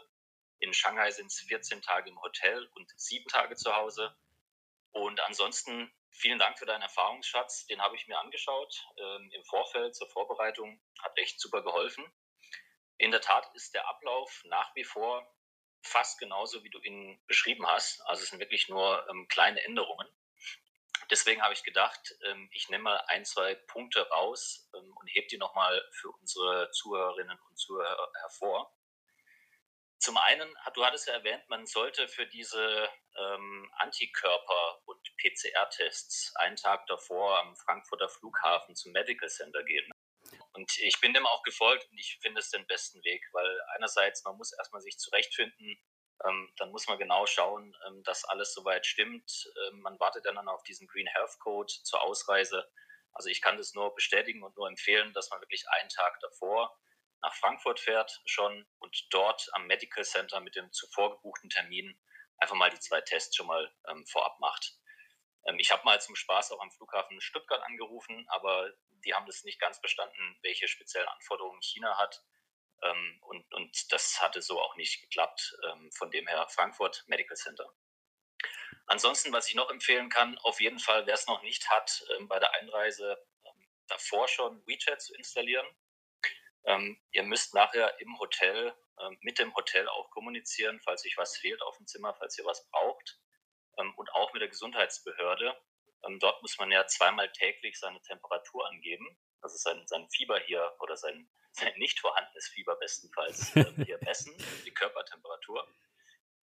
In 0.59 0.73
Shanghai 0.73 1.11
sind 1.11 1.27
es 1.27 1.39
14 1.39 1.81
Tage 1.81 2.09
im 2.09 2.21
Hotel 2.21 2.69
und 2.75 2.91
7 2.95 3.27
Tage 3.27 3.55
zu 3.55 3.75
Hause. 3.75 4.15
Und 4.91 5.19
ansonsten 5.21 5.91
Vielen 6.11 6.39
Dank 6.39 6.59
für 6.59 6.65
deinen 6.65 6.81
Erfahrungsschatz. 6.81 7.65
Den 7.67 7.81
habe 7.81 7.95
ich 7.95 8.07
mir 8.07 8.19
angeschaut 8.19 8.85
ähm, 8.97 9.29
im 9.31 9.43
Vorfeld 9.45 9.95
zur 9.95 10.09
Vorbereitung. 10.09 10.81
Hat 11.01 11.17
echt 11.17 11.39
super 11.39 11.61
geholfen. 11.61 12.05
In 12.97 13.11
der 13.11 13.21
Tat 13.21 13.49
ist 13.53 13.73
der 13.73 13.87
Ablauf 13.87 14.41
nach 14.45 14.75
wie 14.75 14.83
vor 14.83 15.25
fast 15.81 16.19
genauso, 16.19 16.63
wie 16.63 16.69
du 16.69 16.79
ihn 16.79 17.21
beschrieben 17.27 17.65
hast. 17.67 18.01
Also 18.05 18.23
es 18.23 18.29
sind 18.29 18.39
wirklich 18.39 18.67
nur 18.67 19.07
ähm, 19.09 19.27
kleine 19.29 19.61
Änderungen. 19.63 20.07
Deswegen 21.09 21.41
habe 21.41 21.53
ich 21.53 21.63
gedacht, 21.63 22.15
ähm, 22.27 22.49
ich 22.51 22.69
nehme 22.69 22.83
mal 22.83 23.03
ein, 23.07 23.25
zwei 23.25 23.55
Punkte 23.55 24.07
raus 24.09 24.69
ähm, 24.75 24.95
und 24.95 25.07
hebe 25.07 25.27
die 25.27 25.37
nochmal 25.37 25.81
für 25.91 26.09
unsere 26.09 26.69
Zuhörerinnen 26.71 27.39
und 27.39 27.57
Zuhörer 27.57 28.11
hervor. 28.21 28.71
Zum 29.99 30.17
einen, 30.17 30.55
du 30.73 30.85
hattest 30.85 31.07
ja 31.07 31.13
erwähnt, 31.13 31.47
man 31.49 31.65
sollte 31.65 32.07
für 32.07 32.25
diese 32.25 32.89
ähm, 33.17 33.71
Antikörper- 33.77 34.81
und 34.85 34.99
PCR-Tests 35.17 36.33
einen 36.37 36.55
Tag 36.55 36.87
davor 36.87 37.39
am 37.39 37.55
Frankfurter 37.57 38.07
Flughafen 38.07 38.75
zum 38.75 38.93
Medical 38.93 39.29
Center 39.29 39.61
gehen. 39.63 39.91
Und 40.53 40.71
ich 40.79 40.99
bin 41.01 41.13
dem 41.13 41.25
auch 41.25 41.43
gefolgt 41.43 41.89
und 41.91 41.97
ich 41.97 42.17
finde 42.21 42.39
es 42.39 42.49
den 42.49 42.65
besten 42.67 43.03
Weg, 43.03 43.27
weil 43.33 43.61
einerseits 43.75 44.23
man 44.23 44.37
muss 44.37 44.53
erstmal 44.53 44.81
sich 44.81 44.97
zurechtfinden, 44.97 45.77
ähm, 46.25 46.53
dann 46.57 46.71
muss 46.71 46.87
man 46.87 46.97
genau 46.97 47.25
schauen, 47.25 47.75
ähm, 47.87 48.03
dass 48.03 48.25
alles 48.25 48.53
soweit 48.53 48.85
stimmt. 48.85 49.51
Ähm, 49.67 49.81
man 49.81 49.99
wartet 49.99 50.25
dann 50.25 50.37
auf 50.47 50.63
diesen 50.63 50.87
Green 50.87 51.07
Health 51.07 51.39
Code 51.39 51.71
zur 51.83 52.01
Ausreise. 52.01 52.69
Also 53.13 53.29
ich 53.29 53.41
kann 53.41 53.57
das 53.57 53.73
nur 53.73 53.93
bestätigen 53.95 54.43
und 54.43 54.55
nur 54.55 54.67
empfehlen, 54.67 55.13
dass 55.13 55.29
man 55.29 55.41
wirklich 55.41 55.67
einen 55.69 55.89
Tag 55.89 56.19
davor 56.21 56.77
nach 57.21 57.33
Frankfurt 57.35 57.79
fährt 57.79 58.21
schon 58.25 58.65
und 58.79 59.07
dort 59.11 59.49
am 59.53 59.67
Medical 59.67 60.03
Center 60.03 60.39
mit 60.39 60.55
dem 60.55 60.71
zuvor 60.71 61.15
gebuchten 61.15 61.49
Termin 61.49 61.99
einfach 62.37 62.55
mal 62.55 62.69
die 62.69 62.79
zwei 62.79 63.01
Tests 63.01 63.35
schon 63.35 63.47
mal 63.47 63.71
ähm, 63.89 64.05
vorab 64.07 64.39
macht. 64.39 64.75
Ähm, 65.45 65.59
ich 65.59 65.71
habe 65.71 65.83
mal 65.83 65.99
zum 66.01 66.15
Spaß 66.15 66.51
auch 66.51 66.61
am 66.61 66.71
Flughafen 66.71 67.19
Stuttgart 67.21 67.61
angerufen, 67.63 68.25
aber 68.29 68.71
die 69.05 69.13
haben 69.13 69.25
das 69.25 69.43
nicht 69.43 69.59
ganz 69.59 69.79
verstanden, 69.79 70.37
welche 70.41 70.67
speziellen 70.67 71.07
Anforderungen 71.07 71.61
China 71.61 71.97
hat. 71.97 72.23
Ähm, 72.81 73.19
und, 73.21 73.53
und 73.53 73.91
das 73.91 74.21
hatte 74.21 74.41
so 74.41 74.59
auch 74.61 74.75
nicht 74.75 75.01
geklappt. 75.01 75.57
Ähm, 75.69 75.91
von 75.91 76.11
dem 76.11 76.27
her 76.27 76.47
Frankfurt 76.49 77.03
Medical 77.07 77.35
Center. 77.35 77.73
Ansonsten, 78.87 79.31
was 79.31 79.47
ich 79.47 79.55
noch 79.55 79.69
empfehlen 79.69 80.09
kann, 80.09 80.37
auf 80.39 80.59
jeden 80.61 80.79
Fall, 80.79 81.05
wer 81.05 81.13
es 81.13 81.27
noch 81.27 81.43
nicht 81.43 81.69
hat, 81.69 82.03
ähm, 82.17 82.27
bei 82.27 82.39
der 82.39 82.53
Einreise 82.53 83.17
ähm, 83.45 83.69
davor 83.87 84.27
schon 84.27 84.65
WeChat 84.65 85.01
zu 85.01 85.13
installieren. 85.13 85.67
Ähm, 86.65 87.01
ihr 87.11 87.23
müsst 87.23 87.53
nachher 87.53 87.99
im 87.99 88.19
Hotel 88.19 88.73
mit 89.21 89.39
dem 89.39 89.55
Hotel 89.55 89.87
auch 89.87 90.09
kommunizieren, 90.09 90.81
falls 90.83 91.05
euch 91.05 91.15
was 91.15 91.37
fehlt 91.37 91.61
auf 91.61 91.77
dem 91.77 91.87
Zimmer, 91.87 92.13
falls 92.15 92.37
ihr 92.37 92.43
was 92.43 92.69
braucht 92.69 93.17
ähm, 93.79 93.93
und 93.95 94.11
auch 94.13 94.33
mit 94.33 94.41
der 94.41 94.49
Gesundheitsbehörde. 94.49 95.55
Ähm, 96.05 96.19
dort 96.19 96.41
muss 96.41 96.57
man 96.57 96.71
ja 96.71 96.85
zweimal 96.87 97.31
täglich 97.31 97.77
seine 97.79 98.01
Temperatur 98.01 98.67
angeben, 98.67 99.05
also 99.41 99.57
sein, 99.57 99.85
sein 99.87 100.07
Fieber 100.11 100.39
hier 100.39 100.73
oder 100.79 100.95
sein, 100.97 101.29
sein 101.51 101.73
nicht 101.77 101.99
vorhandenes 101.99 102.47
Fieber 102.49 102.75
bestenfalls 102.77 103.55
äh, 103.55 103.65
hier 103.85 103.99
messen, 104.01 104.35
die 104.65 104.73
Körpertemperatur. 104.73 105.67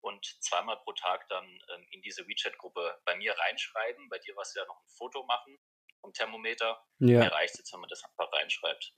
Und 0.00 0.26
zweimal 0.40 0.78
pro 0.78 0.92
Tag 0.94 1.28
dann 1.28 1.46
ähm, 1.46 1.86
in 1.90 2.02
diese 2.02 2.26
WeChat-Gruppe 2.26 3.00
bei 3.04 3.14
mir 3.14 3.38
reinschreiben. 3.38 4.08
Bei 4.08 4.18
dir 4.18 4.34
was 4.34 4.52
ja 4.54 4.64
noch 4.64 4.80
ein 4.82 4.88
Foto 4.96 5.22
machen 5.24 5.56
vom 6.00 6.12
Thermometer. 6.12 6.84
Ja. 6.98 7.20
Mir 7.20 7.32
reicht 7.32 7.54
es 7.54 7.58
jetzt, 7.58 7.72
wenn 7.72 7.80
man 7.80 7.88
das 7.88 8.02
einfach 8.02 8.32
reinschreibt. 8.32 8.94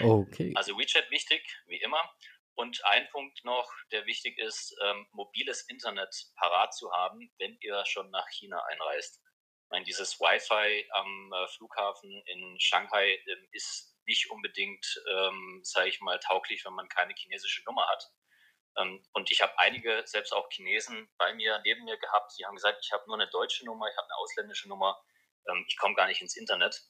Okay. 0.00 0.52
Also 0.56 0.76
WeChat 0.78 1.10
wichtig, 1.10 1.42
wie 1.66 1.80
immer. 1.80 2.02
Und 2.54 2.84
ein 2.84 3.08
Punkt 3.10 3.44
noch, 3.44 3.72
der 3.90 4.06
wichtig 4.06 4.38
ist, 4.38 4.76
ähm, 4.82 5.06
mobiles 5.12 5.62
Internet 5.68 6.14
parat 6.36 6.74
zu 6.74 6.92
haben, 6.92 7.32
wenn 7.38 7.56
ihr 7.60 7.84
schon 7.86 8.10
nach 8.10 8.28
China 8.28 8.62
einreist. 8.64 9.20
Ich 9.64 9.70
meine, 9.70 9.84
dieses 9.84 10.20
Wi-Fi 10.20 10.86
am 10.90 11.32
äh, 11.32 11.48
Flughafen 11.48 12.22
in 12.26 12.58
Shanghai 12.58 13.18
ähm, 13.26 13.48
ist 13.52 13.96
nicht 14.06 14.30
unbedingt, 14.30 14.84
ähm, 15.08 15.60
sage 15.62 15.88
ich 15.88 16.00
mal, 16.00 16.18
tauglich, 16.18 16.64
wenn 16.64 16.74
man 16.74 16.88
keine 16.88 17.14
chinesische 17.14 17.62
Nummer 17.64 17.86
hat. 17.88 18.10
Ähm, 18.76 19.02
und 19.12 19.30
ich 19.30 19.40
habe 19.42 19.58
einige, 19.58 20.02
selbst 20.06 20.32
auch 20.32 20.50
Chinesen, 20.50 21.08
bei 21.18 21.32
mir, 21.34 21.60
neben 21.64 21.84
mir 21.84 21.96
gehabt, 21.96 22.32
die 22.38 22.44
haben 22.44 22.56
gesagt, 22.56 22.80
ich 22.84 22.92
habe 22.92 23.04
nur 23.06 23.16
eine 23.16 23.28
deutsche 23.28 23.64
Nummer, 23.64 23.88
ich 23.88 23.96
habe 23.96 24.06
eine 24.06 24.16
ausländische 24.16 24.68
Nummer, 24.68 25.00
ähm, 25.48 25.64
ich 25.68 25.76
komme 25.76 25.94
gar 25.94 26.06
nicht 26.06 26.20
ins 26.20 26.36
Internet. 26.36 26.82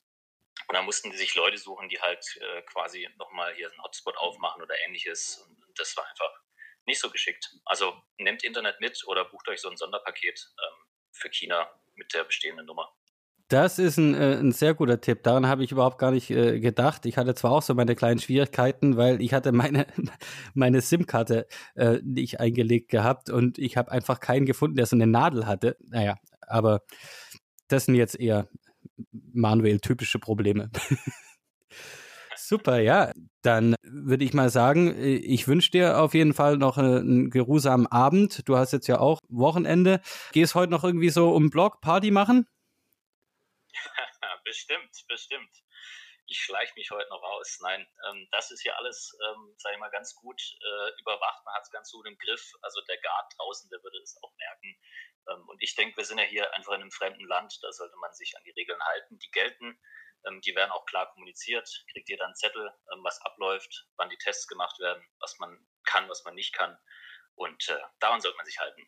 Und 0.69 0.75
dann 0.75 0.85
mussten 0.85 1.11
die 1.11 1.17
sich 1.17 1.35
Leute 1.35 1.59
suchen, 1.59 1.89
die 1.89 2.01
halt 2.01 2.25
äh, 2.41 2.63
quasi 2.63 3.09
nochmal 3.19 3.55
hier 3.55 3.71
einen 3.71 3.83
Hotspot 3.83 4.17
aufmachen 4.17 4.63
oder 4.63 4.75
ähnliches. 4.87 5.39
Und 5.49 5.79
das 5.79 5.97
war 5.97 6.09
einfach 6.09 6.31
nicht 6.87 7.01
so 7.01 7.11
geschickt. 7.11 7.51
Also 7.65 7.95
nehmt 8.19 8.45
Internet 8.45 8.81
mit 8.81 9.03
oder 9.07 9.25
bucht 9.25 9.49
euch 9.49 9.61
so 9.61 9.69
ein 9.69 9.77
Sonderpaket 9.77 10.53
ähm, 10.59 10.87
für 11.13 11.31
China 11.31 11.71
mit 11.95 12.13
der 12.15 12.25
bestehenden 12.25 12.67
Nummer. 12.67 12.93
Das 13.51 13.81
ist 13.81 13.97
ein, 13.97 14.15
äh, 14.15 14.37
ein 14.37 14.53
sehr 14.53 14.75
guter 14.75 15.01
Tipp. 15.01 15.25
Daran 15.25 15.49
habe 15.49 15.65
ich 15.65 15.73
überhaupt 15.73 15.99
gar 15.99 16.13
nicht 16.13 16.31
äh, 16.31 16.61
gedacht. 16.61 17.05
Ich 17.05 17.17
hatte 17.17 17.35
zwar 17.35 17.51
auch 17.51 17.63
so 17.63 17.75
meine 17.75 17.97
kleinen 17.97 18.21
Schwierigkeiten, 18.21 18.97
weil 18.97 19.21
ich 19.21 19.35
hatte 19.35 19.51
meine, 19.51 19.89
meine 20.55 20.81
SIM-Karte 20.81 21.49
äh, 21.75 21.99
nicht 22.05 22.39
eingelegt 22.39 22.91
gehabt 22.91 23.29
und 23.29 23.59
ich 23.59 23.77
habe 23.77 23.91
einfach 23.91 24.21
keinen 24.21 24.47
gefunden, 24.47 24.77
der 24.77 24.87
so 24.87 24.95
eine 24.95 25.09
Nadel 25.09 25.47
hatte. 25.47 25.77
Naja, 25.81 26.17
aber 26.43 26.83
das 27.67 27.87
sind 27.87 27.97
jetzt 27.97 28.19
eher 28.21 28.49
Manuel 29.11 29.81
typische 29.81 30.19
Probleme. 30.19 30.71
Super, 32.51 32.81
ja. 32.81 33.13
Dann 33.43 33.77
würde 33.83 34.25
ich 34.25 34.35
mal 34.35 34.51
sagen, 34.51 35.01
ich 35.01 35.47
wünsche 35.47 35.71
dir 35.71 36.01
auf 36.01 36.15
jeden 36.15 36.35
Fall 36.35 36.57
noch 36.57 36.79
einen 36.79 37.31
geruhsamen 37.31 37.87
Abend. 37.87 38.49
Du 38.49 38.57
hast 38.57 38.73
jetzt 38.73 38.89
ja 38.89 38.99
auch 38.99 39.21
Wochenende. 39.29 40.01
Gehst 40.33 40.57
heute 40.57 40.73
noch 40.73 40.83
irgendwie 40.83 41.11
so 41.11 41.31
um 41.31 41.51
Blog 41.51 41.81
Party 41.81 42.11
machen? 42.11 42.49
bestimmt, 44.45 44.91
bestimmt. 45.07 45.63
Ich 46.27 46.39
schleiche 46.43 46.73
mich 46.75 46.91
heute 46.91 47.09
noch 47.11 47.23
raus. 47.23 47.59
Nein, 47.61 47.87
ähm, 48.09 48.29
das 48.33 48.51
ist 48.51 48.63
hier 48.63 48.77
alles, 48.79 49.17
ähm, 49.29 49.55
sage 49.57 49.75
ich 49.75 49.81
mal, 49.81 49.91
ganz 49.91 50.15
gut 50.15 50.41
äh, 50.41 51.01
überwacht. 51.01 51.45
Man 51.45 51.55
hat 51.55 51.63
es 51.63 51.71
ganz 51.71 51.91
gut 51.91 52.07
im 52.07 52.19
Griff. 52.19 52.53
Also 52.63 52.81
der 52.83 53.01
Guard 53.01 53.33
draußen, 53.37 53.71
der 53.71 53.83
würde 53.83 53.99
es 53.99 54.17
auch 54.23 54.33
merken. 54.37 54.77
Ähm, 55.29 55.49
und 55.49 55.63
ich 55.63 55.75
denke, 55.75 55.97
wir 55.97 56.05
sind 56.05 56.19
ja 56.19 56.25
hier 56.25 56.53
einfach 56.55 56.73
in 56.73 56.83
einem 56.83 56.91
fremden 56.91 57.27
Land, 57.27 57.59
da 57.63 57.73
sollte 57.73 57.97
man 58.01 58.13
sich 58.15 58.37
an 58.37 58.43
die 58.45 58.53
Regeln 58.53 58.81
halten, 58.83 59.19
die 59.19 59.31
gelten. 59.31 59.81
Ähm, 60.27 60.41
die 60.43 60.55
werden 60.55 60.71
auch 60.71 60.85
klar 60.87 61.11
kommuniziert. 61.13 61.69
Kriegt 61.93 62.09
jeder 62.09 62.25
einen 62.25 62.35
Zettel, 62.35 62.71
ähm, 62.93 63.01
was 63.03 63.21
abläuft, 63.23 63.87
wann 63.97 64.11
die 64.11 64.19
Tests 64.19 64.47
gemacht 64.47 64.79
werden, 64.79 65.03
was 65.21 65.39
man 65.39 65.59
kann, 65.85 66.09
was 66.09 66.25
man 66.25 66.35
nicht 66.35 66.55
kann. 66.55 66.77
Und 67.35 67.69
äh, 67.69 67.79
daran 68.01 68.21
sollte 68.21 68.37
man 68.37 68.47
sich 68.47 68.59
halten. 68.59 68.83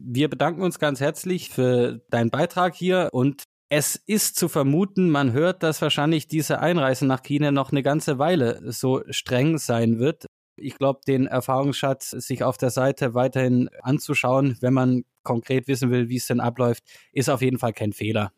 Wir 0.00 0.28
bedanken 0.28 0.62
uns 0.62 0.78
ganz 0.78 1.00
herzlich 1.00 1.50
für 1.50 2.00
deinen 2.08 2.30
Beitrag 2.30 2.74
hier 2.74 3.10
und 3.12 3.44
es 3.70 3.96
ist 3.96 4.36
zu 4.36 4.48
vermuten, 4.48 5.10
man 5.10 5.32
hört, 5.32 5.62
dass 5.62 5.82
wahrscheinlich 5.82 6.26
diese 6.26 6.60
Einreise 6.60 7.06
nach 7.06 7.22
China 7.22 7.50
noch 7.50 7.70
eine 7.70 7.82
ganze 7.82 8.18
Weile 8.18 8.72
so 8.72 9.02
streng 9.10 9.58
sein 9.58 9.98
wird. 9.98 10.24
Ich 10.60 10.76
glaube, 10.76 11.00
den 11.06 11.26
Erfahrungsschatz 11.26 12.10
sich 12.10 12.42
auf 12.44 12.58
der 12.58 12.70
Seite 12.70 13.14
weiterhin 13.14 13.68
anzuschauen, 13.82 14.56
wenn 14.60 14.74
man 14.74 15.04
konkret 15.22 15.68
wissen 15.68 15.90
will, 15.90 16.08
wie 16.08 16.16
es 16.16 16.26
denn 16.26 16.40
abläuft, 16.40 16.84
ist 17.12 17.28
auf 17.28 17.42
jeden 17.42 17.58
Fall 17.58 17.72
kein 17.72 17.92
Fehler. 17.92 18.32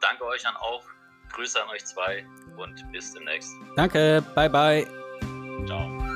Danke 0.00 0.24
euch 0.24 0.46
an 0.46 0.56
auch. 0.56 0.84
Grüße 1.32 1.60
an 1.60 1.68
euch 1.70 1.84
zwei 1.84 2.24
und 2.56 2.92
bis 2.92 3.12
demnächst. 3.12 3.52
Danke, 3.76 4.22
bye 4.34 4.48
bye. 4.48 4.86
Ciao. 5.66 6.14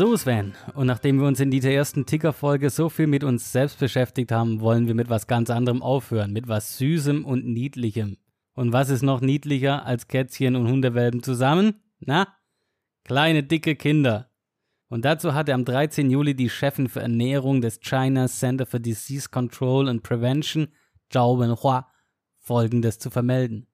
So 0.00 0.16
Sven, 0.16 0.54
und 0.74 0.86
nachdem 0.86 1.20
wir 1.20 1.26
uns 1.26 1.40
in 1.40 1.50
dieser 1.50 1.72
ersten 1.72 2.06
Ticker-Folge 2.06 2.70
so 2.70 2.88
viel 2.88 3.06
mit 3.06 3.22
uns 3.22 3.52
selbst 3.52 3.78
beschäftigt 3.78 4.32
haben, 4.32 4.60
wollen 4.62 4.86
wir 4.86 4.94
mit 4.94 5.10
was 5.10 5.26
ganz 5.26 5.50
anderem 5.50 5.82
aufhören, 5.82 6.32
mit 6.32 6.48
was 6.48 6.78
Süßem 6.78 7.24
und 7.24 7.44
Niedlichem. 7.44 8.16
Und 8.54 8.72
was 8.72 8.90
ist 8.90 9.02
noch 9.02 9.20
niedlicher 9.20 9.86
als 9.86 10.08
Kätzchen 10.08 10.56
und 10.56 10.68
Hundewelpen 10.68 11.22
zusammen? 11.22 11.82
Na? 12.00 12.28
Kleine, 13.04 13.42
dicke 13.42 13.76
Kinder. 13.76 14.30
Und 14.88 15.04
dazu 15.04 15.34
hatte 15.34 15.54
am 15.54 15.64
13. 15.64 16.10
Juli 16.10 16.34
die 16.34 16.50
Chefin 16.50 16.88
für 16.88 17.00
Ernährung 17.00 17.60
des 17.60 17.80
China 17.80 18.26
Center 18.26 18.66
for 18.66 18.80
Disease 18.80 19.28
Control 19.28 19.88
and 19.88 20.02
Prevention, 20.02 20.68
Zhao 21.10 21.38
Wenhua, 21.38 21.88
Folgendes 22.38 22.98
zu 22.98 23.08
vermelden. 23.08 23.68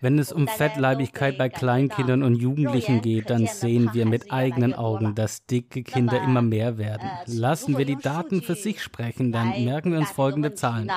Wenn 0.00 0.18
es 0.18 0.32
um 0.32 0.48
Fettleibigkeit 0.48 1.38
bei 1.38 1.48
Kleinkindern 1.48 2.22
und 2.22 2.34
Jugendlichen 2.36 3.00
geht, 3.00 3.30
dann 3.30 3.46
sehen 3.46 3.90
wir 3.94 4.04
mit 4.06 4.30
eigenen 4.30 4.74
Augen, 4.74 5.14
dass 5.14 5.46
dicke 5.46 5.82
Kinder 5.82 6.22
immer 6.22 6.42
mehr 6.42 6.76
werden. 6.76 7.08
Lassen 7.26 7.78
wir 7.78 7.86
die 7.86 7.96
Daten 7.96 8.42
für 8.42 8.54
sich 8.54 8.82
sprechen, 8.82 9.32
dann 9.32 9.64
merken 9.64 9.92
wir 9.92 9.98
uns 9.98 10.10
folgende 10.10 10.54
Zahlen. 10.54 10.90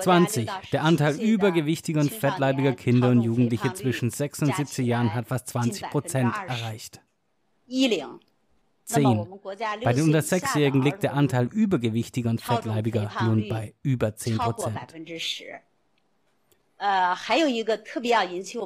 20. 0.00 0.48
Der 0.72 0.82
Anteil 0.84 1.20
übergewichtiger 1.20 2.00
und 2.00 2.12
fettleibiger 2.12 2.72
Kinder 2.74 3.10
und 3.10 3.22
Jugendliche 3.22 3.72
zwischen 3.74 4.10
6 4.10 4.42
und 4.42 4.54
17 4.54 4.84
Jahren 4.84 5.14
hat 5.14 5.28
fast 5.28 5.48
20 5.48 5.90
Prozent 5.90 6.34
erreicht. 6.46 7.00
10. 8.84 9.26
Bei 9.84 9.92
den 9.92 10.04
unter 10.04 10.20
6-Jährigen 10.20 10.82
liegt 10.82 11.02
der 11.02 11.12
Anteil 11.14 11.46
übergewichtiger 11.46 12.30
und 12.30 12.40
fettleibiger 12.40 13.10
nun 13.22 13.48
bei 13.48 13.74
über 13.82 14.16
10 14.16 14.38
Prozent. 14.38 14.94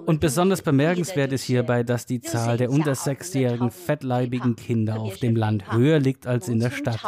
Und 0.05 0.21
besonders 0.21 0.61
bemerkenswert 0.61 1.33
ist 1.33 1.45
hierbei, 1.45 1.83
dass 1.83 2.05
die 2.05 2.21
Zahl 2.21 2.59
der 2.59 2.71
unter 2.71 2.93
6-jährigen 2.93 3.71
fettleibigen 3.71 4.55
Kinder 4.55 5.01
auf 5.01 5.17
dem 5.17 5.35
Land 5.35 5.73
höher 5.73 5.99
liegt 5.99 6.27
als 6.27 6.49
in 6.49 6.61
der 6.61 6.71
Stadt. 6.71 7.01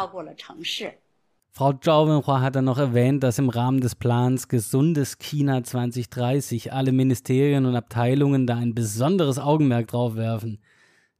Frau 1.50 1.72
Zhao 1.74 2.08
Wenhua 2.08 2.40
hat 2.40 2.56
dann 2.56 2.64
noch 2.64 2.78
erwähnt, 2.78 3.22
dass 3.22 3.38
im 3.38 3.48
Rahmen 3.48 3.80
des 3.80 3.94
Plans 3.94 4.48
Gesundes 4.48 5.18
China 5.18 5.62
2030 5.62 6.72
alle 6.72 6.90
Ministerien 6.90 7.66
und 7.66 7.76
Abteilungen 7.76 8.46
da 8.46 8.56
ein 8.56 8.74
besonderes 8.74 9.38
Augenmerk 9.38 9.88
drauf 9.88 10.16
werfen. 10.16 10.58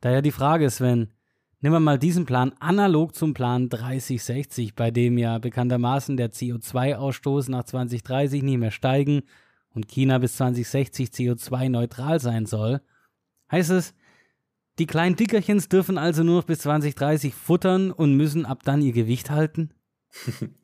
Daher 0.00 0.22
die 0.22 0.32
Frage, 0.32 0.70
Sven, 0.70 1.12
Nehmen 1.60 1.76
wir 1.76 1.80
mal 1.80 1.98
diesen 1.98 2.26
Plan 2.26 2.52
analog 2.60 3.14
zum 3.14 3.32
Plan 3.32 3.70
3060, 3.70 4.74
bei 4.74 4.90
dem 4.90 5.16
ja 5.16 5.38
bekanntermaßen 5.38 6.18
der 6.18 6.30
CO2-Ausstoß 6.30 7.50
nach 7.50 7.64
2030 7.64 8.42
nicht 8.42 8.58
mehr 8.58 8.70
steigen 8.70 9.22
und 9.74 9.88
China 9.88 10.18
bis 10.18 10.36
2060 10.36 11.10
CO2-neutral 11.10 12.20
sein 12.20 12.46
soll. 12.46 12.80
Heißt 13.50 13.70
es, 13.70 13.94
die 14.78 14.86
kleinen 14.86 15.16
Dickerchens 15.16 15.68
dürfen 15.68 15.98
also 15.98 16.22
nur 16.22 16.38
noch 16.38 16.44
bis 16.44 16.60
2030 16.60 17.34
futtern 17.34 17.92
und 17.92 18.16
müssen 18.16 18.46
ab 18.46 18.62
dann 18.64 18.82
ihr 18.82 18.92
Gewicht 18.92 19.30
halten? 19.30 19.70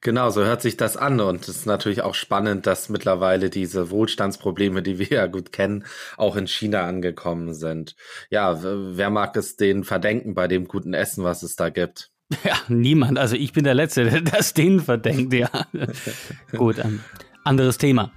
Genau, 0.00 0.30
so 0.30 0.44
hört 0.44 0.62
sich 0.62 0.76
das 0.76 0.96
an. 0.96 1.20
Und 1.20 1.42
es 1.42 1.48
ist 1.48 1.66
natürlich 1.66 2.02
auch 2.02 2.16
spannend, 2.16 2.66
dass 2.66 2.88
mittlerweile 2.88 3.50
diese 3.50 3.90
Wohlstandsprobleme, 3.90 4.82
die 4.82 4.98
wir 4.98 5.06
ja 5.06 5.26
gut 5.28 5.52
kennen, 5.52 5.84
auch 6.16 6.34
in 6.34 6.48
China 6.48 6.86
angekommen 6.86 7.54
sind. 7.54 7.94
Ja, 8.28 8.58
wer 8.62 9.10
mag 9.10 9.36
es 9.36 9.54
denen 9.54 9.84
verdenken 9.84 10.34
bei 10.34 10.48
dem 10.48 10.66
guten 10.66 10.92
Essen, 10.92 11.22
was 11.22 11.44
es 11.44 11.56
da 11.56 11.68
gibt? 11.68 12.10
Ja, 12.44 12.56
niemand. 12.68 13.18
Also 13.18 13.36
ich 13.36 13.52
bin 13.52 13.62
der 13.62 13.74
Letzte, 13.74 14.04
der 14.10 14.22
das 14.22 14.54
denen 14.54 14.80
verdenkt, 14.80 15.32
ja. 15.34 15.50
gut, 16.56 16.78
ähm, 16.78 17.00
anderes 17.44 17.78
Thema. 17.78 18.10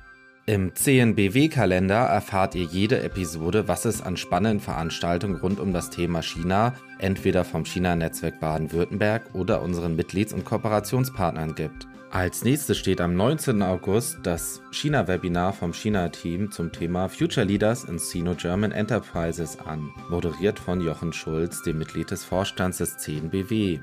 Im 0.47 0.75
CNBW-Kalender 0.75 1.95
erfahrt 1.95 2.53
ihr 2.53 2.65
jede 2.65 3.01
Episode, 3.01 3.67
was 3.67 3.85
es 3.85 4.03
an 4.03 4.15
spannenden 4.15 4.59
Veranstaltungen 4.59 5.37
rund 5.37 5.59
um 5.59 5.73
das 5.73 5.89
Thema 5.89 6.21
China, 6.21 6.75
entweder 6.99 7.43
vom 7.43 7.65
China-Netzwerk 7.65 8.39
Baden-Württemberg 8.39 9.33
oder 9.33 9.63
unseren 9.63 9.95
Mitglieds- 9.95 10.35
und 10.35 10.45
Kooperationspartnern 10.45 11.55
gibt. 11.55 11.87
Als 12.11 12.43
nächstes 12.43 12.77
steht 12.77 13.01
am 13.01 13.15
19. 13.15 13.63
August 13.63 14.19
das 14.21 14.61
China-Webinar 14.69 15.51
vom 15.51 15.73
China-Team 15.73 16.51
zum 16.51 16.71
Thema 16.71 17.09
Future 17.09 17.47
Leaders 17.47 17.83
in 17.85 17.97
Sino-German 17.97 18.71
Enterprises 18.71 19.57
an, 19.65 19.89
moderiert 20.11 20.59
von 20.59 20.79
Jochen 20.79 21.11
Schulz, 21.11 21.63
dem 21.63 21.79
Mitglied 21.79 22.11
des 22.11 22.23
Vorstands 22.23 22.77
des 22.77 22.97
CNBW. 22.97 23.79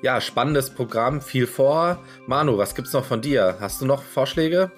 Ja, 0.00 0.22
spannendes 0.22 0.70
Programm, 0.70 1.20
viel 1.20 1.46
vor. 1.46 2.02
Manu, 2.26 2.56
was 2.56 2.74
gibt's 2.74 2.94
noch 2.94 3.04
von 3.04 3.20
dir? 3.20 3.58
Hast 3.60 3.82
du 3.82 3.84
noch 3.84 4.02
Vorschläge? 4.02 4.72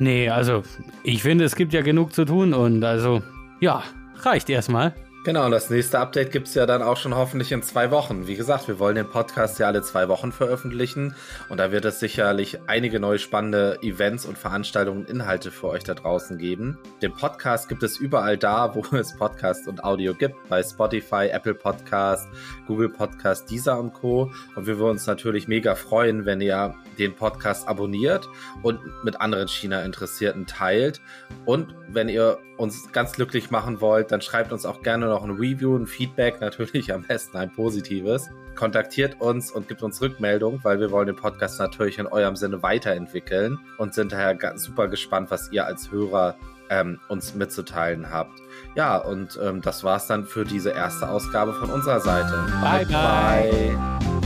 Nee, 0.00 0.30
also 0.30 0.62
ich 1.04 1.22
finde, 1.22 1.44
es 1.44 1.54
gibt 1.54 1.74
ja 1.74 1.82
genug 1.82 2.14
zu 2.14 2.24
tun 2.24 2.54
und 2.54 2.82
also 2.82 3.22
ja, 3.60 3.82
reicht 4.22 4.48
erstmal. 4.48 4.94
Genau, 5.22 5.44
und 5.44 5.50
das 5.50 5.68
nächste 5.68 5.98
Update 5.98 6.32
gibt 6.32 6.48
es 6.48 6.54
ja 6.54 6.64
dann 6.64 6.80
auch 6.80 6.96
schon 6.96 7.14
hoffentlich 7.14 7.52
in 7.52 7.62
zwei 7.62 7.90
Wochen. 7.90 8.26
Wie 8.26 8.36
gesagt, 8.36 8.68
wir 8.68 8.78
wollen 8.78 8.94
den 8.94 9.06
Podcast 9.06 9.58
ja 9.58 9.66
alle 9.66 9.82
zwei 9.82 10.08
Wochen 10.08 10.32
veröffentlichen 10.32 11.14
und 11.50 11.58
da 11.58 11.72
wird 11.72 11.84
es 11.84 12.00
sicherlich 12.00 12.58
einige 12.68 13.00
neue 13.00 13.18
spannende 13.18 13.78
Events 13.82 14.24
und 14.24 14.38
Veranstaltungen 14.38 15.00
und 15.00 15.10
Inhalte 15.10 15.50
für 15.50 15.68
euch 15.68 15.84
da 15.84 15.92
draußen 15.92 16.38
geben. 16.38 16.78
Den 17.02 17.12
Podcast 17.12 17.68
gibt 17.68 17.82
es 17.82 17.98
überall 17.98 18.38
da, 18.38 18.74
wo 18.74 18.96
es 18.96 19.14
Podcast 19.14 19.68
und 19.68 19.84
Audio 19.84 20.14
gibt, 20.14 20.36
bei 20.48 20.62
Spotify, 20.62 21.28
Apple 21.30 21.54
Podcast, 21.54 22.26
Google 22.66 22.88
Podcast, 22.88 23.50
Deezer 23.50 23.78
und 23.78 23.92
Co. 23.92 24.32
Und 24.56 24.66
wir 24.66 24.78
würden 24.78 24.92
uns 24.92 25.06
natürlich 25.06 25.46
mega 25.46 25.74
freuen, 25.74 26.24
wenn 26.24 26.40
ihr 26.40 26.74
den 26.98 27.14
Podcast 27.14 27.68
abonniert 27.68 28.26
und 28.62 28.80
mit 29.04 29.20
anderen 29.20 29.48
China-Interessierten 29.48 30.46
teilt. 30.46 31.02
Und 31.44 31.74
wenn 31.88 32.08
ihr 32.08 32.38
uns 32.60 32.92
ganz 32.92 33.12
glücklich 33.12 33.50
machen 33.50 33.80
wollt, 33.80 34.12
dann 34.12 34.20
schreibt 34.20 34.52
uns 34.52 34.66
auch 34.66 34.82
gerne 34.82 35.06
noch 35.06 35.24
ein 35.24 35.30
Review, 35.30 35.76
ein 35.76 35.86
Feedback, 35.86 36.40
natürlich 36.40 36.92
am 36.92 37.02
besten 37.02 37.36
ein 37.36 37.50
positives. 37.52 38.28
Kontaktiert 38.54 39.20
uns 39.20 39.50
und 39.50 39.68
gibt 39.68 39.82
uns 39.82 40.02
Rückmeldung, 40.02 40.60
weil 40.62 40.78
wir 40.78 40.90
wollen 40.90 41.06
den 41.06 41.16
Podcast 41.16 41.58
natürlich 41.58 41.98
in 41.98 42.06
eurem 42.06 42.36
Sinne 42.36 42.62
weiterentwickeln 42.62 43.58
und 43.78 43.94
sind 43.94 44.12
daher 44.12 44.36
super 44.58 44.88
gespannt, 44.88 45.30
was 45.30 45.50
ihr 45.50 45.64
als 45.64 45.90
Hörer 45.90 46.36
ähm, 46.68 47.00
uns 47.08 47.34
mitzuteilen 47.34 48.10
habt. 48.10 48.38
Ja, 48.74 48.98
und 48.98 49.38
ähm, 49.42 49.62
das 49.62 49.82
war's 49.82 50.06
dann 50.06 50.26
für 50.26 50.44
diese 50.44 50.70
erste 50.70 51.08
Ausgabe 51.08 51.54
von 51.54 51.70
unserer 51.70 52.00
Seite. 52.00 52.46
bye. 52.60 52.84
bye. 52.84 53.76
bye. 53.98 54.19